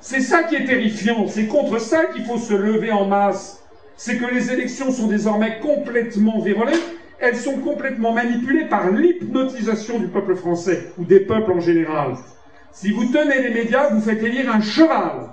[0.00, 1.26] C'est ça qui est terrifiant.
[1.26, 3.57] C'est contre ça qu'il faut se lever en masse
[3.98, 6.78] c'est que les élections sont désormais complètement vérolées,
[7.18, 12.14] elles sont complètement manipulées par l'hypnotisation du peuple français, ou des peuples en général.
[12.70, 15.30] Si vous tenez les médias, vous faites élire un cheval.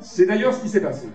[0.00, 1.08] C'est d'ailleurs ce qui s'est passé.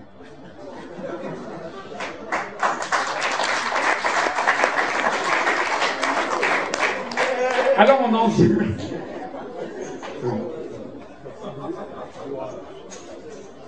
[7.76, 8.56] Alors on en vient.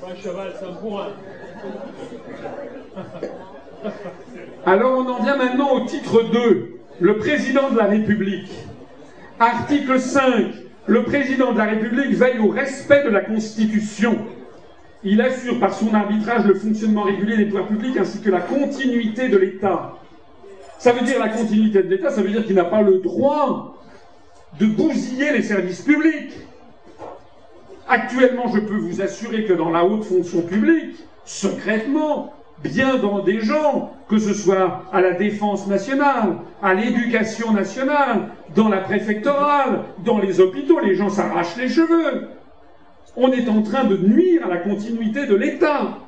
[0.08, 1.08] Un cheval, c'est un bourrin.
[4.64, 8.50] Alors on en vient maintenant au titre 2, le président de la République.
[9.38, 10.46] Article 5,
[10.86, 14.18] le président de la République veille au respect de la Constitution.
[15.04, 19.28] Il assure par son arbitrage le fonctionnement régulier des pouvoirs publics ainsi que la continuité
[19.28, 19.92] de l'État.
[20.78, 23.78] Ça veut dire la continuité de l'État, ça veut dire qu'il n'a pas le droit
[24.58, 26.32] de bousiller les services publics.
[27.88, 32.32] Actuellement, je peux vous assurer que dans la haute fonction publique, secrètement,
[32.64, 38.68] bien dans des gens, que ce soit à la défense nationale, à l'éducation nationale, dans
[38.68, 42.28] la préfectorale, dans les hôpitaux, les gens s'arrachent les cheveux.
[43.16, 45.98] On est en train de nuire à la continuité de l'État.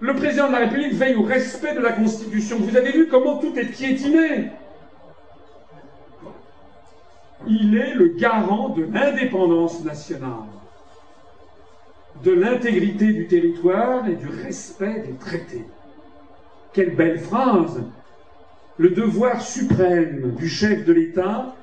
[0.00, 2.58] Le président de la République veille au respect de la Constitution.
[2.60, 4.50] Vous avez vu comment tout est piétiné.
[7.46, 10.55] Il est le garant de l'indépendance nationale
[12.24, 15.64] de l'intégrité du territoire et du respect des traités.
[16.72, 17.82] Quelle belle phrase
[18.78, 21.54] Le devoir suprême du chef de l'État,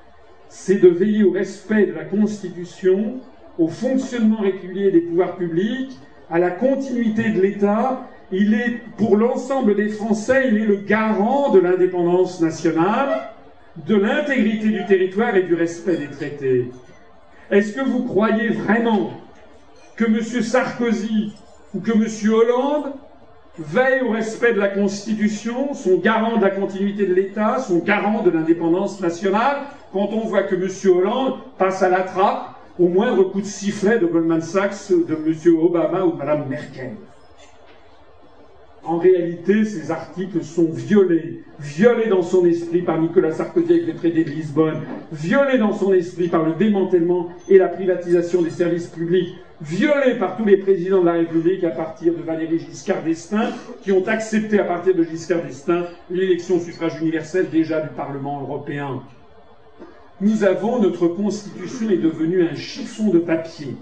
[0.50, 3.20] c'est de veiller au respect de la Constitution,
[3.58, 5.98] au fonctionnement régulier des pouvoirs publics,
[6.30, 8.08] à la continuité de l'État.
[8.32, 13.30] Il est, pour l'ensemble des Français, il est le garant de l'indépendance nationale,
[13.88, 16.72] de l'intégrité du territoire et du respect des traités.
[17.52, 19.23] Est-ce que vous croyez vraiment
[20.04, 20.44] que M.
[20.44, 21.32] Sarkozy
[21.74, 22.34] ou que M.
[22.34, 22.94] Hollande
[23.58, 28.24] veillent au respect de la Constitution, sont garants de la continuité de l'État, sont garants
[28.24, 29.58] de l'indépendance nationale,
[29.92, 30.68] quand on voit que M.
[30.92, 35.58] Hollande passe à la trappe au moindre coup de sifflet de Goldman Sachs, de M.
[35.62, 36.96] Obama ou de Mme Merkel.
[38.86, 43.96] En réalité, ces articles sont violés, violés dans son esprit par Nicolas Sarkozy avec le
[43.96, 44.82] traité de Lisbonne,
[45.14, 50.38] violés dans son esprit par le démantèlement et la privatisation des services publics, violés par
[50.38, 53.52] tous les présidents de la République à partir de Valéry Giscard d'Estaing,
[53.82, 58.42] qui ont accepté à partir de Giscard d'Estaing l'élection au suffrage universel déjà du Parlement
[58.42, 59.04] européen.
[60.22, 63.76] Nous avons, notre constitution est devenue un chiffon de papier.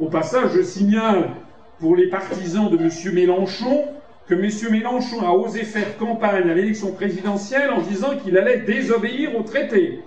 [0.00, 1.30] Au passage, je signale
[1.78, 2.90] pour les partisans de M.
[3.14, 3.84] Mélenchon
[4.26, 4.48] que M.
[4.70, 10.00] Mélenchon a osé faire campagne à l'élection présidentielle en disant qu'il allait désobéir au traité.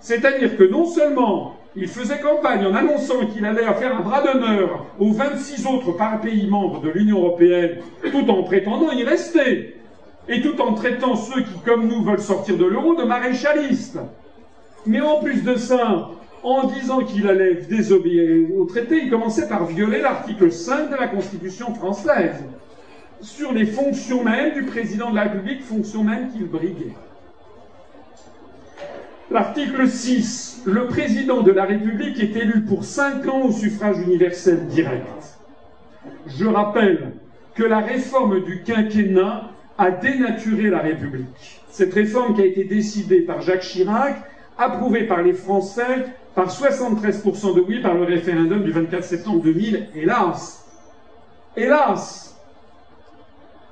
[0.00, 4.86] C'est-à-dire que non seulement il faisait campagne en annonçant qu'il allait faire un bras d'honneur
[4.98, 7.78] aux 26 autres pays membres de l'Union européenne,
[8.10, 9.76] tout en prétendant y rester,
[10.28, 13.98] et tout en traitant ceux qui, comme nous, veulent sortir de l'euro de maréchalistes.
[14.86, 16.10] Mais en plus de ça,
[16.42, 21.06] en disant qu'il allait désobéir au traité, il commençait par violer l'article 5 de la
[21.06, 22.44] Constitution française
[23.20, 26.94] sur les fonctions mêmes du président de la République, fonctions mêmes qu'il briguait.
[29.32, 34.66] L'article 6, le président de la République est élu pour 5 ans au suffrage universel
[34.66, 35.38] direct.
[36.26, 37.12] Je rappelle
[37.54, 39.48] que la réforme du quinquennat
[39.78, 41.62] a dénaturé la République.
[41.70, 44.16] Cette réforme qui a été décidée par Jacques Chirac,
[44.58, 46.04] approuvée par les Français,
[46.34, 50.66] par 73% de oui par le référendum du 24 septembre 2000, hélas.
[51.56, 52.38] Hélas.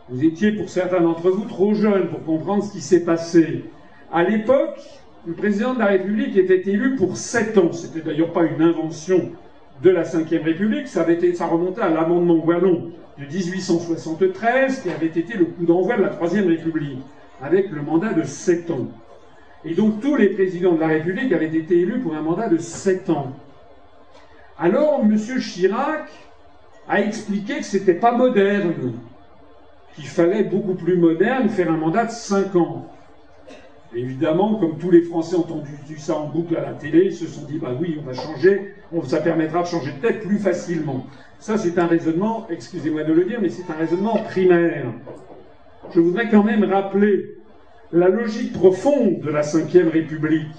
[0.08, 3.66] Vous étiez, pour certains d'entre vous, trop jeunes pour comprendre ce qui s'est passé.
[4.10, 4.80] À l'époque,
[5.26, 7.72] le président de la République était élu pour sept ans.
[7.72, 9.30] C'était d'ailleurs pas une invention
[9.82, 14.90] de la Ve République, ça, avait été, ça remontait à l'amendement Wallon de 1873, qui
[14.90, 16.98] avait été le coup d'envoi de la Troisième République,
[17.40, 18.88] avec le mandat de sept ans.
[19.64, 22.59] Et donc tous les présidents de la République avaient été élus pour un mandat de
[22.59, 23.32] sept ans.
[24.59, 25.16] Alors M.
[25.16, 26.10] Chirac
[26.88, 28.74] a expliqué que c'était pas moderne,
[29.94, 32.86] qu'il fallait beaucoup plus moderne faire un mandat de cinq ans.
[33.94, 37.26] Évidemment, comme tous les Français ont entendu ça en boucle à la télé, ils se
[37.26, 41.06] sont dit, bah oui, on va changer, ça permettra de changer de tête plus facilement.
[41.40, 44.86] Ça, c'est un raisonnement, excusez-moi de le dire, mais c'est un raisonnement primaire.
[45.92, 47.36] Je voudrais quand même rappeler
[47.92, 50.54] la logique profonde de la Ve République.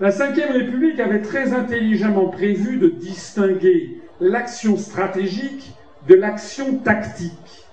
[0.00, 5.72] La Ve République avait très intelligemment prévu de distinguer l'action stratégique
[6.08, 7.66] de l'action tactique.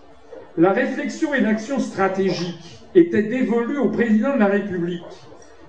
[0.58, 5.04] La réflexion et l'action stratégique était dévolu au président de la République,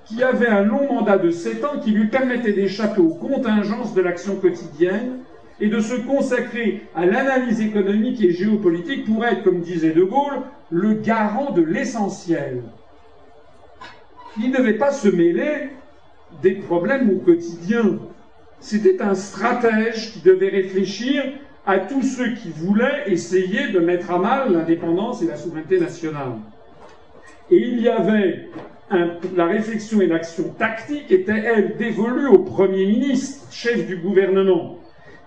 [0.04, 4.02] qui avait un long mandat de sept ans qui lui permettait d'échapper aux contingences de
[4.02, 5.18] l'action quotidienne
[5.60, 10.42] et de se consacrer à l'analyse économique et géopolitique pour être, comme disait De Gaulle,
[10.70, 12.62] le garant de l'essentiel.
[14.38, 15.70] Il ne devait pas se mêler
[16.42, 17.98] des problèmes au quotidien.
[18.58, 21.22] C'était un stratège qui devait réfléchir
[21.66, 26.38] à tous ceux qui voulaient essayer de mettre à mal l'indépendance et la souveraineté nationale.
[27.52, 28.48] Et il y avait
[29.36, 34.78] la réflexion et l'action tactique étaient, elles, dévolues au Premier ministre, chef du gouvernement,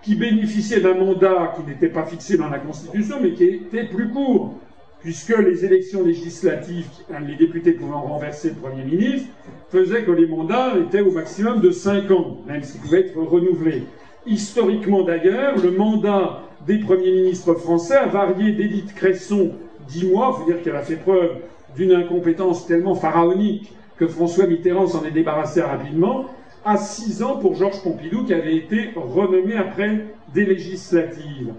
[0.02, 4.08] qui bénéficiait d'un mandat qui n'était pas fixé dans la Constitution, mais qui était plus
[4.08, 4.58] court,
[4.98, 6.88] puisque les élections législatives,
[7.24, 9.28] les députés pouvant renverser le Premier ministre,
[9.70, 13.84] faisaient que les mandats étaient au maximum de cinq ans, même s'ils pouvaient être renouvelés.
[14.26, 19.52] Historiquement d'ailleurs, le mandat des premiers ministres français a varié d'Édith Cresson
[19.86, 21.36] dix mois, il faut dire qu'elle a fait preuve
[21.76, 26.26] d'une incompétence tellement pharaonique que François Mitterrand s'en est débarrassé rapidement,
[26.64, 31.52] à six ans pour Georges Pompidou qui avait été renommé après des législatives.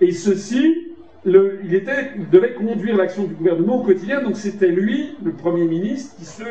[0.00, 0.88] Et ceci,
[1.24, 6.24] il, devait conduire l'action du gouvernement au quotidien, donc c'était lui, le Premier ministre, qui
[6.24, 6.44] se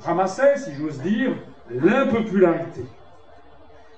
[0.00, 1.32] ramassait, si j'ose dire,
[1.70, 2.82] l'impopularité.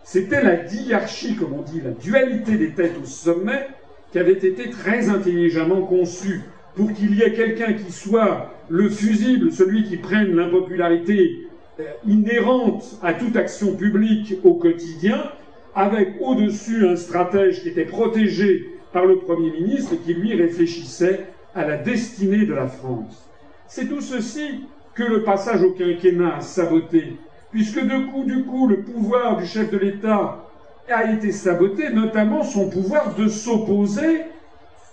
[0.04, 3.68] C'était la diarchie, comme on dit, la dualité des têtes au sommet,
[4.12, 6.42] qui avait été très intelligemment conçue
[6.76, 11.48] pour qu'il y ait quelqu'un qui soit le fusible, celui qui prenne l'impopularité
[11.80, 15.32] euh, inhérente à toute action publique au quotidien,
[15.74, 21.26] avec au-dessus un stratège qui était protégé par le Premier ministre et qui lui réfléchissait
[21.54, 23.26] à la destinée de la France.
[23.66, 27.14] C'est tout ceci que le passage au quinquennat a saboté,
[27.50, 30.44] puisque de coup du coup le pouvoir du chef de l'État
[30.88, 34.22] a été saboté, notamment son pouvoir de s'opposer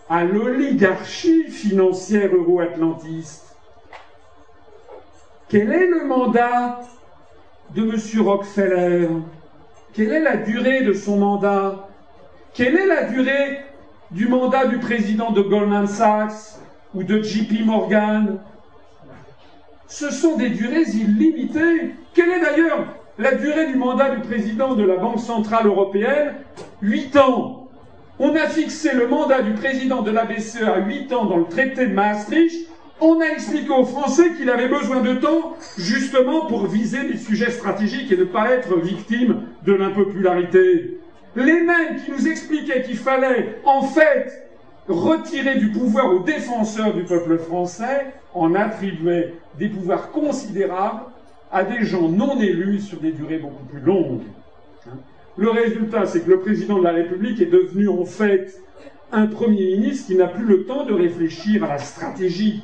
[0.09, 3.55] à l'oligarchie financière euro-atlantiste.
[5.49, 6.81] Quel est le mandat
[7.75, 8.21] de M.
[8.21, 9.07] Rockefeller?
[9.93, 11.87] Quelle est la durée de son mandat?
[12.53, 13.61] Quelle est la durée
[14.11, 16.59] du mandat du président de Goldman Sachs
[16.93, 18.39] ou de JP Morgan?
[19.87, 21.95] Ce sont des durées illimitées.
[22.13, 22.87] Quelle est d'ailleurs
[23.19, 26.33] la durée du mandat du président de la Banque Centrale Européenne?
[26.81, 27.62] Huit ans.
[28.19, 31.45] On a fixé le mandat du président de la BCE à 8 ans dans le
[31.45, 32.69] traité de Maastricht.
[33.01, 37.49] On a expliqué aux Français qu'il avait besoin de temps justement pour viser des sujets
[37.49, 40.99] stratégiques et ne pas être victime de l'impopularité.
[41.35, 44.47] Les mêmes qui nous expliquaient qu'il fallait en fait
[44.87, 51.01] retirer du pouvoir aux défenseurs du peuple français en attribuaient des pouvoirs considérables
[51.51, 54.21] à des gens non élus sur des durées beaucoup plus longues.
[55.37, 58.61] Le résultat, c'est que le président de la République est devenu en fait
[59.11, 62.63] un Premier ministre qui n'a plus le temps de réfléchir à la stratégie.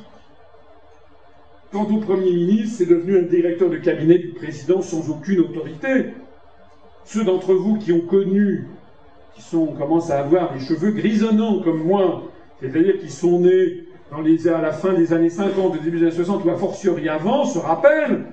[1.72, 6.14] Quant au Premier ministre, c'est devenu un directeur de cabinet du président sans aucune autorité.
[7.06, 8.68] Ceux d'entre vous qui ont connu,
[9.36, 12.24] qui sont, commencent à avoir des cheveux grisonnants comme moi,
[12.62, 16.44] c'est-à-dire qui sont nés à la fin des années 50, au début des années 60
[16.44, 18.26] ou a fortiori avant, se rappellent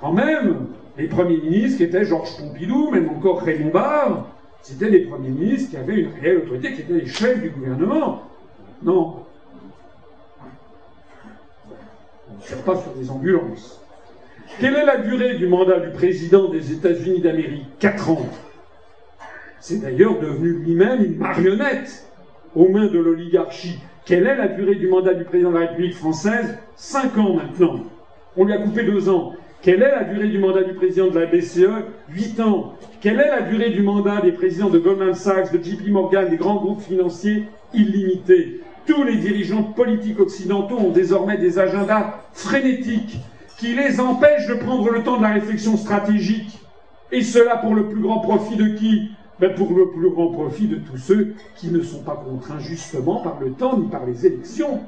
[0.00, 0.66] quand même
[0.96, 4.26] les premiers ministres qui étaient Georges Pompidou, même encore Raymond Barre,
[4.62, 8.22] c'était les premiers ministres qui avaient une réelle autorité, qui étaient les chefs du gouvernement.
[8.82, 9.22] Non.
[12.28, 13.80] On ne tire pas sur des ambulances.
[14.58, 17.66] Quelle est la durée du mandat du président des États-Unis d'Amérique?
[17.78, 18.26] Quatre ans.
[19.60, 22.08] C'est d'ailleurs devenu lui-même une marionnette
[22.54, 23.78] aux mains de l'oligarchie.
[24.04, 26.58] Quelle est la durée du mandat du président de la République française?
[26.76, 27.80] Cinq ans maintenant.
[28.36, 29.34] On lui a coupé deux ans.
[29.66, 32.74] Quelle est la durée du mandat du président de la BCE 8 ans.
[33.00, 36.36] Quelle est la durée du mandat des présidents de Goldman Sachs, de JP Morgan, des
[36.36, 38.60] grands groupes financiers illimités?
[38.86, 43.18] Tous les dirigeants politiques occidentaux ont désormais des agendas frénétiques
[43.58, 46.60] qui les empêchent de prendre le temps de la réflexion stratégique.
[47.10, 49.10] Et cela pour le plus grand profit de qui?
[49.40, 53.20] Ben Pour le plus grand profit de tous ceux qui ne sont pas contraints justement
[53.20, 54.78] par le temps ni par les élections.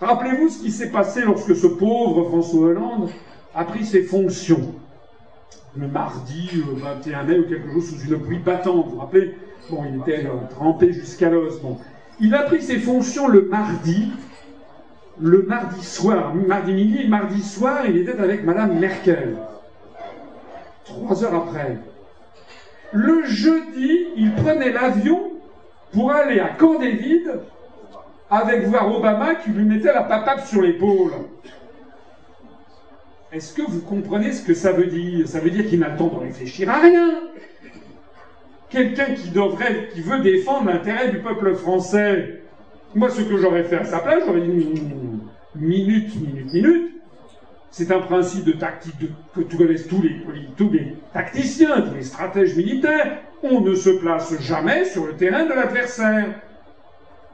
[0.00, 3.08] Rappelez-vous ce qui s'est passé lorsque ce pauvre François Hollande
[3.54, 4.74] a pris ses fonctions
[5.76, 8.86] le mardi 21 euh, mai ou quelque chose sous une pluie battante.
[8.86, 9.36] Vous vous rappelez?
[9.70, 11.60] Bon, il était euh, trempé jusqu'à l'os.
[12.20, 14.12] Il a pris ses fonctions le mardi,
[15.20, 19.36] le mardi soir, mardi midi, mardi soir, il était avec Madame Merkel.
[20.84, 21.78] Trois heures après.
[22.92, 25.32] Le jeudi, il prenait l'avion
[25.92, 27.40] pour aller à Camp David
[28.30, 31.12] avec voir Obama qui lui mettait la patate sur l'épaule.
[33.34, 35.26] Est-ce que vous comprenez ce que ça veut dire?
[35.26, 37.20] Ça veut dire qu'il n'a le temps de réfléchir à rien.
[38.70, 42.42] Quelqu'un qui devrait, qui veut défendre l'intérêt du peuple français.
[42.94, 44.82] Moi, ce que j'aurais fait à sa place, j'aurais dit minute,
[45.56, 46.92] minute, minute.
[47.72, 48.94] C'est un principe de tactique
[49.34, 49.82] que tous les,
[50.56, 53.18] tous les tacticiens, tous les stratèges militaires.
[53.42, 56.40] On ne se place jamais sur le terrain de l'adversaire.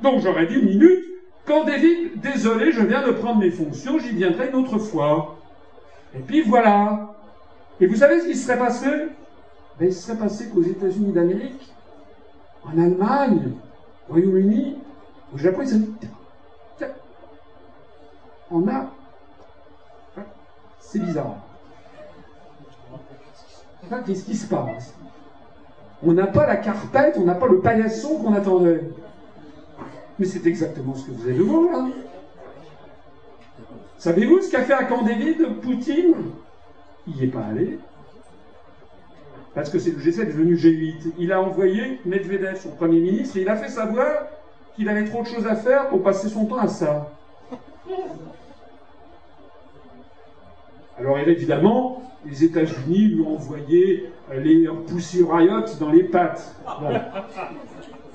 [0.03, 1.05] Donc j'aurais dit minute.
[1.45, 5.40] Quand David, désolé, je viens de prendre mes fonctions, j'y viendrai une autre fois.
[6.15, 7.15] Et puis voilà.
[7.81, 8.87] Et vous savez ce qui serait passé?
[9.79, 11.73] Ben, Il serait passé qu'aux États-Unis d'Amérique,
[12.65, 13.53] en Allemagne,
[14.09, 14.77] au Royaume-Uni,
[15.35, 15.91] au Japon, ils se dit
[18.51, 18.87] on a.
[20.81, 21.37] C'est bizarre.
[24.07, 24.95] Qu'est-ce qui se passe?
[26.03, 28.91] On n'a pas la carpette, on n'a pas le paillasson qu'on attendait.
[30.19, 31.89] Mais c'est exactement ce que vous avez voir là.
[34.01, 35.05] Savez-vous ce qu'a fait à Camp
[35.61, 36.15] Poutine?
[37.07, 37.79] Il n'y est pas allé.
[39.55, 41.13] Parce que c'est le G7 devenu G8.
[41.19, 44.29] Il a envoyé Medvedev, son Premier ministre, et il a fait savoir
[44.75, 47.13] qu'il avait trop de choses à faire pour passer son temps à ça.
[50.99, 56.55] Alors évidemment, les États-Unis lui ont envoyé les Pussy Riot dans les pattes.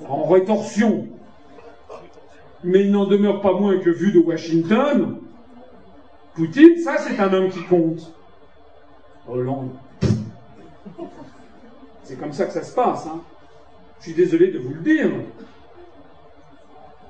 [0.08, 1.06] En rétorsion.
[2.64, 5.20] Mais il n'en demeure pas moins que vu de Washington,
[6.36, 8.12] Poutine, ça c'est un homme qui compte.
[9.26, 9.70] Hollande.
[12.04, 13.06] C'est comme ça que ça se passe.
[13.06, 13.22] Hein.
[13.98, 15.10] Je suis désolé de vous le dire.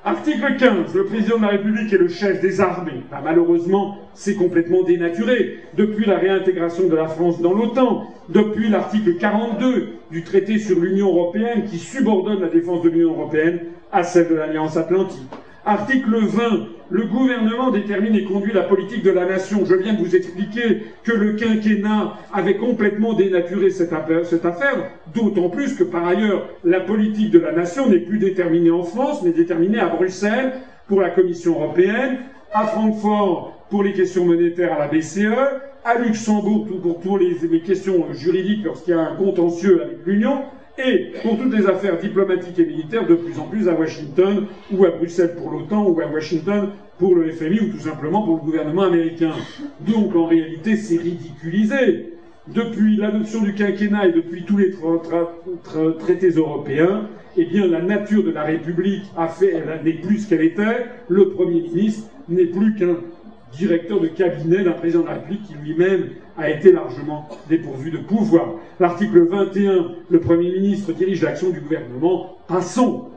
[0.05, 0.95] Article 15.
[0.95, 3.03] Le président de la République est le chef des armées.
[3.11, 5.65] Bah, malheureusement, c'est complètement dénaturé.
[5.75, 11.09] Depuis la réintégration de la France dans l'OTAN, depuis l'article 42 du traité sur l'Union
[11.09, 13.59] européenne qui subordonne la défense de l'Union européenne
[13.91, 15.29] à celle de l'Alliance atlantique.
[15.65, 16.76] Article 20.
[16.89, 19.65] Le gouvernement détermine et conduit la politique de la nation.
[19.65, 25.75] Je viens de vous expliquer que le quinquennat avait complètement dénaturé cette affaire, d'autant plus
[25.75, 29.81] que par ailleurs, la politique de la nation n'est plus déterminée en France, mais déterminée
[29.81, 30.53] à Bruxelles
[30.87, 32.19] pour la Commission européenne,
[32.53, 35.27] à Francfort pour les questions monétaires à la BCE,
[35.85, 40.43] à Luxembourg pour, toutes les questions juridiques lorsqu'il y a un contentieux avec l'Union,
[40.79, 44.85] et pour toutes les affaires diplomatiques et militaires de plus en plus à Washington ou
[44.85, 48.41] à Bruxelles pour l'OTAN ou à Washington pour le FMI ou tout simplement pour le
[48.41, 49.33] gouvernement américain.
[49.81, 52.13] Donc en réalité c'est ridiculisé.
[52.49, 54.73] Depuis l'adoption du quinquennat et depuis tous les
[55.99, 60.43] traités européens, eh bien la nature de la République a fait, n'est plus ce qu'elle
[60.43, 60.87] était.
[61.09, 62.99] Le Premier ministre n'est plus qu'un
[63.53, 67.99] directeur de cabinet d'un président de la République qui lui-même a été largement dépourvu de
[67.99, 68.55] pouvoir.
[68.79, 72.37] L'article 21, le Premier ministre dirige l'action du gouvernement.
[72.47, 73.09] Passons.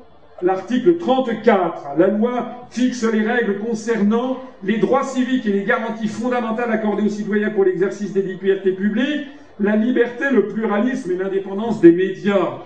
[0.41, 6.71] L'article 34, la loi fixe les règles concernant les droits civiques et les garanties fondamentales
[6.71, 9.27] accordées aux citoyens pour l'exercice des libertés publiques,
[9.59, 12.59] la liberté, le pluralisme et l'indépendance des médias.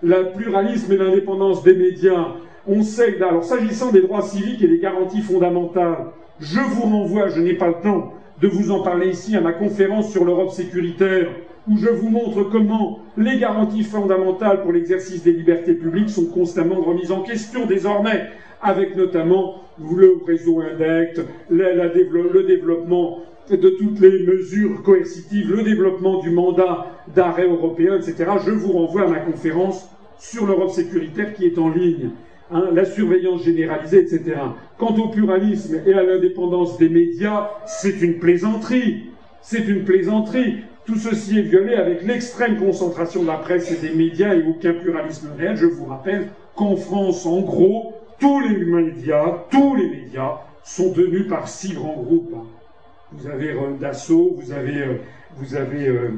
[0.00, 2.28] Le pluralisme et l'indépendance des médias.
[2.68, 6.06] On sait, alors s'agissant des droits civiques et des garanties fondamentales,
[6.38, 9.52] je vous renvoie, je n'ai pas le temps de vous en parler ici, à ma
[9.52, 11.28] conférence sur l'Europe sécuritaire,
[11.70, 16.80] où je vous montre comment les garanties fondamentales pour l'exercice des libertés publiques sont constamment
[16.80, 21.20] remises en question désormais, avec notamment le réseau INDECT,
[21.50, 28.24] le développement de toutes les mesures coercitives, le développement du mandat d'arrêt européen, etc.
[28.44, 29.88] Je vous renvoie à ma conférence
[30.18, 32.10] sur l'Europe sécuritaire qui est en ligne.
[32.54, 34.36] Hein, la surveillance généralisée, etc.
[34.76, 39.06] Quant au pluralisme et à l'indépendance des médias, c'est une plaisanterie.
[39.40, 40.58] C'est une plaisanterie.
[40.84, 44.74] Tout ceci est violé avec l'extrême concentration de la presse et des médias et aucun
[44.74, 45.56] pluralisme réel.
[45.56, 51.28] Je vous rappelle qu'en France, en gros, tous les médias, tous les médias sont tenus
[51.28, 52.34] par six grands groupes.
[53.12, 54.94] Vous avez euh, Dassault, vous avez, euh,
[55.36, 56.10] vous avez euh,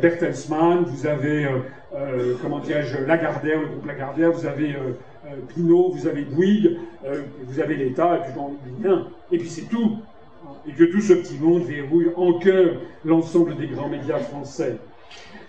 [0.00, 1.48] Bertelsmann, vous avez,
[2.42, 4.74] comment dirais-je, Lagardère, le groupe Lagardère, vous avez
[5.54, 9.06] Pinot, vous avez Bouygues, euh, vous avez l'État, et puis oublie un.
[9.32, 9.98] Et puis c'est tout.
[10.66, 14.76] Et que tout ce petit monde verrouille en cœur l'ensemble des grands médias français.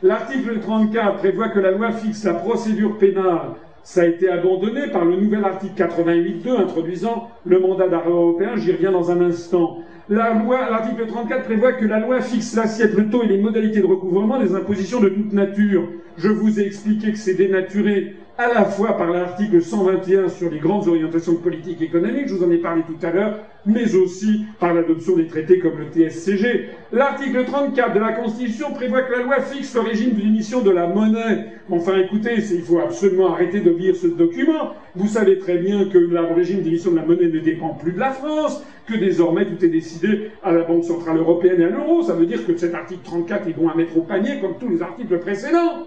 [0.03, 3.55] L'article 34 prévoit que la loi fixe la procédure pénale.
[3.83, 8.55] Ça a été abandonné par le nouvel article 88.2 introduisant le mandat d'arrêt européen.
[8.55, 9.79] J'y reviens dans un instant.
[10.09, 14.39] L'article 34 prévoit que la loi fixe l'assiette, le taux et les modalités de recouvrement
[14.39, 15.87] des impositions de toute nature.
[16.17, 20.57] Je vous ai expliqué que c'est dénaturé à la fois par l'article 121 sur les
[20.57, 23.37] grandes orientations de politique économique, je vous en ai parlé tout à l'heure,
[23.67, 26.69] mais aussi par l'adoption des traités comme le TSCG.
[26.91, 30.87] L'article 34 de la Constitution prévoit que la loi fixe le régime de de la
[30.87, 31.51] monnaie.
[31.69, 34.73] Enfin, écoutez, il faut absolument arrêter de lire ce document.
[34.95, 37.99] Vous savez très bien que le régime d'émission de la monnaie ne dépend plus de
[37.99, 42.01] la France, que désormais tout est décidé à la Banque Centrale Européenne et à l'euro.
[42.01, 44.69] Ça veut dire que cet article 34 est bon à mettre au panier comme tous
[44.69, 45.85] les articles précédents.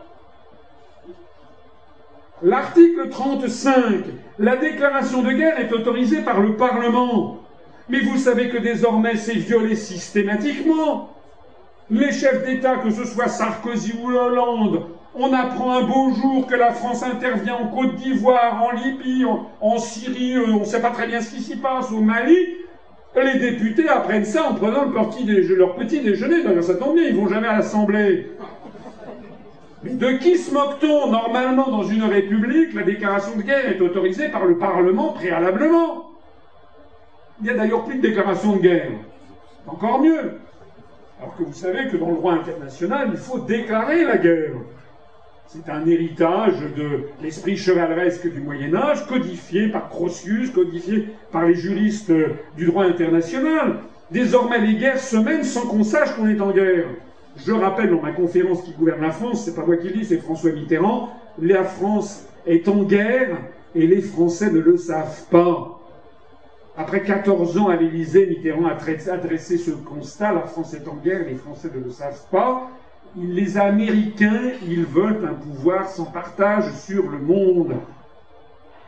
[2.43, 4.05] L'article 35,
[4.40, 7.39] la déclaration de guerre est autorisée par le Parlement.
[7.89, 11.11] Mais vous savez que désormais c'est violé systématiquement.
[11.90, 16.56] Les chefs d'État, que ce soit Sarkozy ou Hollande, on apprend un beau jour que
[16.56, 19.24] la France intervient en Côte d'Ivoire, en Libye,
[19.61, 22.36] en, Syrie, euh, on ne sait pas très bien ce qui s'y passe, au Mali.
[23.16, 25.24] Les députés apprennent ça en prenant leur petit
[26.01, 26.43] déjeuner.
[26.43, 28.32] D'ailleurs, ça tombe bien, ils vont jamais à l'Assemblée.
[29.85, 34.47] De qui se moque-t-on Normalement, dans une république, la déclaration de guerre est autorisée par
[34.47, 36.11] le Parlement préalablement.
[37.40, 38.93] Il n'y a d'ailleurs plus de déclaration de guerre.
[39.66, 40.39] Encore mieux.
[41.20, 44.55] Alors que vous savez que dans le droit international, il faut déclarer la guerre.
[45.48, 51.55] C'est un héritage de l'esprit chevaleresque du Moyen Âge, codifié par Crossius, codifié par les
[51.55, 52.12] juristes
[52.56, 53.81] du droit international.
[54.11, 56.86] Désormais, les guerres se mènent sans qu'on sache qu'on est en guerre.
[57.36, 60.05] Je rappelle dans ma conférence qui gouverne la France, c'est pas moi qui le dis,
[60.05, 63.39] c'est François Mitterrand, la France est en guerre
[63.74, 65.81] et les Français ne le savent pas.
[66.77, 68.77] Après 14 ans à l'Élysée, Mitterrand a
[69.12, 72.69] adressé ce constat, la France est en guerre, les Français ne le savent pas.
[73.16, 77.74] Les Américains, ils veulent un pouvoir sans partage sur le monde.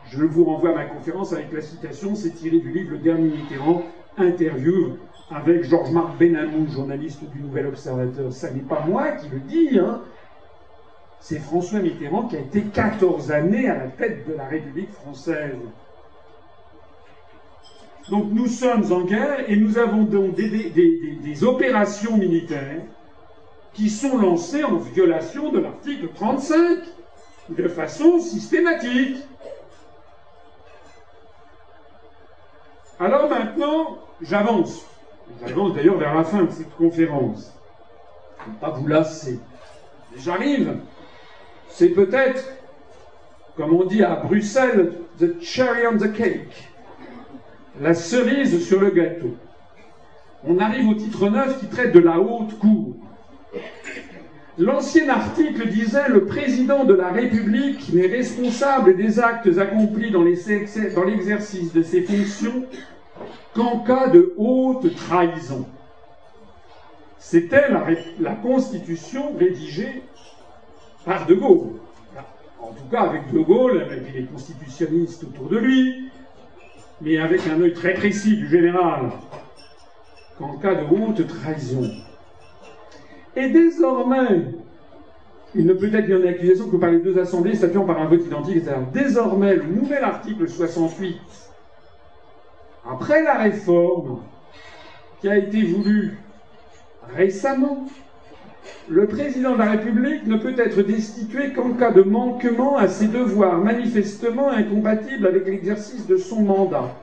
[0.09, 3.29] Je vous renvoie à ma conférence avec la citation, c'est tiré du livre Le dernier
[3.29, 3.83] Mitterrand,
[4.19, 4.99] interview
[5.31, 8.33] avec Georges-Marc Benamou, journaliste du Nouvel Observateur.
[8.33, 10.03] Ça n'est pas moi qui le dis, hein.
[11.19, 15.57] C'est François Mitterrand qui a été 14 années à la tête de la République française.
[18.11, 22.83] Donc nous sommes en guerre et nous avons donc des, des opérations militaires
[23.73, 26.79] qui sont lancées en violation de l'article 35
[27.49, 29.17] de façon systématique.
[33.01, 34.87] Alors maintenant, j'avance.
[35.47, 37.53] J'avance d'ailleurs vers la fin de cette conférence.
[38.47, 39.39] ne pas vous lasser.
[40.17, 40.79] J'arrive.
[41.69, 42.53] C'est peut-être,
[43.57, 46.71] comme on dit à Bruxelles, the cherry on the cake.
[47.81, 49.37] La cerise sur le gâteau.
[50.45, 52.97] On arrive au titre 9 qui traite de la haute cour.
[54.59, 61.75] L'ancien article disait le président de la République n'est responsable des actes accomplis dans l'exercice
[61.75, 62.65] de ses fonctions
[63.57, 65.67] qu'en cas de haute trahison.
[67.19, 67.69] C'était
[68.21, 70.03] la, constitution rédigée
[71.05, 71.73] par De Gaulle.
[72.61, 76.11] En tout cas, avec De Gaulle, avec les constitutionnistes autour de lui,
[77.01, 79.11] mais avec un œil très précis du général,
[80.39, 81.91] qu'en cas de haute trahison.
[83.35, 84.45] Et désormais,
[85.55, 88.07] il ne peut être mis en accusation que par les deux assemblées statuant par un
[88.07, 88.77] vote identique, etc.
[88.93, 91.46] Désormais, le nouvel article 68
[92.89, 94.23] après la réforme
[95.21, 96.19] qui a été voulue
[97.15, 97.87] récemment,
[98.89, 103.09] le président de la République ne peut être destitué qu'en cas de manquement à ses
[103.09, 106.95] devoirs manifestement incompatibles avec l'exercice de son mandat.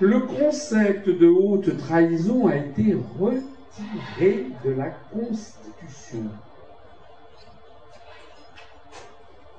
[0.00, 6.24] Le concept de haute trahison a été retiré de la Constitution.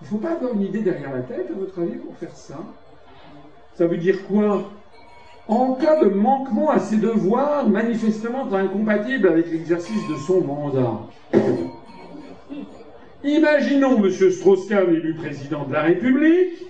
[0.02, 2.36] Il ne faut pas avoir une idée derrière la tête, à votre avis, pour faire
[2.36, 2.58] ça?
[3.76, 4.70] Ça veut dire quoi?
[5.48, 11.00] En cas de manquement à ses devoirs manifestement incompatibles avec l'exercice de son mandat.
[13.24, 14.10] Imaginons M.
[14.10, 16.66] Strauss-Kahn élu président de la République,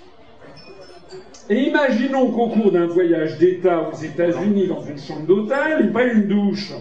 [1.50, 6.22] et imaginons qu'au cours d'un voyage d'État aux États-Unis dans une chambre d'hôtel, il prenne
[6.22, 6.72] une douche.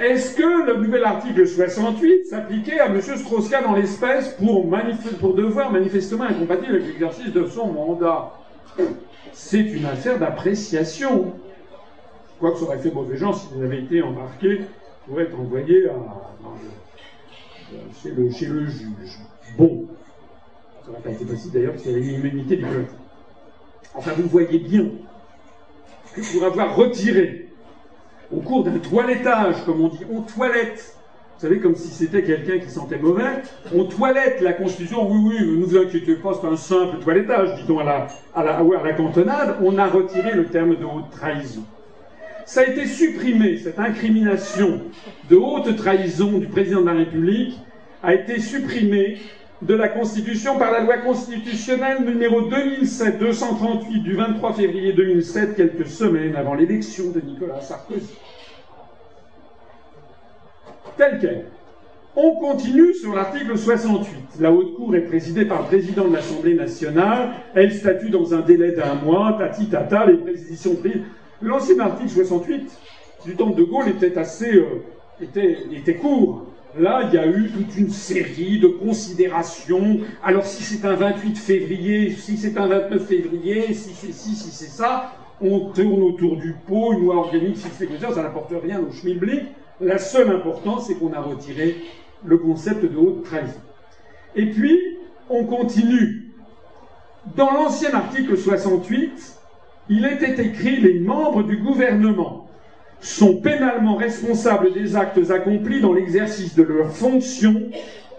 [0.00, 3.00] Est-ce que le nouvel article 68 s'appliquait à M.
[3.00, 4.66] Strauss-Kahn en l'espèce pour,
[5.20, 8.37] pour devoir manifestement incompatible avec l'exercice de son mandat?
[9.32, 11.32] C'est une affaire d'appréciation.
[12.38, 14.60] Quoi que ça aurait fait mauvais gens s'ils avaient été embarqués
[15.06, 15.86] pour être envoyés
[18.02, 19.18] chez, le, juge.
[19.56, 19.86] Bon.
[20.82, 22.92] Ça n'aurait pas été possible d'ailleurs parce qu'il y avait une immunité du peuple.
[23.94, 24.86] Enfin, vous voyez bien
[26.14, 27.48] que pour avoir retiré,
[28.30, 30.97] au cours d'un toilettage, comme on dit, on toilette,
[31.38, 33.22] vous savez, comme si c'était quelqu'un qui sentait mauvais,
[33.72, 37.78] on toilette la Constitution, oui, oui, ne vous inquiétez pas, c'est un simple toilettage, dit-on
[37.78, 41.62] à la, à, la, à la cantonade, on a retiré le terme de haute trahison.
[42.44, 44.80] Ça a été supprimé, cette incrimination
[45.30, 47.56] de haute trahison du président de la République
[48.02, 49.18] a été supprimée
[49.62, 56.34] de la Constitution par la loi constitutionnelle numéro 2007-238 du 23 février 2007, quelques semaines
[56.34, 58.16] avant l'élection de Nicolas Sarkozy.
[60.98, 61.44] Tel quel.
[62.16, 64.40] On continue sur l'article 68.
[64.40, 67.30] La Haute Cour est présidée par le président de l'Assemblée nationale.
[67.54, 71.02] Elle statue dans un délai d'un mois, tati tata, les présiditions prises.
[71.40, 72.68] L'ancien article 68
[73.24, 74.82] du temps de Gaulle était assez, euh,
[75.20, 76.46] était, court.
[76.76, 80.00] Là, il y a eu toute une série de considérations.
[80.24, 84.50] Alors, si c'est un 28 février, si c'est un 29 février, si c'est ci, si
[84.50, 88.52] c'est ça, on tourne autour du pot, une loi organique, si c'est ça, ça n'apporte
[88.60, 89.44] rien au schmilblick.
[89.80, 91.76] La seule importance, c'est qu'on a retiré
[92.24, 93.60] le concept de haute trahison.
[94.34, 94.78] Et puis,
[95.30, 96.32] on continue.
[97.36, 99.38] Dans l'ancien article 68,
[99.90, 102.48] il était écrit les membres du gouvernement
[103.00, 107.68] sont pénalement responsables des actes accomplis dans l'exercice de leurs fonctions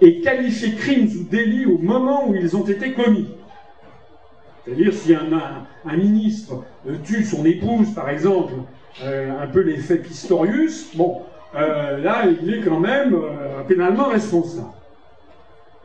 [0.01, 3.27] et qualifiés crimes ou délits au moment où ils ont été commis.
[4.63, 6.63] C'est-à-dire si un, ministre
[7.03, 8.53] tue son épouse, par exemple,
[9.03, 11.21] euh, un peu l'effet Pistorius, bon,
[11.55, 13.19] euh, là, il est quand même
[13.67, 14.73] pénalement responsable.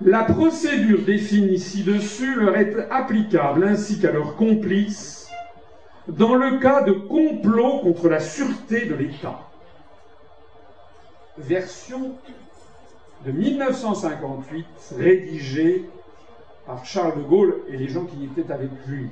[0.00, 5.28] La procédure définie ci-dessus leur est applicable ainsi qu'à leurs complices
[6.08, 9.40] dans le cas de complot contre la sûreté de l'État.
[11.38, 12.12] Version
[13.24, 14.66] de 1958
[14.98, 15.88] rédigée
[16.66, 19.08] par Charles de Gaulle et les gens qui étaient avec lui.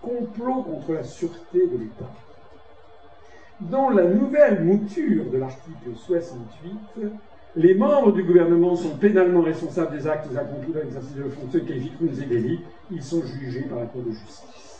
[0.00, 2.10] Complot contre la sûreté de l'État.
[3.60, 7.10] Dans la nouvelle mouture de l'article 68,
[7.56, 11.92] les membres du gouvernement sont pénalement responsables des actes accomplis dans l'exercice de fonctions qualifient
[11.92, 12.60] crimes et délits.
[12.90, 14.76] Ils sont jugés par la Cour de justice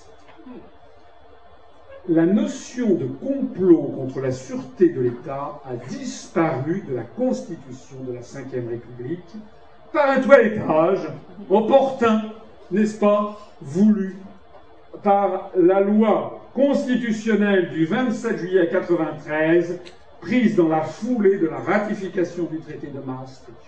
[2.08, 8.12] la notion de complot contre la sûreté de l'État a disparu de la Constitution de
[8.12, 9.36] la Ve République
[9.92, 11.08] par un toilettage
[11.50, 12.22] opportun,
[12.70, 14.16] n'est-ce pas, voulu
[15.02, 19.78] par la loi constitutionnelle du 27 juillet 1993,
[20.22, 23.58] prise dans la foulée de la ratification du traité de Maastricht.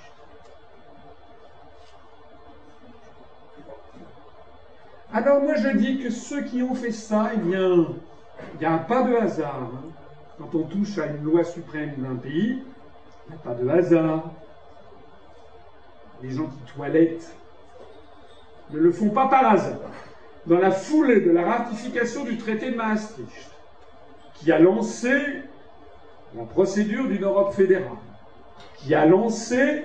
[5.12, 7.88] Alors moi je dis que ceux qui ont fait ça, eh bien,
[8.54, 9.70] il n'y a pas de hasard.
[9.74, 9.90] Hein.
[10.38, 12.62] Quand on touche à une loi suprême d'un pays,
[13.26, 14.30] il n'y a pas de hasard.
[16.22, 17.34] Les gens qui toilettent
[18.70, 19.78] ne le font pas par hasard.
[20.48, 23.50] Dans la foulée de la ratification du traité de Maastricht,
[24.32, 25.42] qui a lancé
[26.34, 27.98] la procédure d'une Europe fédérale,
[28.76, 29.82] qui a lancé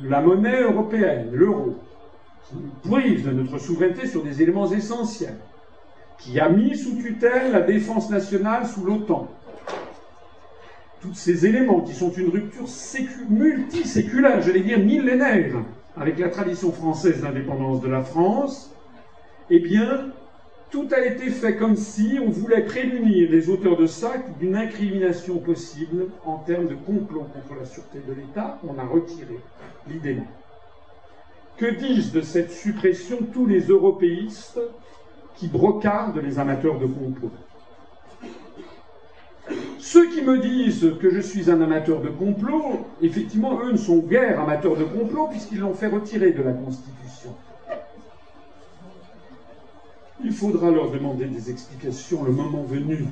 [0.00, 1.74] la monnaie européenne, l'euro,
[2.48, 5.38] qui nous prive de notre souveraineté sur des éléments essentiels,
[6.18, 9.26] qui a mis sous tutelle la défense nationale sous l'OTAN.
[11.00, 12.66] Tous ces éléments qui sont une rupture
[13.28, 15.56] multiséculaire, j'allais dire millénaire,
[15.96, 18.70] avec la tradition française d'indépendance de la France,
[19.50, 20.10] eh bien,
[20.70, 25.38] tout a été fait comme si on voulait prémunir les auteurs de ça d'une incrimination
[25.38, 28.58] possible en termes de complot contre la sûreté de l'État.
[28.66, 29.38] On a retiré
[29.88, 30.18] l'idée.
[31.56, 34.60] Que disent de cette suppression tous les européistes
[35.36, 37.30] qui brocardent les amateurs de complot?
[39.78, 43.98] Ceux qui me disent que je suis un amateur de complot, effectivement, eux ne sont
[43.98, 47.05] guère amateurs de complot puisqu'ils l'ont fait retirer de la Constitution.
[50.24, 53.04] Il faudra leur demander des explications le moment venu.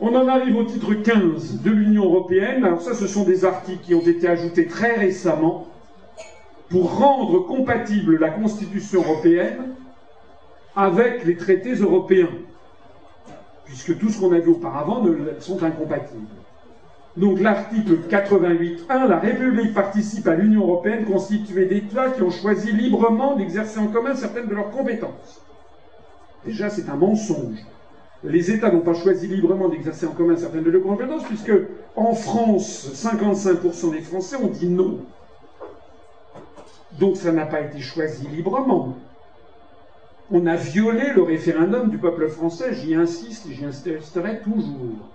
[0.00, 2.64] On en arrive au titre 15 de l'Union européenne.
[2.64, 5.68] Alors ça, ce sont des articles qui ont été ajoutés très récemment
[6.68, 9.74] pour rendre compatible la Constitution européenne
[10.74, 12.30] avec les traités européens,
[13.64, 15.04] puisque tout ce qu'on a vu auparavant
[15.40, 16.39] sont incompatibles.
[17.16, 23.34] Donc l'article 88.1, la République participe à l'Union européenne constituée d'États qui ont choisi librement
[23.34, 25.42] d'exercer en commun certaines de leurs compétences.
[26.44, 27.58] Déjà, c'est un mensonge.
[28.22, 31.52] Les États n'ont pas choisi librement d'exercer en commun certaines de leurs compétences, puisque
[31.96, 34.98] en France, 55% des Français ont dit non.
[36.98, 38.94] Donc ça n'a pas été choisi librement.
[40.30, 45.08] On a violé le référendum du peuple français, j'y insiste et j'y insisterai toujours.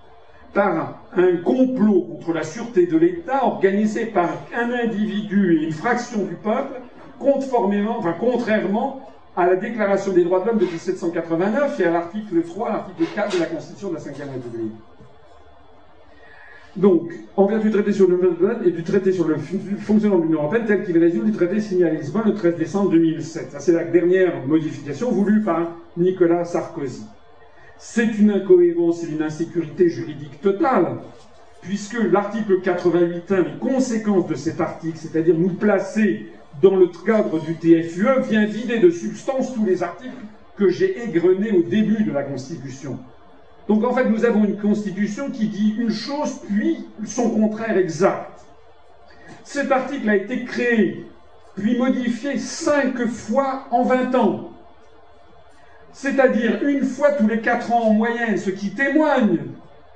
[0.55, 6.23] Par un complot contre la sûreté de l'État organisé par un individu et une fraction
[6.23, 6.81] du peuple,
[7.19, 9.01] conformément, enfin, contrairement
[9.35, 13.35] à la Déclaration des droits de l'homme de 1789 et à l'article 3, l'article 4
[13.35, 14.71] de la Constitution de la Ve République.
[16.77, 20.39] Donc, en vertu du traité sur le et du traité sur le fonctionnement de l'Union
[20.39, 23.55] européenne, tel qu'il résulte du traité signé à Lisbonne le 13 décembre 2007.
[23.59, 27.05] C'est la dernière modification voulue par Nicolas Sarkozy.
[27.77, 30.97] C'est une incohérence et une insécurité juridique totale,
[31.61, 36.31] puisque l'article 88.1, les conséquences de cet article, c'est-à-dire nous placer
[36.61, 40.13] dans le cadre du TFUE, vient vider de substance tous les articles
[40.57, 42.97] que j'ai égrenés au début de la Constitution.
[43.67, 48.45] Donc en fait, nous avons une constitution qui dit une chose, puis son contraire exact.
[49.43, 51.05] Cet article a été créé,
[51.55, 54.51] puis modifié cinq fois en vingt ans.
[55.95, 59.37] C'est-à-dire une fois tous les quatre ans en moyenne, ce qui témoigne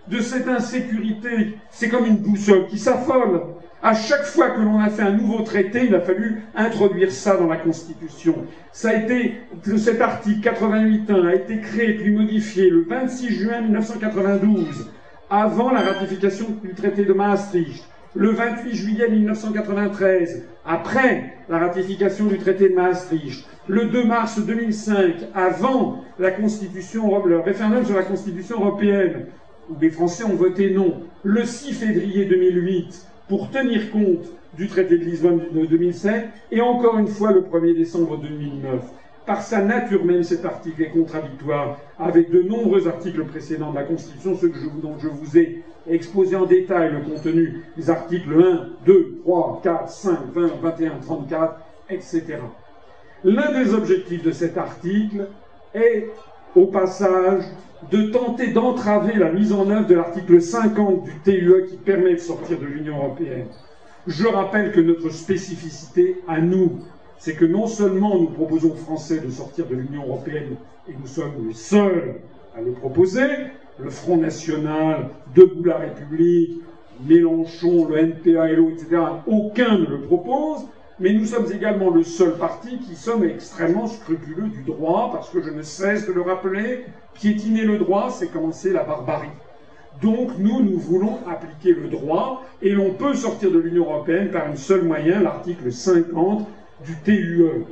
[0.08, 1.58] de cette insécurité.
[1.72, 3.42] C'est comme une boussole qui s'affole.
[3.84, 7.36] À chaque fois que l'on a fait un nouveau traité, il a fallu introduire ça
[7.36, 8.46] dans la Constitution.
[8.72, 9.42] Ça a été,
[9.76, 14.90] cet article 88.1 a été créé puis modifié le 26 juin 1992,
[15.30, 17.84] avant la ratification du traité de Maastricht.
[18.16, 23.46] Le 28 juillet 1993, après la ratification du traité de Maastricht.
[23.70, 29.28] Le 2 mars 2005, avant la Constitution, le référendum sur la Constitution européenne,
[29.70, 31.04] où les Français ont voté non.
[31.22, 34.26] Le 6 février 2008, pour tenir compte
[34.58, 38.82] du traité de Lisbonne de 2007, et encore une fois le 1er décembre 2009.
[39.28, 43.84] Par sa nature même, cet article est contradictoire avec de nombreux articles précédents de la
[43.84, 44.52] Constitution, ceux
[44.82, 49.90] dont je vous ai exposé en détail le contenu, les articles 1, 2, 3, 4,
[49.90, 51.60] 5, 20, 21, 34,
[51.92, 52.38] etc.
[53.24, 55.28] L'un des objectifs de cet article
[55.74, 56.10] est,
[56.56, 57.44] au passage,
[57.92, 62.20] de tenter d'entraver la mise en œuvre de l'article 50 du TUE qui permet de
[62.20, 63.48] sortir de l'Union européenne.
[64.08, 66.80] Je rappelle que notre spécificité à nous,
[67.18, 70.56] c'est que non seulement nous proposons aux Français de sortir de l'Union européenne,
[70.88, 72.16] et nous sommes les seuls
[72.58, 73.28] à le proposer,
[73.78, 76.62] le Front National, Debout la République,
[77.08, 80.66] Mélenchon, le NPA, LO, etc., aucun ne le propose,
[81.00, 85.42] mais nous sommes également le seul parti qui sommes extrêmement scrupuleux du droit, parce que
[85.42, 89.30] je ne cesse de le rappeler, piétiner le droit, c'est commencer la barbarie.
[90.02, 94.48] Donc nous, nous voulons appliquer le droit, et l'on peut sortir de l'Union européenne par
[94.48, 96.48] un seul moyen, l'article 50
[96.86, 97.66] du TUE.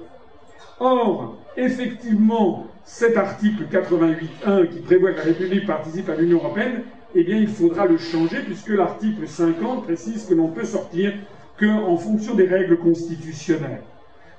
[0.79, 6.83] Or, effectivement, cet article 88.1 qui prévoit que la République participe à l'Union européenne,
[7.15, 11.13] eh bien, il faudra le changer puisque l'article 50 précise que l'on peut sortir
[11.59, 13.81] qu'en fonction des règles constitutionnelles.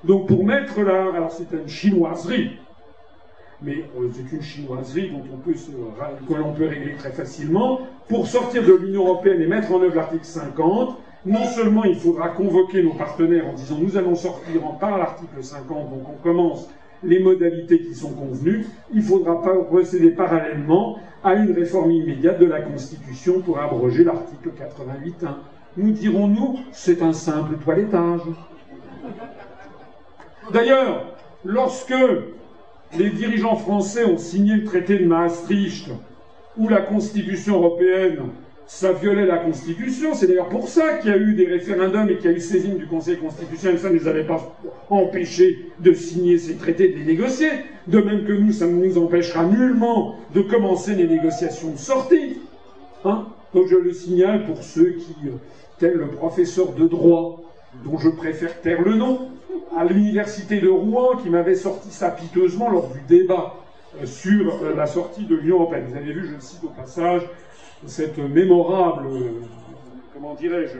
[0.03, 2.57] Donc, pour mettre là, alors c'est une chinoiserie,
[3.61, 7.81] mais euh, c'est une chinoiserie dont on peut se, que l'on peut régler très facilement.
[8.07, 12.29] Pour sortir de l'Union européenne et mettre en œuvre l'article 50, non seulement il faudra
[12.29, 16.69] convoquer nos partenaires en disant nous allons sortir en par l'article 50, donc on commence
[17.03, 22.61] les modalités qui sont convenues, il faudra procéder parallèlement à une réforme immédiate de la
[22.61, 25.27] Constitution pour abroger l'article 88.1.
[25.77, 28.21] Nous dirons-nous, c'est un simple toilettage.
[30.51, 31.15] D'ailleurs,
[31.45, 31.93] lorsque
[32.97, 35.89] les dirigeants français ont signé le traité de Maastricht,
[36.57, 38.31] où la Constitution européenne
[38.69, 40.13] ça violait la Constitution.
[40.13, 42.39] C'est d'ailleurs pour ça qu'il y a eu des référendums et qu'il y a eu
[42.39, 43.79] saisine du Conseil constitutionnel.
[43.79, 44.55] Ça ne les avait pas
[44.91, 47.49] empêchés de signer ces traités, de les négocier.
[47.87, 52.37] De même que nous, ça ne nous empêchera nullement de commencer les négociations de sortie.
[53.05, 53.25] Hein
[53.55, 55.31] Donc je le signale pour ceux qui, euh,
[55.79, 57.41] tel le professeur de droit,
[57.83, 59.29] dont je préfère taire le nom,
[59.75, 63.55] à l'université de Rouen, qui m'avait sorti ça piteusement lors du débat
[64.01, 65.85] euh, sur euh, la sortie de l'Union européenne.
[65.89, 67.23] Vous avez vu, je cite au passage,
[67.85, 69.07] cette mémorable,
[70.13, 70.79] comment dirais-je,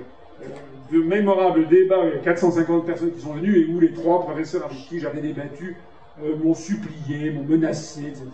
[0.92, 4.22] de mémorable débat, il y a 450 personnes qui sont venues et où les trois
[4.22, 5.78] professeurs avec qui j'avais débattu
[6.24, 8.26] euh, m'ont supplié, m'ont menacé, etc.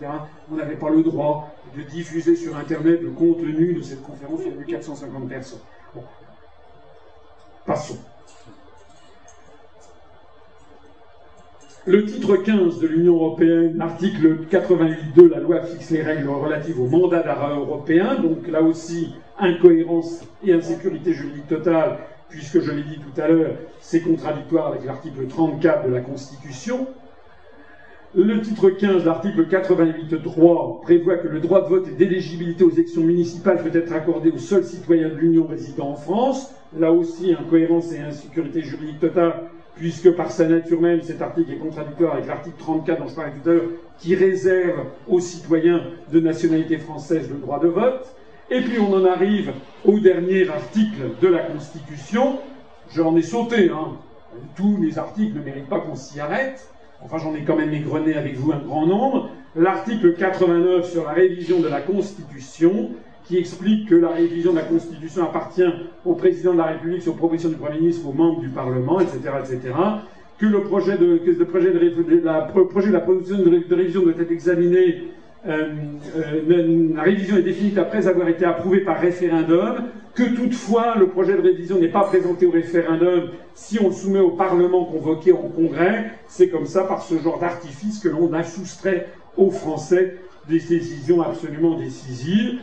[0.50, 4.54] On n'avait pas le droit de diffuser sur Internet le contenu de cette conférence, il
[4.54, 5.60] y a eu 450 personnes.
[5.94, 6.02] Bon.
[7.66, 7.98] Passons.
[11.84, 16.86] Le titre 15 de l'Union européenne, article 88.2, la loi fixe les règles relatives au
[16.86, 21.98] mandat d'arrêt européen, donc là aussi incohérence et insécurité juridique totale,
[22.28, 26.86] puisque je l'ai dit tout à l'heure, c'est contradictoire avec l'article 34 de la Constitution.
[28.18, 33.02] Le titre 15, l'article 88.3 prévoit que le droit de vote et d'éligibilité aux élections
[33.02, 36.50] municipales peut être accordé aux seuls citoyens de l'Union résidant en France.
[36.78, 41.58] Là aussi, incohérence et insécurité juridique totale, puisque par sa nature même, cet article est
[41.58, 43.68] contradictoire avec l'article 34 dont je parlais tout à l'heure,
[43.98, 48.16] qui réserve aux citoyens de nationalité française le droit de vote.
[48.50, 49.52] Et puis on en arrive
[49.84, 52.38] au dernier article de la Constitution.
[52.94, 53.98] J'en ai sauté, hein.
[54.54, 56.66] Tous les articles ne méritent pas qu'on s'y arrête.
[57.06, 59.30] Enfin, j'en ai quand même égrené avec vous un grand nombre.
[59.54, 62.90] L'article 89 sur la révision de la Constitution,
[63.24, 65.70] qui explique que la révision de la Constitution appartient
[66.04, 69.20] au président de la République sur proposition du Premier ministre, aux membres du Parlement, etc.,
[69.38, 69.72] etc.
[70.36, 75.04] Que le projet de, projet de la proposition de, révision doit être examiné
[75.46, 75.68] euh,
[76.16, 79.84] euh, la révision est définie après avoir été approuvée par référendum,
[80.14, 84.20] que toutefois le projet de révision n'est pas présenté au référendum si on le soumet
[84.20, 86.10] au Parlement convoqué en congrès.
[86.26, 90.16] C'est comme ça, par ce genre d'artifice, que l'on a soustrait aux Français
[90.48, 92.60] des décisions absolument décisives.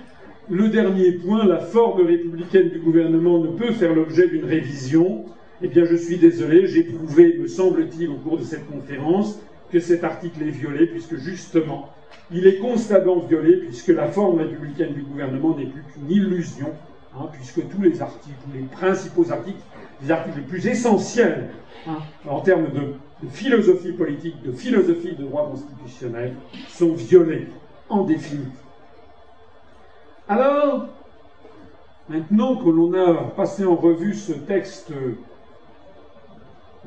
[0.49, 5.25] Le dernier point, la forme républicaine du gouvernement ne peut faire l'objet d'une révision.
[5.61, 9.39] Eh bien, je suis désolé, j'ai prouvé, me semble-t-il, au cours de cette conférence,
[9.71, 11.89] que cet article est violé, puisque justement,
[12.31, 16.72] il est constamment violé, puisque la forme républicaine du gouvernement n'est plus qu'une illusion,
[17.15, 19.61] hein, puisque tous les articles, les principaux articles,
[20.02, 21.49] les articles les plus essentiels
[21.88, 26.34] hein, en termes de, de philosophie politique, de philosophie de droit constitutionnel,
[26.69, 27.48] sont violés
[27.90, 28.49] en définitive.
[30.27, 30.88] Alors,
[32.10, 34.91] maintenant que l'on a passé en revue ce texte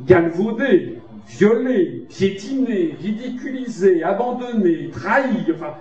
[0.00, 5.74] galvaudé, violé, piétiné, ridiculisé, abandonné, trahi, enfin,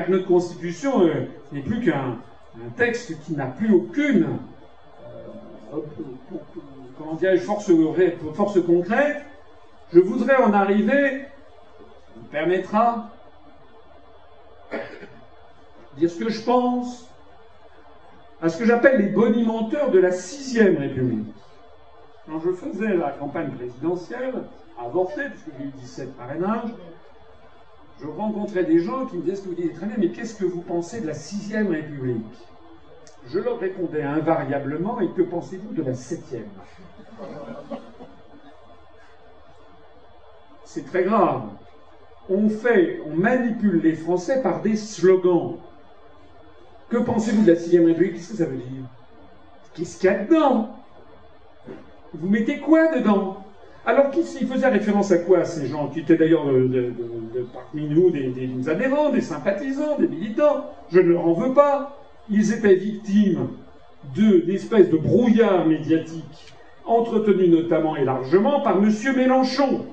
[0.00, 2.18] que notre Constitution euh, n'est plus qu'un
[2.76, 4.38] texte qui n'a plus aucune,
[5.72, 7.70] euh, force,
[8.34, 9.22] force concrète,
[9.92, 11.26] je voudrais en arriver,
[12.16, 13.10] me permettra,
[15.96, 17.06] dire ce que je pense,
[18.40, 21.34] à ce que j'appelle les bonimenteurs de la sixième République.
[22.26, 24.44] Quand je faisais la campagne présidentielle,
[24.78, 26.72] avortée, puisque j'ai eu 17 parrainages,
[28.00, 30.34] je rencontrais des gens qui me disaient ce que vous dites très bien, mais qu'est-ce
[30.34, 32.22] que vous pensez de la sixième République?
[33.26, 36.48] Je leur répondais invariablement, et que pensez-vous de la septième?
[40.64, 41.42] C'est très grave.
[42.28, 45.58] On fait, on manipule les Français par des slogans.
[46.88, 48.14] Que pensez-vous de la sixième République?
[48.14, 48.84] Qu'est-ce que ça veut dire?
[49.74, 50.81] Qu'est-ce qu'il y a dedans?
[52.14, 53.38] Vous mettez quoi dedans
[53.84, 56.44] alors qu'ils faisaient référence à quoi ces gens, qui étaient d'ailleurs
[57.52, 60.66] parmi nous des, adhérents, des sympathisants, des militants?
[60.92, 61.98] Je ne leur en veux pas.
[62.30, 63.48] Ils étaient victimes
[64.14, 68.90] d'espèces de, de brouillard médiatique, entretenu notamment et largement par M.
[69.16, 69.86] Mélenchon.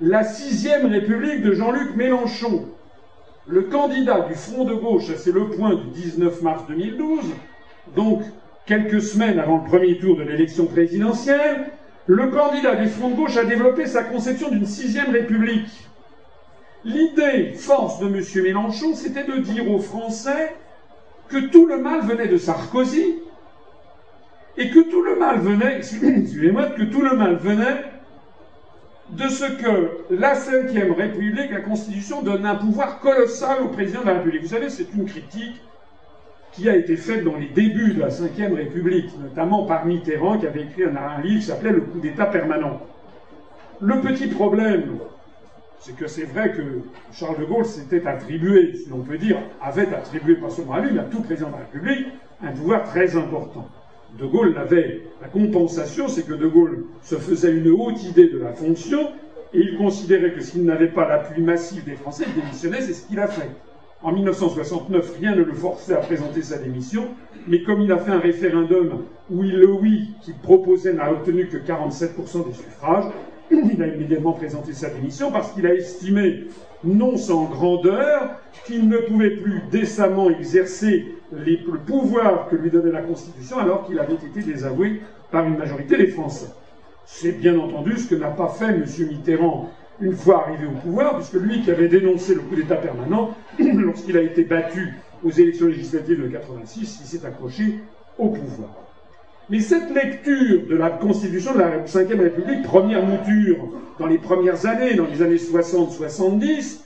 [0.00, 2.66] La sixième République de Jean-Luc Mélenchon,
[3.46, 7.26] le candidat du Front de gauche, c'est le point du 19 mars 2012,
[7.94, 8.22] donc
[8.66, 11.70] quelques semaines avant le premier tour de l'élection présidentielle,
[12.06, 15.88] le candidat du Front de gauche a développé sa conception d'une sixième république.
[16.84, 18.22] L'idée force de M.
[18.44, 20.54] Mélenchon, c'était de dire aux Français
[21.28, 23.16] que tout le mal venait de Sarkozy
[24.56, 25.80] et que tout le mal venait,
[26.76, 27.84] que tout le mal venait
[29.10, 34.06] de ce que la Ve République, la Constitution, donne un pouvoir colossal au président de
[34.06, 34.42] la République.
[34.42, 35.60] Vous savez, c'est une critique
[36.56, 40.46] qui a été faite dans les débuts de la Ve République, notamment par Mitterrand, qui
[40.46, 42.80] avait écrit un, livre qui s'appelait Le coup d'État permanent.
[43.80, 44.98] Le petit problème,
[45.80, 46.62] c'est que c'est vrai que
[47.12, 50.92] Charles de Gaulle s'était attribué, si l'on peut dire, avait attribué, pas seulement à lui,
[50.94, 52.06] mais à tout président de la République,
[52.42, 53.68] un pouvoir très important.
[54.18, 55.02] De Gaulle l'avait.
[55.20, 59.10] La compensation, c'est que De Gaulle se faisait une haute idée de la fonction
[59.52, 63.06] et il considérait que s'il n'avait pas l'appui massif des Français, il démissionnait, c'est ce
[63.06, 63.50] qu'il a fait.
[64.02, 67.08] En 1969, rien ne le forçait à présenter sa démission,
[67.48, 71.48] mais comme il a fait un référendum où il, le oui qu'il proposait n'a obtenu
[71.48, 73.06] que 47% des suffrages,
[73.50, 76.44] il a immédiatement présenté sa démission parce qu'il a estimé,
[76.84, 78.36] non sans grandeur,
[78.66, 83.98] qu'il ne pouvait plus décemment exercer le pouvoir que lui donnait la Constitution alors qu'il
[83.98, 85.00] avait été désavoué
[85.30, 86.50] par une majorité des Français.
[87.06, 88.84] C'est bien entendu ce que n'a pas fait M.
[89.08, 89.70] Mitterrand
[90.00, 93.34] une fois arrivé au pouvoir, puisque lui qui avait dénoncé le coup d'État permanent,
[93.96, 94.94] lorsqu'il a été battu
[95.24, 97.80] aux élections législatives de 86, il s'est accroché
[98.18, 98.68] au pouvoir.
[99.48, 103.56] Mais cette lecture de la Constitution de la Ve République, première mouture
[103.98, 106.80] dans les premières années, dans les années 60-70,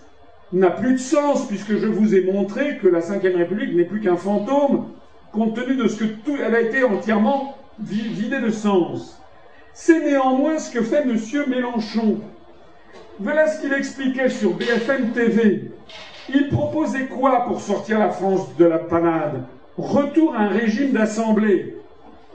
[0.53, 4.01] n'a plus de sens, puisque je vous ai montré que la Ve République n'est plus
[4.01, 4.91] qu'un fantôme,
[5.33, 9.21] compte tenu de ce que tout, elle a été entièrement vidée de sens.
[9.75, 11.19] C'est néanmoins ce que fait M.
[11.49, 12.21] Mélenchon.
[13.19, 15.73] Voilà ce qu'il expliquait sur BFM TV.
[16.33, 19.43] Il proposait quoi pour sortir la France de la panade?
[19.77, 21.77] Retour à un régime d'assemblée.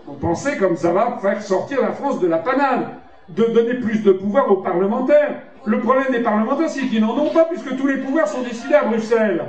[0.06, 2.88] Vous pensez comme ça va faire sortir la France de la panade,
[3.30, 5.42] de donner plus de pouvoir aux parlementaires.
[5.66, 8.76] Le problème des parlementaires, c'est qu'ils n'en ont pas, puisque tous les pouvoirs sont décidés
[8.76, 9.44] à Bruxelles.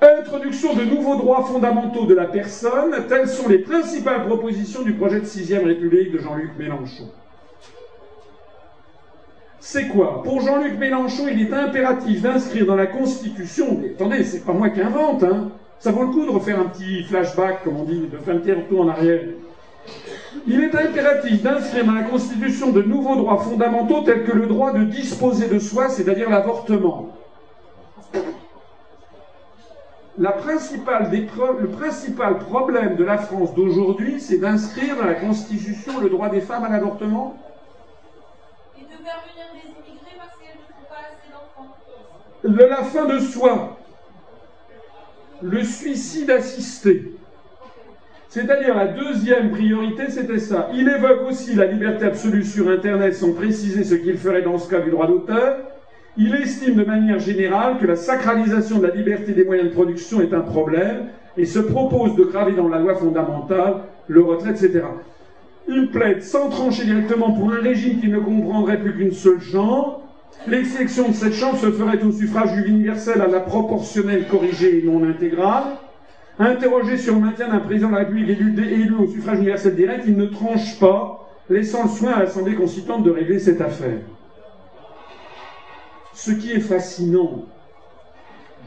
[0.00, 5.20] Introduction de nouveaux droits fondamentaux de la personne, telles sont les principales propositions du projet
[5.20, 7.08] de sixième République de Jean-Luc Mélenchon.
[9.64, 14.52] C'est quoi Pour Jean-Luc Mélenchon, il est impératif d'inscrire dans la Constitution, attendez, c'est pas
[14.52, 17.84] moi qui invente, hein, ça vaut le coup de refaire un petit flashback, comme on
[17.84, 19.20] dit, de faire un petit retour en arrière.
[20.48, 24.72] Il est impératif d'inscrire dans la Constitution de nouveaux droits fondamentaux tels que le droit
[24.72, 27.10] de disposer de soi, c'est-à-dire l'avortement.
[30.18, 36.40] Le principal problème de la France d'aujourd'hui, c'est d'inscrire dans la Constitution le droit des
[36.40, 37.36] femmes à l'avortement
[39.02, 41.74] faire venir des immigrés parce qu'elles ne font pas assez d'enfants.
[42.44, 43.78] De la fin de soi.
[45.42, 47.12] Le suicide assisté.
[48.28, 50.70] C'est-à-dire la deuxième priorité, c'était ça.
[50.72, 54.70] Il évoque aussi la liberté absolue sur Internet sans préciser ce qu'il ferait dans ce
[54.70, 55.58] cas du droit d'auteur.
[56.16, 60.20] Il estime de manière générale que la sacralisation de la liberté des moyens de production
[60.20, 64.82] est un problème et se propose de graver dans la loi fondamentale le retrait, etc.
[65.68, 70.02] Il plaide sans trancher directement pour un régime qui ne comprendrait plus qu'une seule chambre.
[70.46, 75.08] L'exception de cette chambre se ferait au suffrage universel à la proportionnelle corrigée et non
[75.08, 75.76] intégrale.
[76.38, 80.04] Interrogé sur le maintien d'un président de la République élu, élu au suffrage universel direct,
[80.06, 84.00] il ne tranche pas, laissant le soin à l'Assemblée constituante de régler cette affaire.
[86.12, 87.44] Ce qui est fascinant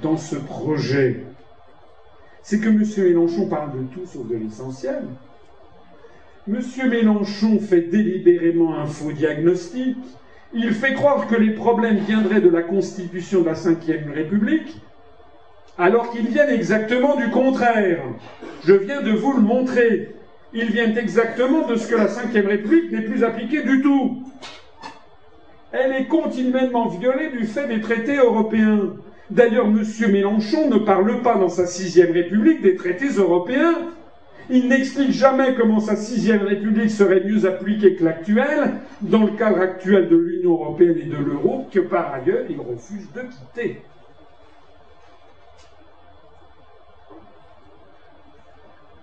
[0.02, 1.23] dans ce projet,
[2.41, 2.84] c'est que M.
[2.97, 5.03] Mélenchon parle de tout sauf de l'essentiel.
[6.47, 6.61] M.
[6.89, 9.97] Mélenchon fait délibérément un faux diagnostic.
[10.53, 14.81] Il fait croire que les problèmes viendraient de la constitution de la Ve République,
[15.77, 18.01] alors qu'ils viennent exactement du contraire.
[18.63, 20.15] Je viens de vous le montrer.
[20.53, 24.22] Ils viennent exactement de ce que la Ve République n'est plus appliquée du tout
[25.77, 28.93] elle est continuellement violée du fait des traités européens.
[29.30, 29.84] D'ailleurs, M.
[30.09, 33.80] Mélenchon ne parle pas dans sa sixième république des traités européens.
[34.49, 39.59] Il n'explique jamais comment sa sixième république serait mieux appliquée que l'actuelle, dans le cadre
[39.59, 43.81] actuel de l'Union européenne et de l'euro, que par ailleurs il refuse de quitter.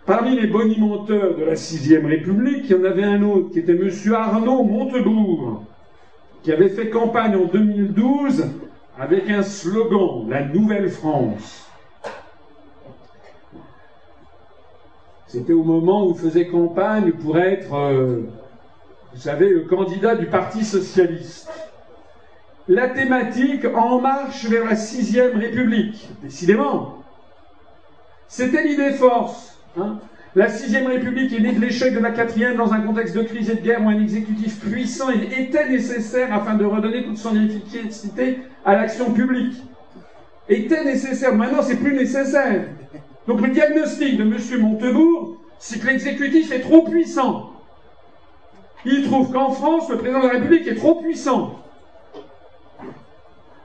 [0.06, 3.73] Parmi les bonimenteurs de la sixième république, il y en avait un autre qui était
[3.73, 3.90] M.
[4.12, 5.64] Arnaud Montebourg
[6.43, 8.47] qui avait fait campagne en 2012
[8.98, 11.62] avec un slogan, la Nouvelle France.
[15.33, 18.29] C'était au moment où faisait campagne pour être, euh,
[19.15, 21.49] vous savez, le candidat du Parti socialiste.
[22.69, 26.99] La thématique En marche vers la sixième République, décidément.
[28.29, 29.59] C'était l'idée force.
[29.79, 30.01] Hein
[30.35, 33.49] la sixième République est née de l'échec de la quatrième dans un contexte de crise
[33.49, 38.41] et de guerre où un exécutif puissant était nécessaire afin de redonner toute son efficacité
[38.67, 39.63] à l'action publique.
[40.51, 41.35] Était nécessaire.
[41.35, 42.67] Maintenant, c'est plus nécessaire.
[43.27, 44.61] Donc le diagnostic de M.
[44.61, 47.53] Montebourg, c'est que l'exécutif est trop puissant.
[48.85, 51.62] Il trouve qu'en France, le président de la République est trop puissant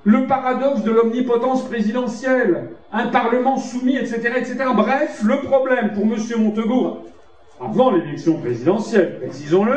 [0.08, 4.56] le paradoxe de l'omnipotence présidentielle, un Parlement soumis, etc., etc.
[4.74, 6.16] Bref, le problème pour M.
[6.38, 7.04] Montebourg,
[7.60, 9.76] avant l'élection présidentielle, précisons-le,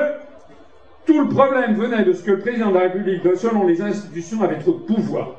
[1.05, 4.41] tout le problème venait de ce que le président de la République, selon les institutions,
[4.43, 5.33] avait trop de pouvoir.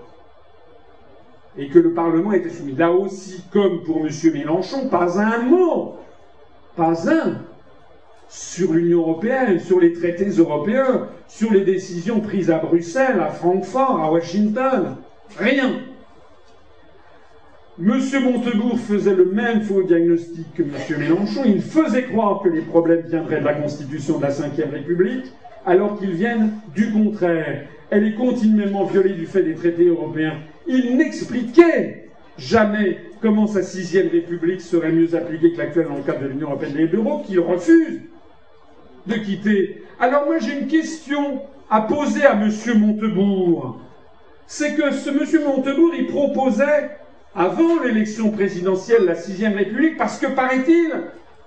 [1.58, 2.76] Et que le Parlement était soumis.
[2.76, 4.12] Là aussi, comme pour M.
[4.34, 5.98] Mélenchon, pas un mot,
[6.76, 7.40] pas un,
[8.30, 14.00] sur l'Union européenne, sur les traités européens, sur les décisions prises à Bruxelles, à Francfort,
[14.02, 14.96] à Washington.
[15.38, 15.82] Rien.
[17.78, 21.42] Monsieur Montebourg faisait le même faux diagnostic que Monsieur Mélenchon.
[21.46, 25.34] Il faisait croire que les problèmes viendraient de la Constitution de la Ve République,
[25.66, 27.68] alors qu'ils viennent du contraire.
[27.90, 30.36] Elle est continuellement violée du fait des traités européens.
[30.74, 36.22] Il n'expliquait jamais comment sa sixième République serait mieux appliquée que l'actuelle dans le cadre
[36.22, 38.00] de l'Union européenne et de l'euro, qu'il refuse
[39.06, 39.84] de quitter.
[40.00, 42.50] Alors moi j'ai une question à poser à M.
[42.80, 43.82] Montebourg.
[44.48, 45.44] C'est que ce M.
[45.46, 46.92] Montebourg, il proposait,
[47.36, 50.92] avant l'élection présidentielle, la sixième République, parce que, paraît-il,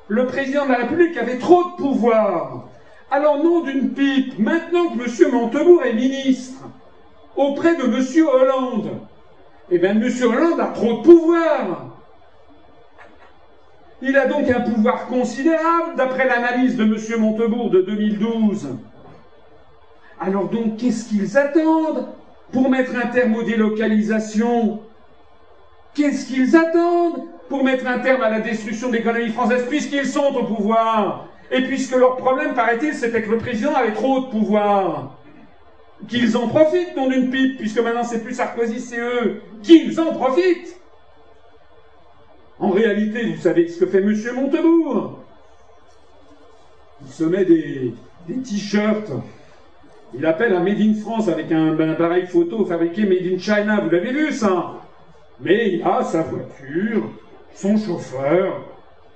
[0.09, 2.69] le président de la République avait trop de pouvoir.
[3.11, 5.33] Alors, nom d'une pipe, maintenant que M.
[5.33, 6.63] Montebourg est ministre,
[7.37, 8.27] auprès de M.
[8.27, 8.91] Hollande,
[9.71, 10.09] eh bien, M.
[10.23, 11.87] Hollande a trop de pouvoir.
[14.03, 17.21] Il a donc un pouvoir considérable, d'après l'analyse de M.
[17.21, 18.69] Montebourg de 2012.
[20.21, 22.09] Alors donc, qu'est-ce qu'ils attendent
[22.53, 24.81] pour mettre un terme aux délocalisations?
[25.95, 30.35] Qu'est-ce qu'ils attendent pour mettre un terme à la destruction de l'économie française, puisqu'ils sont
[30.35, 31.29] au pouvoir?
[31.51, 35.17] Et puisque leur problème, paraît-il, c'était que le président avait trop de pouvoir
[36.09, 40.13] qu'ils en profitent, non d'une pipe, puisque maintenant c'est plus Sarkozy, c'est eux, qu'ils en
[40.13, 40.77] profitent
[42.59, 44.15] En réalité, vous savez ce que fait M.
[44.35, 45.21] Montebourg
[47.05, 47.95] Il se met des,
[48.45, 49.11] t-shirts.
[50.17, 53.81] Il appelle un Made in France avec un, un appareil photo fabriqué Made in China.
[53.83, 54.81] Vous l'avez vu ça?
[55.41, 57.11] Mais il a sa voiture,
[57.55, 58.65] son chauffeur,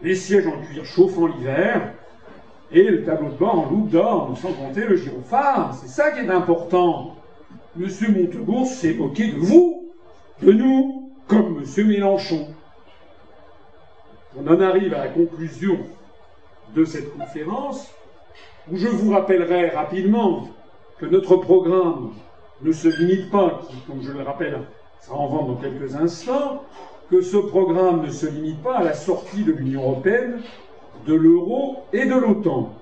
[0.03, 1.95] les sièges en cuir chauffant l'hiver,
[2.71, 5.75] et le tableau de bord en loupe d'or, sans compter le gyrophare.
[5.81, 7.17] C'est ça qui est important.
[7.77, 9.93] Monsieur Montebourg s'est moqué de vous,
[10.43, 12.49] de nous, comme Monsieur Mélenchon.
[14.37, 15.79] On en arrive à la conclusion
[16.75, 17.89] de cette conférence,
[18.71, 20.49] où je vous rappellerai rapidement
[20.99, 22.13] que notre programme
[22.61, 24.61] ne se limite pas, comme je le rappelle,
[25.01, 26.65] sera en vente dans quelques instants,
[27.11, 30.43] que ce programme ne se limite pas à la sortie de l'Union européenne,
[31.07, 32.73] de l'euro et de l'OTAN.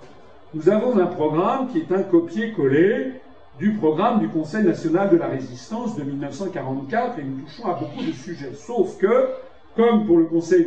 [0.54, 3.20] Nous avons un programme qui est un copier-coller
[3.58, 8.02] du programme du Conseil national de la résistance de 1944 et nous touchons à beaucoup
[8.02, 8.52] de sujets.
[8.54, 9.28] Sauf que,
[9.74, 10.66] comme pour le Conseil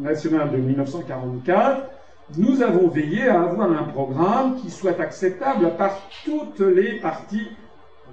[0.00, 1.82] national de 1944,
[2.36, 7.48] nous avons veillé à avoir un programme qui soit acceptable par toutes les parties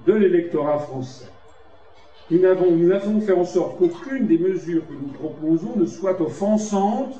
[0.05, 1.25] de l'électorat français.
[2.29, 6.19] Nous avons, nous avons fait en sorte qu'aucune des mesures que nous proposons ne soit
[6.21, 7.19] offensante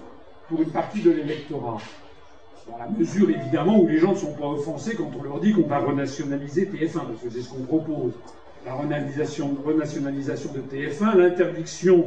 [0.53, 1.80] pour une partie de l'électorat.
[2.69, 5.51] Dans la mesure, évidemment, où les gens ne sont pas offensés quand on leur dit
[5.51, 8.13] qu'on va renationaliser TF1, parce que c'est ce qu'on propose.
[8.65, 9.49] La renationalisation,
[10.53, 12.05] de TF1, l'interdiction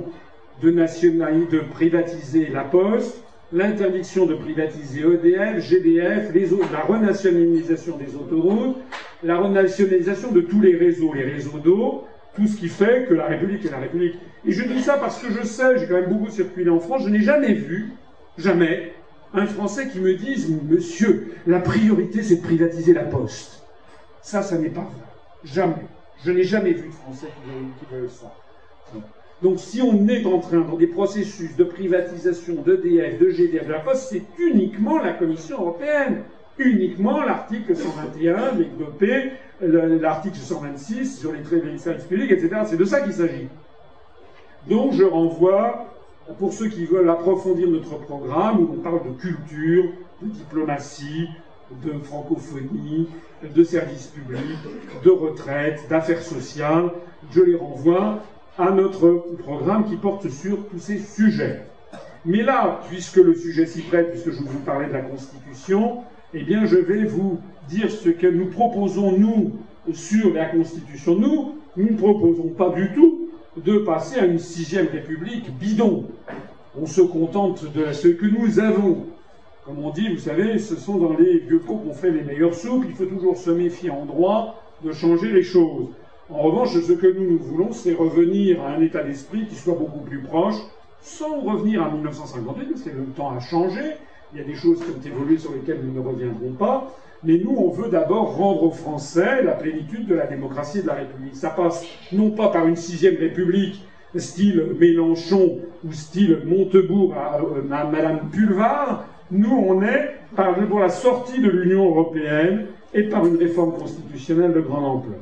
[0.62, 3.20] de, de privatiser la Poste,
[3.52, 6.32] l'interdiction de privatiser EDF, GDF,
[6.72, 8.76] la renationalisation des autoroutes,
[9.22, 12.04] la renationalisation de tous les réseaux, les réseaux d'eau,
[12.36, 14.14] tout ce qui fait que la République est la République.
[14.46, 17.02] Et je dis ça parce que je sais, j'ai quand même beaucoup circulé en France,
[17.04, 17.92] je n'ai jamais vu,
[18.38, 18.92] jamais,
[19.34, 23.62] un Français qui me dise Monsieur, la priorité c'est de privatiser la poste.
[24.22, 25.06] Ça, ça n'est pas vrai.
[25.44, 25.86] Jamais.
[26.24, 27.28] Je n'ai jamais vu de Français
[27.78, 28.32] qui veulent ça.
[29.42, 33.72] Donc si on est en train dans des processus de privatisation d'EDF, de GDF, de
[33.72, 36.22] la Poste, c'est uniquement la Commission européenne,
[36.58, 42.62] uniquement l'article 121 développé, l'article 126 sur les services publics, etc.
[42.64, 43.48] C'est de ça qu'il s'agit.
[44.68, 45.95] Donc je renvoie
[46.38, 49.84] pour ceux qui veulent approfondir notre programme, où on parle de culture,
[50.22, 51.28] de diplomatie,
[51.84, 53.08] de francophonie,
[53.42, 54.40] de services publics,
[55.04, 56.90] de retraite, d'affaires sociales,
[57.30, 58.20] je les renvoie
[58.58, 61.62] à notre programme qui porte sur tous ces sujets.
[62.24, 65.98] Mais là, puisque le sujet s'y prête, puisque je vous parlais de la Constitution,
[66.34, 67.38] eh bien, je vais vous
[67.68, 69.52] dire ce que nous proposons, nous,
[69.92, 71.14] sur la Constitution.
[71.14, 76.04] Nous, nous ne proposons pas du tout de passer à une sixième république bidon.
[76.78, 79.06] On se contente de ce que nous avons.
[79.64, 82.54] Comme on dit, vous savez, ce sont dans les vieux pots qu'on fait les meilleures
[82.54, 82.84] soupes.
[82.86, 85.88] Il faut toujours se méfier en droit de changer les choses.
[86.28, 89.74] En revanche, ce que nous, nous voulons, c'est revenir à un état d'esprit qui soit
[89.74, 90.56] beaucoup plus proche,
[91.00, 93.80] sans revenir à 1958, parce que le temps a changé.
[94.32, 96.92] Il y a des choses qui ont évolué sur lesquelles nous ne reviendrons pas.
[97.26, 100.86] Mais nous, on veut d'abord rendre aux Français la plénitude de la démocratie et de
[100.86, 101.34] la République.
[101.34, 103.84] Ça passe non pas par une sixième République,
[104.14, 107.40] style Mélenchon ou style Montebourg à,
[107.90, 109.06] Madame Pulvar.
[109.32, 110.14] Nous, on est
[110.68, 115.18] pour la sortie de l'Union européenne et par une réforme constitutionnelle de grande ampleur.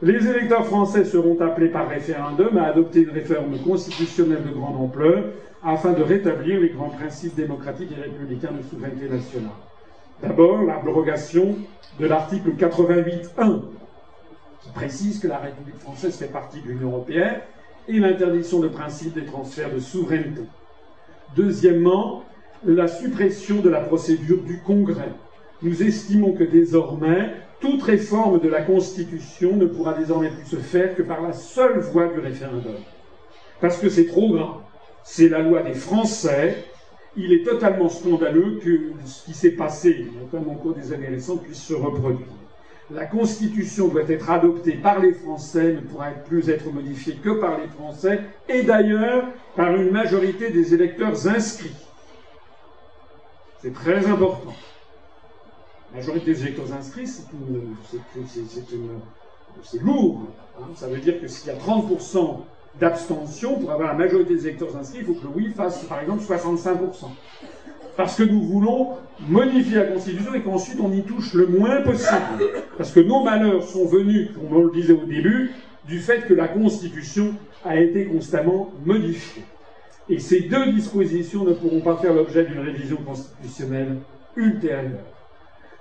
[0.00, 5.24] Les électeurs français seront appelés par référendum à adopter une réforme constitutionnelle de grande ampleur
[5.62, 9.50] afin de rétablir les grands principes démocratiques et républicains de souveraineté nationale.
[10.26, 11.54] D'abord, l'abrogation
[12.00, 13.60] de l'article 88.1,
[14.62, 17.40] qui précise que la République française fait partie de l'Union européenne,
[17.88, 20.40] et l'interdiction de principe des transferts de souveraineté.
[21.36, 22.24] Deuxièmement,
[22.64, 25.10] la suppression de la procédure du Congrès.
[25.60, 30.94] Nous estimons que désormais, toute réforme de la Constitution ne pourra désormais plus se faire
[30.94, 32.76] que par la seule voie du référendum.
[33.60, 34.62] Parce que c'est trop grave.
[35.02, 36.64] C'est la loi des Français
[37.16, 41.42] il est totalement scandaleux que ce qui s'est passé, notamment au cours des années récentes,
[41.42, 42.26] puisse se reproduire.
[42.90, 47.58] La Constitution doit être adoptée par les Français, ne pourra plus être modifiée que par
[47.58, 49.24] les Français, et d'ailleurs
[49.56, 51.74] par une majorité des électeurs inscrits.
[53.62, 54.54] C'est très important.
[55.92, 57.22] La majorité des électeurs inscrits, c'est
[59.80, 60.22] lourd.
[60.58, 60.66] Hein.
[60.74, 62.40] Ça veut dire que s'il y a 30%
[62.80, 66.00] d'abstention, pour avoir la majorité des électeurs inscrits, il faut que le oui fasse par
[66.00, 67.10] exemple 65%.
[67.96, 68.96] Parce que nous voulons
[69.28, 72.44] modifier la Constitution et qu'ensuite on y touche le moins possible.
[72.76, 75.52] Parce que nos malheurs sont venus, comme on le disait au début,
[75.86, 77.34] du fait que la Constitution
[77.64, 79.44] a été constamment modifiée.
[80.08, 83.98] Et ces deux dispositions ne pourront pas faire l'objet d'une révision constitutionnelle
[84.36, 85.04] ultérieure.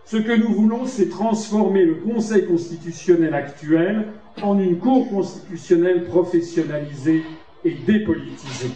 [0.06, 4.06] Ce que nous voulons, c'est transformer le Conseil constitutionnel actuel
[4.42, 7.24] en une Cour constitutionnelle professionnalisée
[7.64, 8.72] et dépolitisée.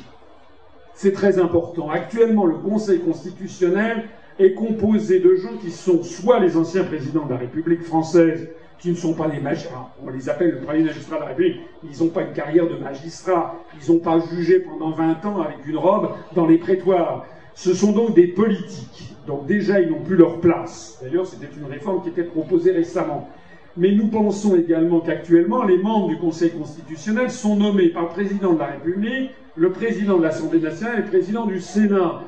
[0.94, 1.90] c'est très important.
[1.90, 4.06] Actuellement, le Conseil constitutionnel
[4.40, 8.92] est composé de gens qui sont soit les anciens présidents de la République française, qui
[8.92, 12.04] ne sont pas des magistrats, on les appelle le premier magistrat de la République, ils
[12.04, 15.78] n'ont pas une carrière de magistrat, ils n'ont pas jugé pendant 20 ans avec une
[15.78, 17.26] robe dans les prétoires.
[17.56, 19.16] Ce sont donc des politiques.
[19.26, 21.00] Donc déjà, ils n'ont plus leur place.
[21.02, 23.30] D'ailleurs, c'était une réforme qui était proposée récemment.
[23.78, 28.54] Mais nous pensons également qu'actuellement, les membres du Conseil constitutionnel sont nommés par le président
[28.54, 32.22] de la République, le président de l'Assemblée nationale et le président du Sénat,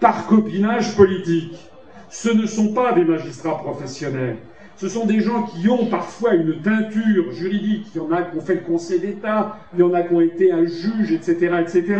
[0.00, 1.70] par copinage politique.
[2.08, 4.36] Ce ne sont pas des magistrats professionnels.
[4.76, 7.86] Ce sont des gens qui ont parfois une teinture juridique.
[7.94, 10.12] Il y en a qui ont fait le Conseil d'État, il y en a qui
[10.12, 11.96] ont été un juge, etc., etc.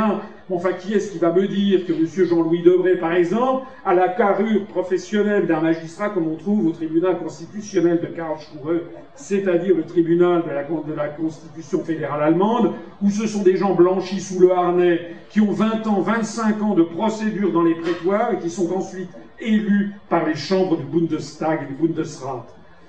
[0.50, 2.06] Enfin, qui est-ce qui va me dire que M.
[2.06, 7.18] Jean-Louis Debré, par exemple, a la carrure professionnelle d'un magistrat comme on trouve au tribunal
[7.18, 8.82] constitutionnel de Karlsruhe,
[9.14, 12.72] c'est-à-dire le tribunal de la, de la Constitution fédérale allemande,
[13.02, 16.74] où ce sont des gens blanchis sous le harnais, qui ont 20 ans, 25 ans
[16.74, 21.62] de procédure dans les prétoires et qui sont ensuite élus par les chambres du Bundestag
[21.62, 22.46] et du Bundesrat.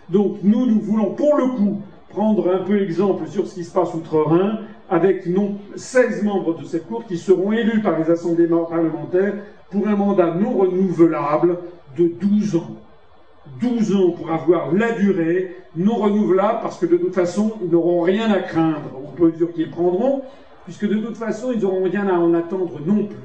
[0.10, 3.74] Donc nous, nous voulons pour le coup prendre un peu exemple sur ce qui se
[3.74, 4.60] passe outre-Rhin,
[4.90, 9.34] avec non 16 membres de cette Cour qui seront élus par les assemblées parlementaires
[9.70, 11.58] pour un mandat non renouvelable
[11.98, 12.72] de 12 ans.
[13.60, 18.02] 12 ans pour avoir la durée non renouvelable parce que de toute façon, ils n'auront
[18.02, 18.80] rien à craindre.
[19.16, 20.22] Peut dire qu'ils prendront,
[20.66, 23.18] puisque de toute façon, ils n'auront rien à en attendre non plus.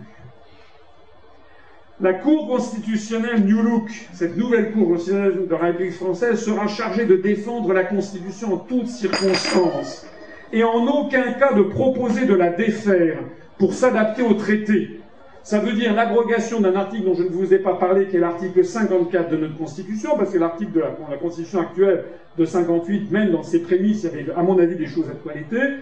[2.03, 7.05] La Cour constitutionnelle New Look, cette nouvelle Cour constitutionnelle de la République française, sera chargée
[7.05, 10.05] de défendre la Constitution en toutes circonstances
[10.53, 13.19] et en aucun cas de proposer de la défaire
[13.57, 14.99] pour s'adapter au traité.
[15.45, 18.21] Ça veut dire l'abrogation d'un article dont je ne vous ai pas parlé, qui est
[18.21, 22.03] l'article 54 de notre Constitution, parce que l'article de la, Constitution actuelle
[22.37, 25.15] de 58, même dans ses prémices, il y avait, à mon avis, des choses à
[25.15, 25.77] toiletter.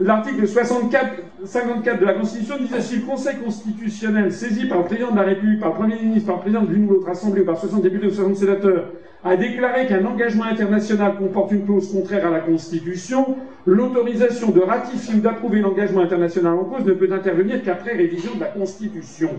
[0.00, 5.10] L'article 54, 54 de la Constitution disait si le Conseil constitutionnel, saisi par le président
[5.10, 7.42] de la République, par le Premier ministre, par le président de l'une ou l'autre assemblée,
[7.42, 8.86] ou par 60 députés ou 60 sénateurs,
[9.22, 13.36] a déclaré qu'un engagement international comporte une clause contraire à la Constitution,
[13.66, 18.40] l'autorisation de ratifier ou d'approuver l'engagement international en cause ne peut intervenir qu'après révision de
[18.40, 19.30] la Constitution.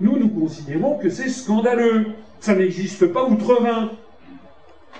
[0.00, 2.06] Nous, nous considérons que c'est scandaleux.
[2.40, 3.90] Ça n'existe pas outre-Rhin.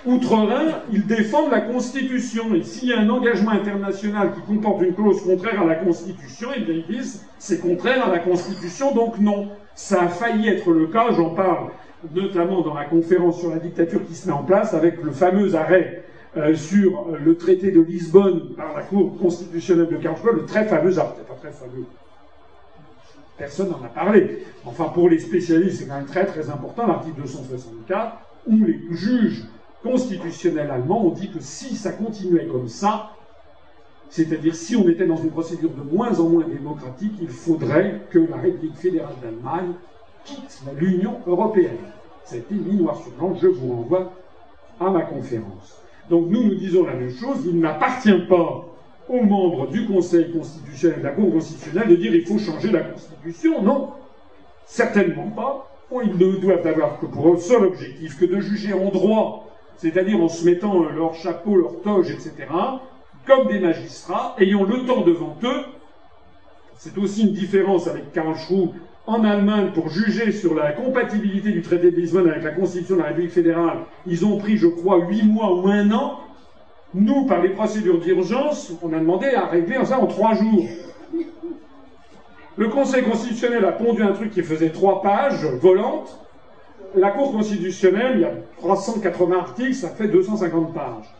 [0.07, 2.55] Outre-Rhin, ils défendent la Constitution.
[2.55, 6.49] Et s'il y a un engagement international qui comporte une clause contraire à la Constitution,
[6.55, 9.49] eh bien ils disent c'est contraire à la Constitution, donc non.
[9.75, 11.71] Ça a failli être le cas, j'en parle
[12.15, 15.55] notamment dans la conférence sur la dictature qui se met en place, avec le fameux
[15.55, 16.05] arrêt
[16.37, 20.99] euh, sur le traité de Lisbonne par la Cour constitutionnelle de Karlsruhe, le très fameux
[20.99, 21.87] arrêt, pas très fameux.
[23.39, 24.45] Personne n'en a parlé.
[24.65, 28.17] Enfin, pour les spécialistes, c'est quand même très très important, l'article 264,
[28.49, 29.45] où les juges
[29.85, 33.11] constitutionnel allemand, on dit que si ça continuait comme ça,
[34.09, 38.19] c'est-à-dire si on était dans une procédure de moins en moins démocratique, il faudrait que
[38.19, 39.73] la République fédérale d'Allemagne
[40.25, 41.77] quitte l'Union européenne.
[42.25, 44.13] Ça a été mis noir sur blanc, je vous renvoie
[44.81, 45.83] à ma conférence.
[46.09, 48.65] Donc nous, nous disons la même chose, il n'appartient pas
[49.09, 52.81] aux membres du Conseil constitutionnel, de la Cour constitutionnelle, de dire il faut changer la
[52.81, 53.63] Constitution.
[53.63, 53.91] Non,
[54.65, 55.71] certainement pas.
[56.03, 59.44] Ils ne doivent avoir que pour seul objectif que de juger en droit
[59.77, 62.33] c'est-à-dire en se mettant leur chapeau, leur toge, etc.,
[63.27, 65.65] comme des magistrats, ayant le temps devant eux.
[66.77, 68.71] C'est aussi une différence avec Karlsruhe
[69.07, 73.01] en Allemagne pour juger sur la compatibilité du traité de Lisbonne avec la Constitution de
[73.01, 73.79] la République fédérale.
[74.07, 76.21] Ils ont pris, je crois, huit mois ou un an.
[76.95, 80.65] Nous, par les procédures d'urgence, on a demandé à régler ça en trois jours.
[82.57, 86.24] Le Conseil constitutionnel a pondu un truc qui faisait trois pages volantes
[86.97, 91.15] la Cour constitutionnelle, il y a 380 articles, ça fait 250 pages.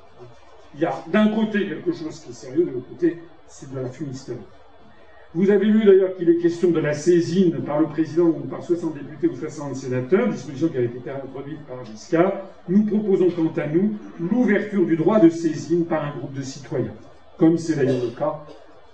[0.75, 3.79] Il y a d'un côté quelque chose qui est sérieux, de l'autre côté, c'est de
[3.79, 4.39] la fumisterie.
[5.35, 8.63] Vous avez vu d'ailleurs qu'il est question de la saisine par le président ou par
[8.63, 12.33] 60 députés ou 60 sénateurs, disposition qui avait été introduite par Giscard.
[12.69, 16.95] Nous proposons quant à nous l'ouverture du droit de saisine par un groupe de citoyens,
[17.37, 18.45] comme c'est d'ailleurs le cas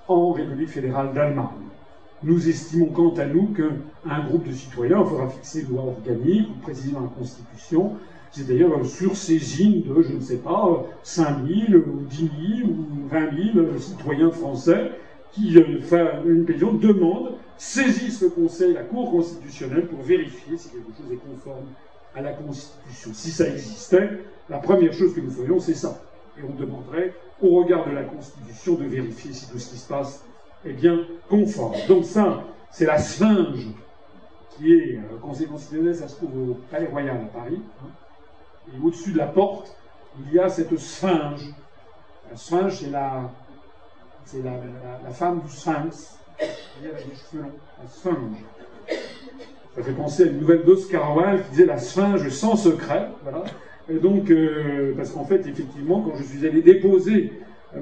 [0.08, 1.68] en République fédérale d'Allemagne.
[2.22, 6.60] Nous estimons quant à nous qu'un groupe de citoyens, faudra fixer une loi organique ou
[6.60, 7.96] préciser la Constitution,
[8.30, 13.08] c'est d'ailleurs sur saisine de, je ne sais pas, 5 000 ou 10 000 ou
[13.08, 14.92] 20 000 citoyens français
[15.32, 20.90] qui, euh, une pétition, demandent, saisissent le Conseil, la Cour constitutionnelle pour vérifier si quelque
[20.96, 21.66] chose est conforme
[22.14, 23.10] à la Constitution.
[23.14, 24.10] Si ça existait,
[24.48, 26.02] la première chose que nous ferions, c'est ça.
[26.38, 29.88] Et on demanderait, au regard de la Constitution, de vérifier si tout ce qui se
[29.88, 30.24] passe
[30.64, 31.74] est bien conforme.
[31.88, 33.66] Donc ça, c'est la sphinge
[34.50, 37.60] qui est euh, Conseil constitutionnel, ça se trouve au Palais Royal à Paris.
[37.82, 37.88] Hein.
[38.74, 39.74] et au-dessus de la porte,
[40.26, 41.54] il y a cette sphinge.
[42.30, 43.30] La sphinge, c'est la,
[44.24, 46.18] c'est la, femme du sphinx.
[46.38, 47.50] qui a des cheveux longs,
[47.82, 48.44] la sphinge.
[49.74, 53.08] Ça fait penser à une nouvelle d'Oscar Wilde qui disait la sphinge sans secret.
[53.88, 57.32] Et donc, euh, parce qu'en fait, effectivement, quand je suis allé déposer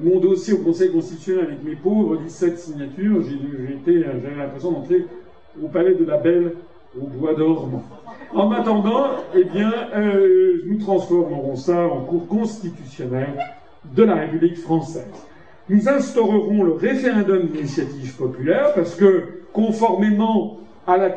[0.01, 5.05] mon dossier au Conseil constitutionnel avec mes pauvres 17 signatures, j'avais l'impression d'entrer
[5.61, 6.53] au palais de la Belle
[6.99, 7.83] au bois dormant.
[8.33, 13.37] En attendant, eh bien, euh, nous transformerons ça en cours constitutionnel
[13.95, 15.07] de la République française.
[15.69, 21.09] Nous instaurerons le référendum d'initiative populaire parce que, conformément à la,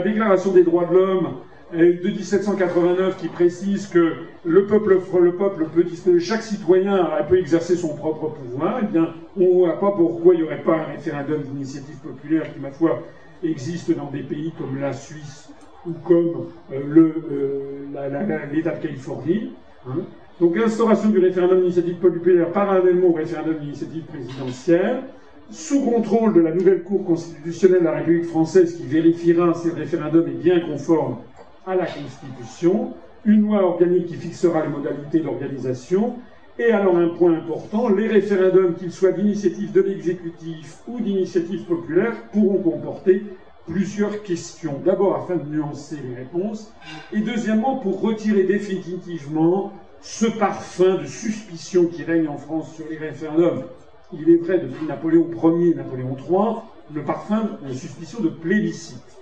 [0.00, 4.14] Déclaration des droits de l'homme euh, de 1789 qui précise que
[4.44, 9.40] le peuple, le peuple peut, chaque citoyen peut exercer son propre pouvoir, eh bien, on
[9.40, 13.02] ne voit pas pourquoi il n'y aurait pas un référendum d'initiative populaire qui, ma foi,
[13.42, 15.50] existe dans des pays comme la Suisse
[15.86, 19.52] ou comme euh, euh, l'État de Californie.
[19.88, 20.02] Hein.
[20.40, 25.02] Donc l'instauration du référendum d'initiative populaire parallèlement au référendum d'initiative présidentielle,
[25.50, 29.74] sous contrôle de la nouvelle Cour constitutionnelle de la République française qui vérifiera si le
[29.74, 31.18] référendum est bien conforme
[31.66, 32.94] à la Constitution,
[33.24, 36.14] une loi organique qui fixera les modalités d'organisation,
[36.58, 42.14] et alors un point important, les référendums, qu'ils soient d'initiative de l'exécutif ou d'initiative populaire,
[42.32, 43.24] pourront comporter
[43.66, 44.80] plusieurs questions.
[44.84, 46.72] D'abord afin de nuancer les réponses,
[47.12, 52.96] et deuxièmement pour retirer définitivement ce parfum de suspicion qui règne en France sur les
[52.96, 53.64] référendums.
[54.12, 55.28] Il est vrai depuis Napoléon
[55.58, 56.62] Ier et Napoléon III,
[56.94, 59.15] le parfum de suspicion de plébiscite.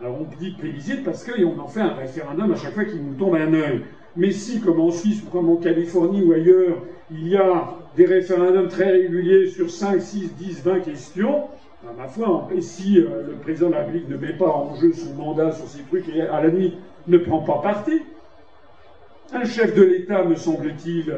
[0.00, 3.14] Alors on dit plébiscite parce qu'on en fait un référendum à chaque fois qu'il nous
[3.14, 3.82] tombe un œil.
[4.16, 6.78] Mais si, comme en Suisse ou comme en Californie ou ailleurs,
[7.10, 11.44] il y a des référendums très réguliers sur 5, 6, 10, 20 questions,
[11.86, 14.74] à ma foi, et si euh, le président de la République ne met pas en
[14.74, 16.74] jeu son mandat sur ces trucs et à la nuit
[17.06, 18.02] ne prend pas parti,
[19.32, 21.14] un chef de l'État, me semble-t-il,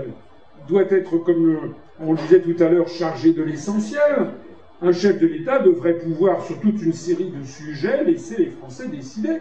[0.69, 4.29] doit être, comme on le disait tout à l'heure, chargé de l'essentiel.
[4.85, 8.89] Un chef de l'État devrait pouvoir, sur toute une série de sujets, laisser les Français
[8.89, 9.39] décider.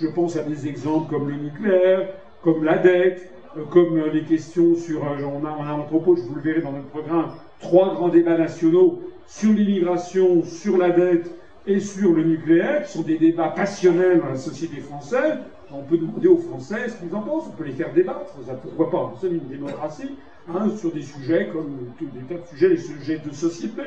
[0.00, 2.08] Je pense à des exemples comme le nucléaire,
[2.42, 5.82] comme la dette, euh, comme euh, les questions sur, euh, on a, on a en
[5.82, 10.78] propos, je vous le verrai dans notre programme, trois grands débats nationaux sur l'immigration, sur
[10.78, 11.30] la dette
[11.66, 15.34] et sur le nucléaire, qui sont des débats passionnels dans la société française.
[15.70, 18.54] On peut demander aux Français ce qu'ils en pensent, on peut les faire débattre, ça,
[18.54, 20.16] pourquoi pas, c'est une démocratie,
[20.48, 23.82] hein, sur des sujets comme des tas de sujets, les sujets de société,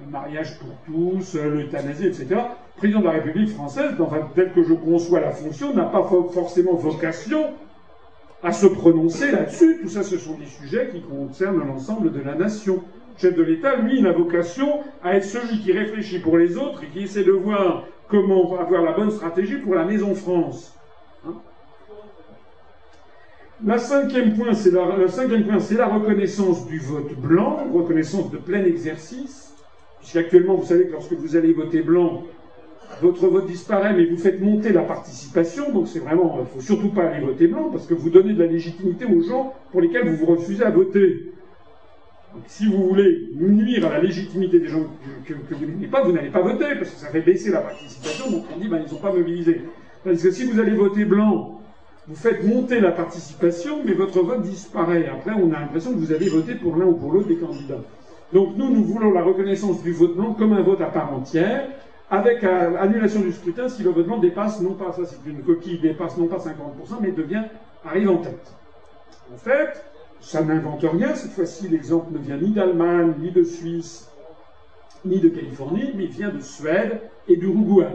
[0.00, 2.26] le mariage pour tous, l'euthanasie, etc.
[2.30, 3.92] Le président de la République française,
[4.34, 6.02] tel que je conçois la fonction, n'a pas
[6.32, 7.52] forcément vocation
[8.42, 9.80] à se prononcer là-dessus.
[9.82, 12.82] Tout ça, ce sont des sujets qui concernent l'ensemble de la nation.
[13.16, 16.56] Le chef de l'État, lui, il a vocation à être celui qui réfléchit pour les
[16.56, 20.74] autres et qui essaie de voir comment avoir la bonne stratégie pour la Maison France.
[21.26, 21.34] Hein
[23.64, 29.47] le cinquième point, c'est la reconnaissance du vote blanc, reconnaissance de plein exercice.
[30.00, 32.24] Puisqu'actuellement, vous savez que lorsque vous allez voter blanc,
[33.02, 36.60] votre vote disparaît, mais vous faites monter la participation, donc c'est vraiment, il ne faut
[36.60, 39.80] surtout pas aller voter blanc, parce que vous donnez de la légitimité aux gens pour
[39.80, 41.32] lesquels vous vous refusez à voter.
[42.34, 44.84] Donc, si vous voulez nuire à la légitimité des gens
[45.24, 48.30] que, vous n'aimez pas, vous n'allez pas voter, parce que ça fait baisser la participation,
[48.30, 49.62] donc on dit, ben, ils ne sont pas mobilisés.
[50.04, 51.60] Parce que si vous allez voter blanc,
[52.06, 55.06] vous faites monter la participation, mais votre vote disparaît.
[55.08, 57.82] Après, on a l'impression que vous avez voté pour l'un ou pour l'autre des candidats.
[58.32, 61.68] Donc nous, nous voulons la reconnaissance du vote blanc comme un vote à part entière,
[62.10, 65.42] avec euh, annulation du scrutin si le vote blanc dépasse, non pas, ça c'est une
[65.42, 66.50] coquille, dépasse non pas 50%,
[67.00, 67.44] mais devient,
[67.84, 68.52] arrive en tête.
[69.32, 69.82] En fait,
[70.20, 74.10] ça n'invente rien, cette fois-ci l'exemple ne vient ni d'Allemagne, ni de Suisse,
[75.04, 77.86] ni de Californie, mais vient de Suède et d'Uruguay.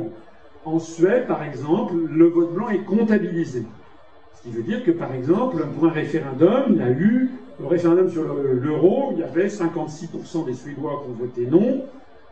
[0.66, 3.66] En Suède, par exemple, le vote blanc est comptabilisé.
[4.36, 8.10] Ce qui veut dire que, par exemple, pour un référendum, il a eu, le référendum
[8.10, 11.86] sur l'euro, il y avait 56% des Suédois qui ont voté non,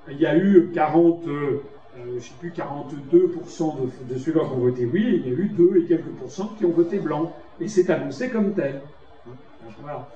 [0.10, 1.61] il y a eu 40, euh,
[2.15, 3.76] je sais plus, 42%
[4.10, 6.52] de, Suédois qui ont voté oui, et il y a eu 2 et quelques pourcents
[6.57, 7.34] qui ont voté blanc.
[7.60, 8.81] Et c'est annoncé comme tel.
[9.81, 10.07] Voilà.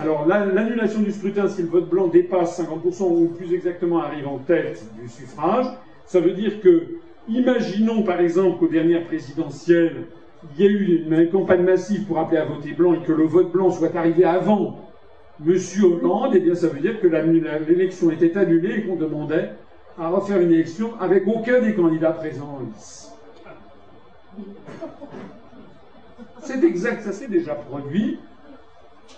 [0.00, 4.38] Alors l'annulation du scrutin, si le vote blanc dépasse 50%, ou plus exactement arrive en
[4.38, 5.66] tête du suffrage,
[6.04, 6.82] ça veut dire que,
[7.28, 10.06] imaginons par exemple qu'aux dernières présidentielles,
[10.56, 13.24] il y a eu une campagne massive pour appeler à voter blanc et que le
[13.24, 14.88] vote blanc soit arrivé avant
[15.40, 19.50] Monsieur Hollande, eh bien, ça veut dire que l'élection était annulée et qu'on demandait
[19.96, 23.12] à refaire une élection avec aucun des candidats présents en lice.
[26.42, 28.18] C'est exact, ça s'est déjà produit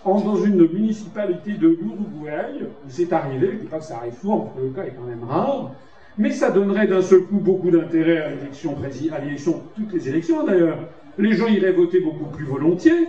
[0.05, 4.19] dans une municipalité de l'Uruguay, où c'est arrivé, je ne dis pas que ça arrive
[4.19, 5.73] souvent, le cas est quand même rare,
[6.19, 8.77] mais ça donnerait d'un seul coup beaucoup d'intérêt à l'élection,
[9.13, 10.79] à l'élection, toutes les élections d'ailleurs.
[11.19, 13.09] Les gens iraient voter beaucoup plus volontiers,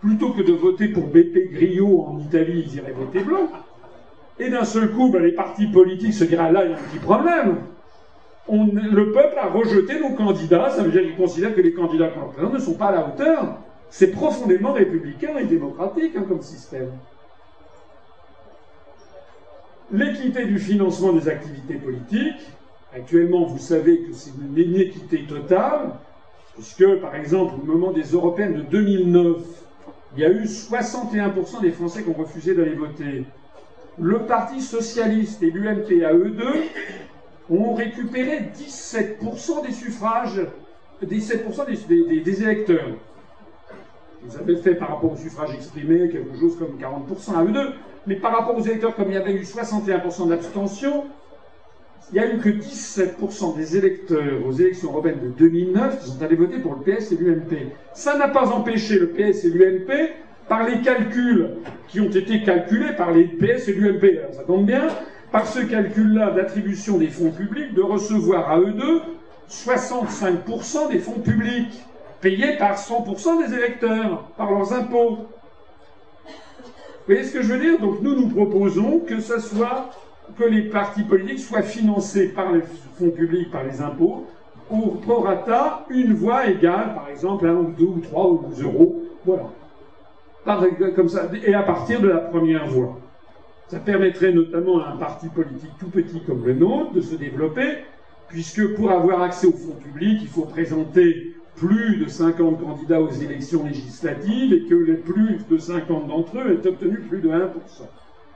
[0.00, 3.48] plutôt que de voter pour BP Grillo en Italie, ils iraient voter blanc.
[4.38, 6.80] et d'un seul coup, ben, les partis politiques se diront là, il y a un
[6.80, 7.56] petit problème.
[8.48, 12.26] le peuple a rejeté nos candidats, ça veut dire qu'il considère que les candidats qu'on
[12.26, 13.58] représente ne sont pas à la hauteur.
[13.90, 16.90] C'est profondément républicain et démocratique hein, comme système.
[19.92, 22.40] L'équité du financement des activités politiques.
[22.94, 25.92] Actuellement, vous savez que c'est une inéquité totale,
[26.54, 29.36] puisque, par exemple, au moment des européennes de 2009,
[30.14, 33.24] il y a eu 61% des Français qui ont refusé d'aller voter?
[33.98, 36.64] Le Parti socialiste et l'UMP à eux deux
[37.50, 40.40] ont récupéré 17% des suffrages,
[41.02, 42.88] 17% des, électeurs.
[44.22, 47.72] Vous avez fait par rapport au suffrage exprimé quelque chose comme 40% à eux deux.
[48.06, 51.04] Mais par rapport aux électeurs, comme il y avait eu 61% d'abstention,
[52.12, 56.22] il n'y a eu que 17% des électeurs aux élections européennes de 2009 qui sont
[56.22, 57.72] allés voter pour le PS et l'UMP.
[57.94, 59.90] Ça n'a pas empêché le PS et l'UMP,
[60.46, 61.48] par les calculs
[61.88, 64.88] qui ont été calculés par les PS et l'UMP, ça tombe bien,
[65.30, 69.00] par ce calcul-là d'attribution des fonds publics, de recevoir à eux deux
[69.48, 71.82] 65% des fonds publics,
[72.20, 75.16] payés par 100% des électeurs, par leurs impôts.
[76.26, 77.80] Vous voyez ce que je veux dire?
[77.80, 79.90] Donc nous, nous proposons que ce soit
[80.38, 82.62] que les partis politiques soient financés par les
[82.98, 84.26] fonds publics, par les impôts,
[84.68, 89.02] pour prorata une voix égale, par exemple, un ou deux ou trois ou 12 euros.
[89.24, 89.50] Voilà.
[90.96, 92.98] comme ça, et à partir de la première voix.
[93.68, 97.78] Ça permettrait notamment à un parti politique tout petit comme le nôtre de se développer,
[98.28, 103.10] puisque pour avoir accès aux fonds publics, il faut présenter plus de 50 candidats aux
[103.10, 107.42] élections législatives et que les plus de 50 d'entre eux aient obtenu plus de 1%.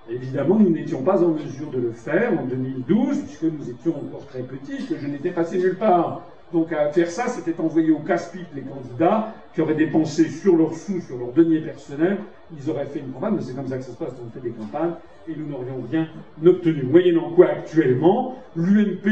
[0.09, 4.27] Évidemment, nous n'étions pas en mesure de le faire en 2012, puisque nous étions encore
[4.27, 6.23] très petits, que je n'étais passé nulle part.
[6.53, 10.75] Donc à faire ça, c'était envoyer au casse-pipe les candidats qui auraient dépensé sur leurs
[10.75, 12.19] sous, sur leurs deniers personnels,
[12.57, 14.47] ils auraient fait une campagne, mais c'est comme ça que ça se passe on fait
[14.47, 14.93] des campagnes,
[15.29, 16.07] et nous n'aurions rien
[16.45, 16.85] obtenu.
[16.85, 19.09] Moyennant quoi, actuellement, l'UMP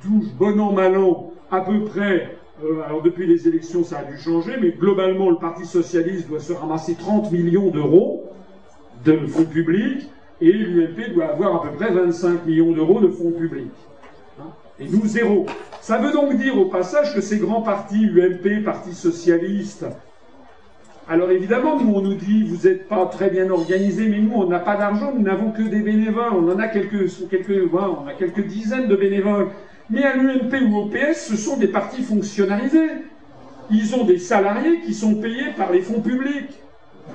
[0.00, 4.04] touche bon an, mal an, à peu près euh, alors depuis les élections, ça a
[4.04, 8.30] dû changer, mais globalement, le Parti socialiste doit se ramasser 30 millions d'euros
[9.04, 10.08] de fonds publics,
[10.42, 13.70] et l'UMP doit avoir à peu près 25 millions d'euros de fonds publics.
[14.40, 14.50] Hein,
[14.80, 15.46] et nous, zéro.
[15.80, 19.86] Ça veut donc dire au passage que ces grands partis, UMP, Parti socialiste,
[21.08, 24.46] alors évidemment, nous, on nous dit, vous n'êtes pas très bien organisés, mais nous, on
[24.46, 27.10] n'a pas d'argent, nous n'avons que des bénévoles, on en a quelques,
[27.72, 29.48] on a quelques dizaines de bénévoles.
[29.90, 32.88] Mais à l'UMP ou au PS, ce sont des partis fonctionnalisés.
[33.70, 36.61] Ils ont des salariés qui sont payés par les fonds publics.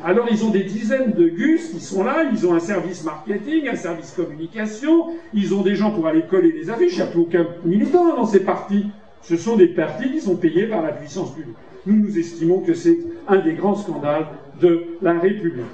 [0.03, 3.67] Alors ils ont des dizaines de gus qui sont là, ils ont un service marketing,
[3.67, 7.07] un service communication, ils ont des gens pour aller coller des affiches, il n'y a
[7.07, 8.87] plus aucun militant dans ces partis.
[9.21, 11.55] Ce sont des partis qui sont payés par la puissance publique.
[11.85, 12.97] Nous, nous estimons que c'est
[13.27, 14.27] un des grands scandales
[14.61, 15.65] de la République.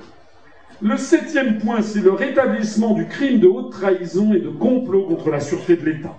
[0.81, 5.29] Le septième point, c'est le rétablissement du crime de haute trahison et de complot contre
[5.29, 6.15] la sûreté de l'État.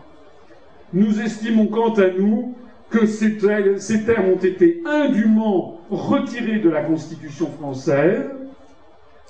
[0.92, 2.54] Nous estimons quant à nous
[2.94, 8.24] que ces, termes ont été indûment retirés de la Constitution française,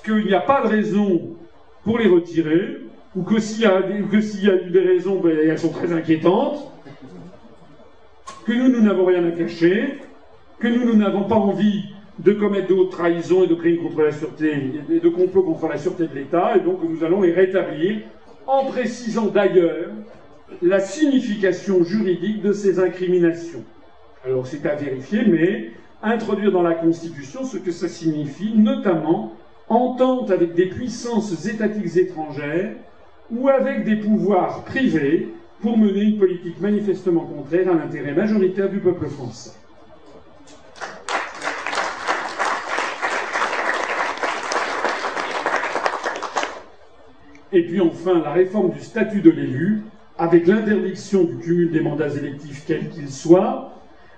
[0.04, 1.22] qu'il n'y a pas de raison
[1.82, 2.80] pour les retirer,
[3.16, 6.70] ou que s'il y, a eu des raisons, ben, elles sont très inquiétantes,
[8.46, 9.94] que nous, nous n'avons rien à cacher,
[10.58, 11.84] que nous, nous n'avons pas envie
[12.18, 15.78] de commettre d'autres trahisons et de crimes contre la sûreté, et de complots contre la
[15.78, 18.00] sûreté de l'État, et donc nous allons les rétablir,
[18.46, 19.88] en précisant d'ailleurs
[20.62, 23.64] la signification juridique de ces incriminations.
[24.24, 25.70] Alors c'est à vérifier, mais
[26.02, 29.32] introduire dans la Constitution ce que ça signifie, notamment
[29.68, 32.72] entente avec des puissances étatiques étrangères
[33.30, 35.28] ou avec des pouvoirs privés
[35.60, 39.52] pour mener une politique manifestement contraire à l'intérêt majoritaire du peuple français.
[47.52, 49.84] Et puis enfin, la réforme du statut de l'élu,
[50.18, 53.72] avec l'interdiction du cumul des mandats électifs quels qu'ils soient,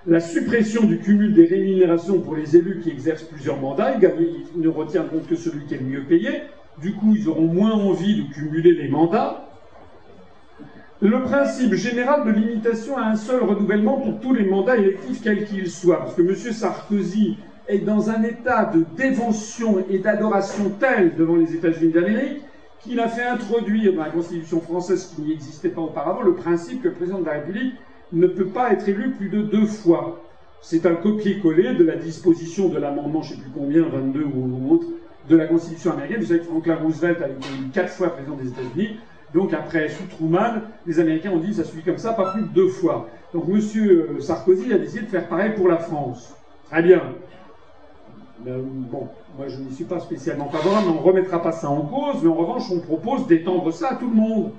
[0.05, 4.67] la suppression du cumul des rémunérations pour les élus qui exercent plusieurs mandats, ils ne
[4.67, 6.41] retiendront que celui qui est le mieux payé,
[6.79, 9.43] du coup ils auront moins envie de cumuler les mandats.
[11.01, 15.45] Le principe général de limitation à un seul renouvellement pour tous les mandats électifs quels
[15.45, 16.35] qu'ils soient, parce que M.
[16.35, 17.37] Sarkozy
[17.67, 22.41] est dans un état de dévention et d'adoration tel devant les États-Unis d'Amérique
[22.87, 26.81] qu'il a fait introduire dans la Constitution française, qui n'y existait pas auparavant, le principe
[26.81, 27.75] que le président de la République
[28.13, 30.23] ne peut pas être élu plus de deux fois.
[30.61, 34.73] C'est un copier-coller de la disposition de l'amendement, je ne sais plus combien, 22 ou
[34.73, 34.87] autre,
[35.29, 36.21] de la Constitution américaine.
[36.21, 38.97] Vous savez que Franklin Roosevelt a été quatre fois président des États-Unis.
[39.33, 42.47] Donc après, sous Truman, les Américains ont dit ça suffit comme ça, pas plus de
[42.47, 43.09] deux fois.
[43.33, 43.59] Donc M.
[44.21, 46.33] Sarkozy a décidé de faire pareil pour la France.
[46.71, 47.01] Très bien.
[48.39, 51.69] Ben, bon, moi je n'y suis pas spécialement favorable, mais on ne remettra pas ça
[51.69, 54.51] en cause, mais en revanche on propose d'étendre ça à tout le monde.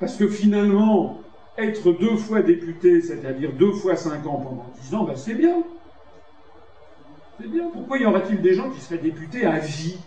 [0.00, 1.18] Parce que finalement,
[1.58, 5.62] être deux fois député, c'est-à-dire deux fois cinq ans pendant dix ans, ben c'est bien.
[7.40, 7.68] C'est bien.
[7.72, 9.98] Pourquoi y aurait-il des gens qui seraient députés à vie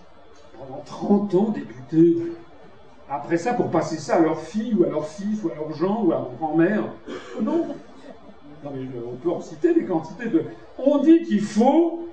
[0.57, 2.17] Pendant 30 ans députés
[3.09, 5.73] Après ça, pour passer ça à leur fille, ou à leur fils, ou à leur
[5.73, 6.83] gens, ou à leur grand-mère?
[7.41, 7.67] Non.
[8.65, 10.43] On peut en citer des quantités de.
[10.77, 12.10] On dit qu'il faut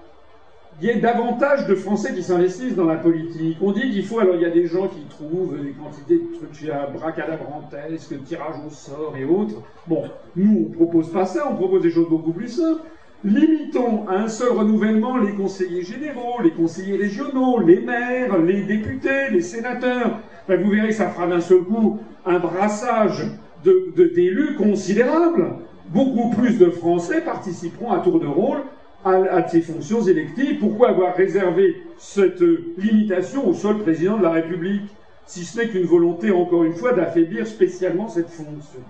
[0.80, 3.58] il y ait davantage de Français qui s'investissent dans la politique.
[3.60, 6.36] On dit qu'il faut, alors il y a des gens qui trouvent des quantités de
[6.36, 9.56] trucs bracadabrantesques, tirage au sort et autres.
[9.88, 10.04] Bon,
[10.36, 12.82] nous on propose pas ça, on propose des choses beaucoup plus simples.
[13.24, 19.30] Limitons à un seul renouvellement les conseillers généraux, les conseillers régionaux, les maires, les députés,
[19.32, 20.20] les sénateurs.
[20.48, 23.26] vous verrez, ça fera d'un seul coup un brassage
[23.64, 25.54] d'élus de, considérable.
[25.88, 28.58] Beaucoup plus de Français participeront à tour de rôle
[29.04, 30.58] à, ces fonctions électives.
[30.58, 32.42] Pourquoi avoir réservé cette
[32.76, 34.90] limitation au seul président de la République,
[35.26, 38.80] si ce n'est qu'une volonté, encore une fois, d'affaiblir spécialement cette fonction?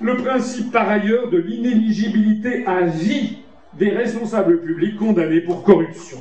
[0.00, 3.38] Le principe, par ailleurs, de l'inéligibilité à vie
[3.74, 6.18] des responsables publics condamnés pour corruption.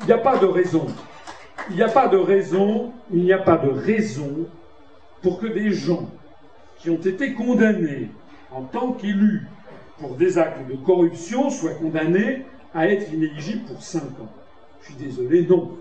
[0.00, 0.86] Il n'y a pas de raison.
[1.68, 4.48] Il n'y a pas de raison, il n'y a pas de raison
[5.22, 6.10] pour que des gens
[6.78, 8.08] qui ont été condamnés
[8.50, 9.46] en tant qu'élus
[10.00, 12.44] pour des actes de corruption soit condamné
[12.74, 14.32] à être inéligible pour 5 ans.
[14.80, 15.72] Je suis désolé, non.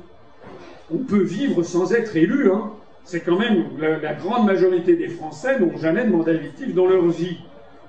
[0.91, 2.51] On peut vivre sans être élu.
[2.51, 2.71] Hein.
[3.05, 7.07] C'est quand même la, grande majorité des Français n'ont jamais de mandat électif dans leur
[7.07, 7.37] vie.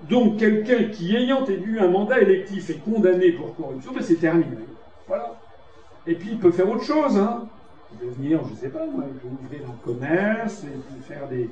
[0.09, 4.57] Donc quelqu'un qui, ayant élu un mandat électif, est condamné pour corruption, ben c'est terminé.
[5.07, 5.37] Voilà.
[6.07, 7.19] Et puis il peut faire autre chose.
[7.19, 7.49] Hein
[7.99, 11.49] devenir, je ne sais pas il peut ouvrir un commerce, il peut, faire des,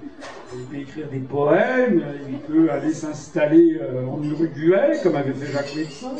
[0.78, 6.12] écrire des poèmes, il peut aller s'installer euh, en Uruguay, comme avait fait Jacques Médecin.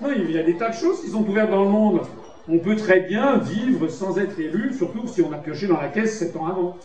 [0.00, 2.00] Non, il y a des tas de choses qui sont ouvertes dans le monde.
[2.48, 5.88] On peut très bien vivre sans être élu, surtout si on a pioché dans la
[5.88, 6.76] caisse sept ans avant.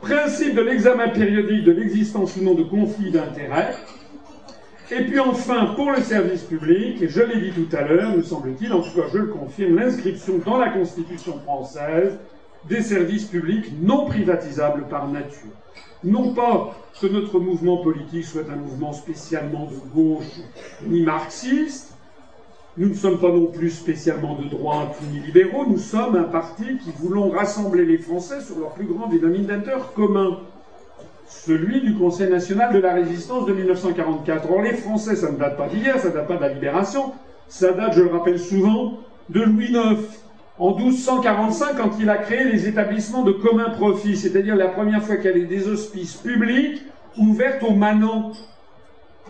[0.00, 3.74] Principe de l'examen périodique de l'existence ou non de conflits d'intérêts.
[4.92, 8.22] Et puis enfin, pour le service public, et je l'ai dit tout à l'heure, me
[8.22, 12.18] semble-t-il, en tout cas je le confirme, l'inscription dans la Constitution française
[12.68, 15.52] des services publics non privatisables par nature.
[16.02, 20.40] Non pas que notre mouvement politique soit un mouvement spécialement de gauche
[20.84, 21.92] ni marxiste,
[22.76, 26.78] nous ne sommes pas non plus spécialement de droite ni libéraux, nous sommes un parti
[26.78, 30.40] qui voulons rassembler les Français sur leur plus grand dénominateur commun
[31.30, 34.50] celui du Conseil national de la résistance de 1944.
[34.50, 37.12] Or, les Français, ça ne date pas d'hier, ça ne date pas de la libération,
[37.48, 40.00] ça date, je le rappelle souvent, de Louis IX,
[40.58, 45.16] en 1245, quand il a créé les établissements de commun profit, c'est-à-dire la première fois
[45.16, 46.82] qu'il y avait des hospices publics
[47.16, 48.32] ouverts aux manants.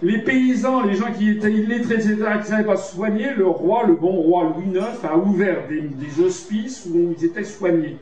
[0.02, 3.84] Les paysans, les gens qui étaient illettrés, etc., qui ne savaient pas soigner, le roi,
[3.86, 7.98] le bon roi Louis IX, a ouvert des hospices où ils étaient soignés,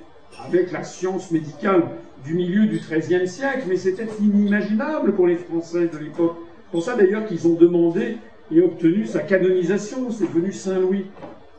[0.46, 1.82] avec la science médicale
[2.24, 6.36] du milieu du XIIIe siècle, mais c'était inimaginable pour les Français de l'époque.
[6.70, 8.18] Pour ça d'ailleurs qu'ils ont demandé
[8.50, 11.06] et obtenu sa canonisation, c'est devenu Saint-Louis.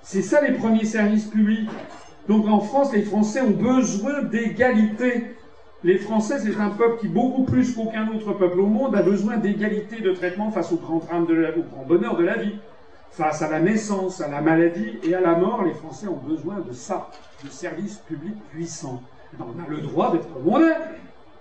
[0.03, 1.69] C'est ça les premiers services publics.
[2.27, 5.35] Donc en France, les Français ont besoin d'égalité.
[5.83, 9.37] Les Français, c'est un peuple qui, beaucoup plus qu'aucun autre peuple au monde, a besoin
[9.37, 12.55] d'égalité de traitement face au grand drame au grand bonheur de la vie.
[13.11, 16.59] Face à la naissance, à la maladie et à la mort, les Français ont besoin
[16.59, 17.09] de ça,
[17.43, 19.01] de services publics puissants
[19.39, 20.77] on a le droit d'être comme on est.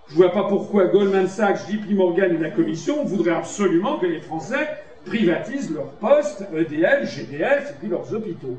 [0.09, 4.07] Je ne vois pas pourquoi Goldman Sachs, JP Morgan et la Commission voudraient absolument que
[4.07, 4.69] les Français
[5.05, 8.57] privatisent leurs postes, EDL, GDF et puis leurs hôpitaux.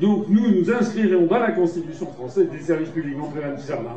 [0.00, 3.88] Donc nous nous inscrirons dans la Constitution française des services publics non privatisables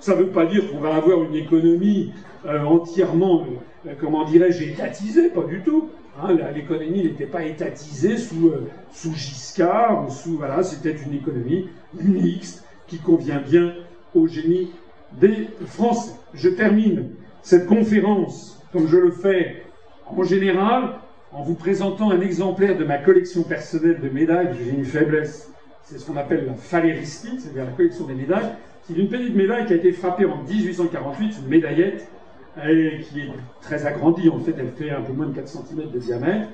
[0.00, 2.12] Ça ne veut pas dire qu'on va avoir une économie
[2.46, 3.44] euh, entièrement,
[3.86, 5.90] euh, comment dirais-je, étatisée, pas du tout.
[6.20, 11.68] Hein, l'économie n'était pas étatisée sous, euh, sous Giscard, ou sous, voilà, c'était une économie
[11.94, 13.74] mixte qui convient bien
[14.14, 14.70] au génie
[15.20, 16.14] des Français.
[16.34, 17.10] Je termine
[17.42, 19.64] cette conférence, comme je le fais
[20.06, 20.96] en général,
[21.32, 24.50] en vous présentant un exemplaire de ma collection personnelle de médailles.
[24.58, 25.50] J'ai une faiblesse,
[25.82, 28.50] c'est ce qu'on appelle la phaléristique, c'est-à-dire la collection des médailles.
[28.84, 32.08] C'est une petite médaille qui a été frappée en 1848, une médaillette,
[32.54, 33.30] qui est
[33.62, 36.48] très agrandie, en fait, elle fait un peu moins de 4 cm de diamètre,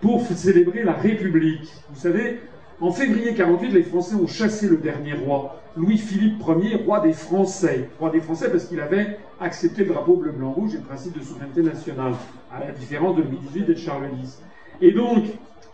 [0.00, 1.72] pour célébrer la République.
[1.90, 2.40] Vous savez,
[2.80, 7.88] en février 48, les Français ont chassé le dernier roi, Louis-Philippe Ier, roi des Français.
[8.00, 11.62] Roi des Français parce qu'il avait accepté le drapeau bleu-blanc-rouge et le principe de souveraineté
[11.62, 12.14] nationale,
[12.52, 14.42] à la différence de Louis XVIII et de Charles X.
[14.80, 15.24] Et donc,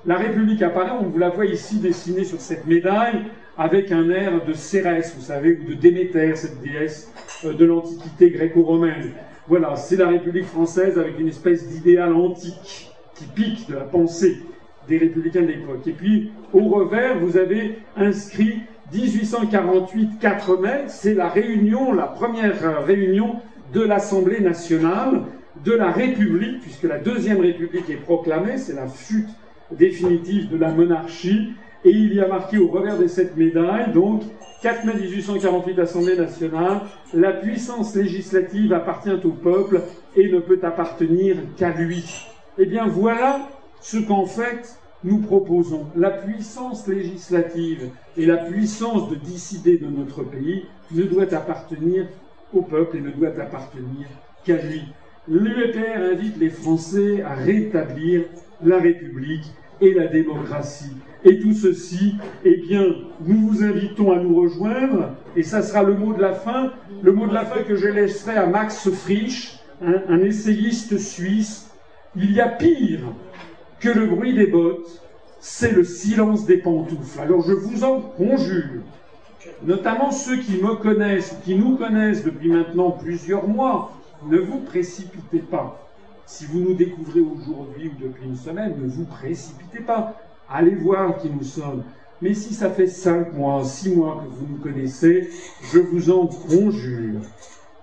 [0.07, 3.25] la République apparaît, on vous la voit ici dessinée sur cette médaille,
[3.57, 7.13] avec un air de Cérès, vous savez, ou de Déméter, cette déesse
[7.45, 9.13] euh, de l'Antiquité gréco-romaine.
[9.49, 14.43] Voilà, c'est la République française avec une espèce d'idéal antique typique de la pensée
[14.91, 15.87] des républicains de l'époque.
[15.87, 18.61] Et puis, au revers, vous avez inscrit
[18.93, 23.37] 1848, 4 mai, c'est la réunion, la première réunion
[23.73, 25.23] de l'Assemblée nationale
[25.65, 29.29] de la République, puisque la deuxième République est proclamée, c'est la chute
[29.71, 31.53] définitive de la monarchie,
[31.85, 34.23] et il y a marqué au revers de cette médaille, donc,
[34.63, 36.81] 4 mai 1848, Assemblée nationale,
[37.15, 39.83] la puissance législative appartient au peuple
[40.17, 42.27] et ne peut appartenir qu'à lui.
[42.59, 43.49] Eh bien, voilà
[43.81, 45.87] ce qu'en fait nous proposons.
[45.97, 52.07] La puissance législative et la puissance de décider de notre pays ne doit appartenir
[52.53, 54.07] au peuple et ne doit appartenir
[54.45, 54.83] qu'à lui.
[55.29, 58.25] L'UEPR invite les Français à rétablir
[58.63, 59.45] la République
[59.81, 60.97] et la démocratie.
[61.25, 62.87] Et tout ceci, eh bien,
[63.25, 66.73] nous vous invitons à nous rejoindre, et ça sera le mot de la fin,
[67.03, 71.71] le mot de la fin que je laisserai à Max Frisch, un essayiste suisse.
[72.17, 73.01] Il y a pire
[73.81, 75.03] que le bruit des bottes,
[75.41, 77.19] c'est le silence des pantoufles.
[77.21, 78.83] Alors je vous en conjure,
[79.63, 83.93] notamment ceux qui me connaissent, qui nous connaissent depuis maintenant plusieurs mois,
[84.29, 85.87] ne vous précipitez pas.
[86.27, 90.15] Si vous nous découvrez aujourd'hui ou depuis une semaine, ne vous précipitez pas.
[90.49, 91.83] Allez voir qui nous sommes.
[92.23, 95.31] Mais si ça fait cinq mois, six mois que vous nous connaissez,
[95.73, 97.21] je vous en conjure.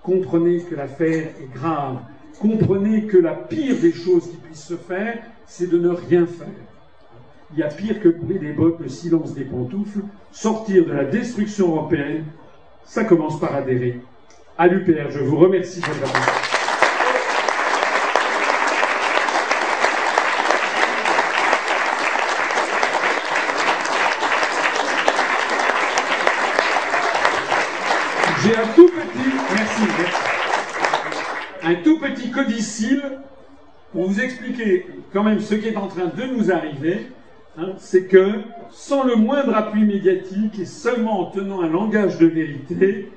[0.02, 1.96] Comprenez que l'affaire est grave.
[2.40, 5.18] Comprenez que la pire des choses qui puissent se faire,
[5.48, 6.46] c'est de ne rien faire.
[7.52, 10.02] Il y a pire que bruit des bottes, le silence des pantoufles.
[10.30, 12.26] Sortir de la destruction européenne,
[12.84, 14.00] ça commence par adhérer
[14.58, 15.10] à l'UPR.
[15.10, 15.80] Je vous remercie.
[28.44, 29.82] J'ai un tout petit, merci,
[31.62, 33.20] un tout petit codicile
[33.92, 37.06] pour vous expliquer quand même ce qui est en train de nous arriver.
[37.56, 42.26] Hein, c'est que sans le moindre appui médiatique et seulement en tenant un langage de
[42.26, 43.10] vérité,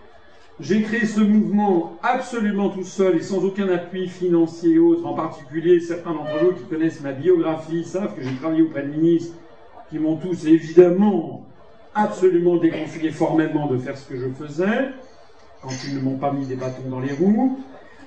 [0.60, 5.06] j'ai créé ce mouvement absolument tout seul et sans aucun appui financier et autre.
[5.06, 8.90] En particulier, certains d'entre vous qui connaissent ma biographie savent que j'ai travaillé auprès de
[8.90, 9.36] ministres
[9.90, 11.46] qui m'ont tous évidemment
[11.94, 14.90] absolument déconseillé formellement de faire ce que je faisais
[15.62, 17.60] quand ils ne m'ont pas mis des bâtons dans les roues.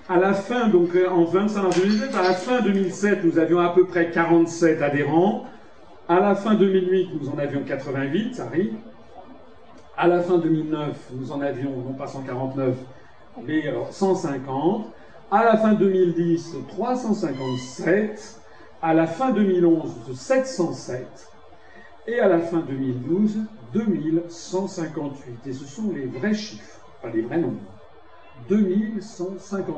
[0.07, 3.70] À la fin, donc euh, en 25 2007, à la fin 2007, nous avions à
[3.70, 5.47] peu près 47 adhérents.
[6.10, 8.74] À la fin 2008, nous en avions 88, ça arrive.
[9.97, 12.76] À la fin 2009, nous en avions, non pas 149,
[13.47, 14.92] mais 150.
[15.31, 18.41] À la fin 2010, 357.
[18.83, 21.31] À la fin 2011, 707.
[22.08, 23.39] Et à la fin 2012,
[23.73, 25.47] 2158.
[25.47, 27.74] Et ce sont les vrais chiffres, pas les vrais nombres.
[28.49, 29.75] 2158.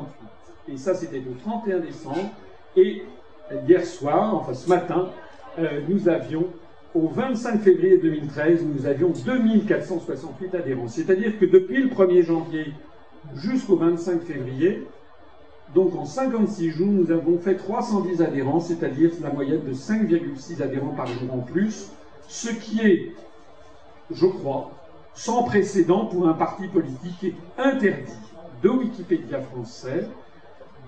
[0.69, 2.31] Et ça, c'était le 31 décembre.
[2.75, 3.03] Et
[3.67, 5.09] hier soir, enfin ce matin,
[5.59, 6.47] euh, nous avions
[6.93, 10.87] au 25 février 2013, nous avions 2468 adhérents.
[10.87, 12.73] C'est-à-dire que depuis le 1er janvier
[13.35, 14.87] jusqu'au 25 février,
[15.75, 20.93] donc en 56 jours, nous avons fait 310 adhérents, c'est-à-dire la moyenne de 5,6 adhérents
[20.95, 21.91] par jour en plus,
[22.27, 23.11] ce qui est,
[24.11, 24.71] je crois,
[25.13, 28.13] sans précédent pour un parti politique interdit
[28.63, 30.07] de Wikipédia français,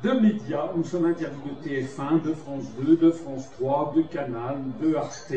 [0.03, 0.69] de médias.
[0.75, 5.33] Nous sommes interdits de TF1, de France 2, de France 3, de Canal, de Arte,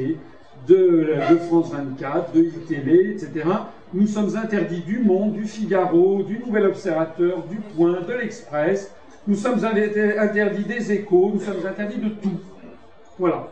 [0.69, 3.44] de, France 24, de ITélé, etc.
[3.93, 8.93] Nous sommes interdits du Monde, du Figaro, du Nouvel Observateur, du Point, de l'Express.
[9.27, 12.41] Nous sommes interdits des échos, nous sommes interdits de tout.
[13.19, 13.49] Voilà.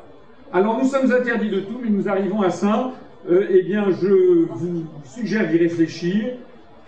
[0.52, 2.92] Alors nous sommes interdits de tout, mais nous arrivons à ça.
[3.28, 6.38] Euh, eh bien, je vous suggère d'y réfléchir.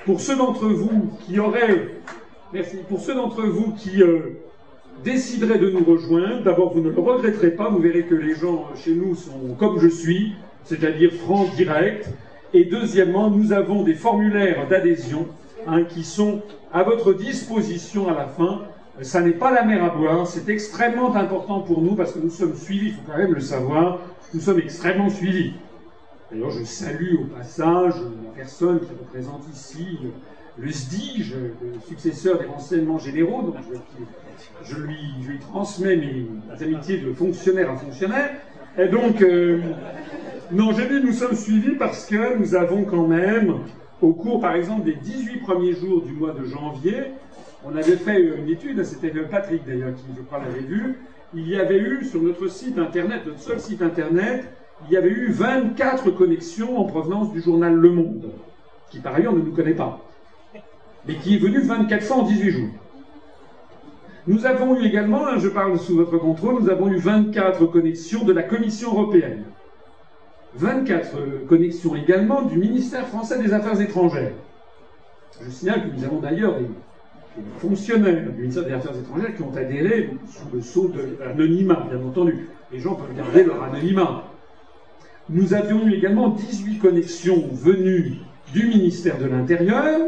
[0.05, 1.86] Pour ceux d'entre vous qui auraient,
[2.52, 4.42] merci, pour ceux d'entre vous qui euh,
[5.05, 8.66] déciderait de nous rejoindre, d'abord vous ne le regretterez pas, vous verrez que les gens
[8.74, 10.32] chez nous sont comme je suis,
[10.64, 12.08] c'est-à-dire francs, direct.
[12.52, 15.28] Et deuxièmement, nous avons des formulaires d'adhésion
[15.68, 18.62] hein, qui sont à votre disposition à la fin.
[19.02, 22.31] Ça n'est pas la mer à boire, c'est extrêmement important pour nous parce que nous
[22.31, 24.00] sommes suivis, il faut quand même le savoir,
[24.34, 25.52] nous sommes extrêmement suivis.
[26.33, 27.94] D'ailleurs, je salue au passage
[28.25, 29.99] la personne qui représente ici
[30.59, 33.57] le SDIG, le successeur des renseignements généraux, donc
[34.65, 36.27] je, lui, transmets mes
[36.59, 38.31] amitiés de fonctionnaire à fonctionnaire.
[38.78, 39.61] Et donc, euh,
[40.51, 43.59] non, j'ai dit nous sommes suivis parce que nous avons quand même,
[44.01, 47.12] au cours par exemple des 18 premiers jours du mois de janvier,
[47.62, 50.97] on avait fait une étude, c'était Patrick d'ailleurs qui, je crois, l'avait vu,
[51.35, 54.44] il y avait eu sur notre site internet, notre seul site internet,
[54.86, 58.31] il y avait eu 24 connexions en provenance du journal Le Monde,
[58.91, 60.01] qui par ailleurs ne nous connaît pas
[61.07, 62.69] mais qui est venu 24 fois en 18 jours.
[64.27, 68.25] Nous avons eu également, hein, je parle sous votre contrôle, nous avons eu 24 connexions
[68.25, 69.44] de la Commission européenne.
[70.55, 74.33] 24 connexions également du ministère français des Affaires étrangères.
[75.41, 76.67] Je signale que nous avons d'ailleurs des,
[77.59, 82.07] fonctionnaires du ministère des Affaires étrangères qui ont adhéré sous le sceau de l'anonymat, bien
[82.07, 82.49] entendu.
[82.70, 84.25] Les gens peuvent garder leur anonymat.
[85.28, 88.18] Nous avions eu également 18 connexions venues
[88.52, 90.01] du ministère de l'Intérieur,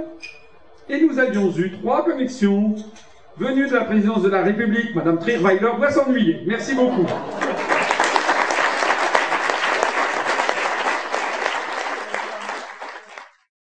[0.89, 2.75] et nous avions eu trois connexions
[3.39, 4.95] venues de la présidence de la République.
[4.95, 6.43] Madame Trierweiler doit s'ennuyer.
[6.47, 7.07] Merci beaucoup.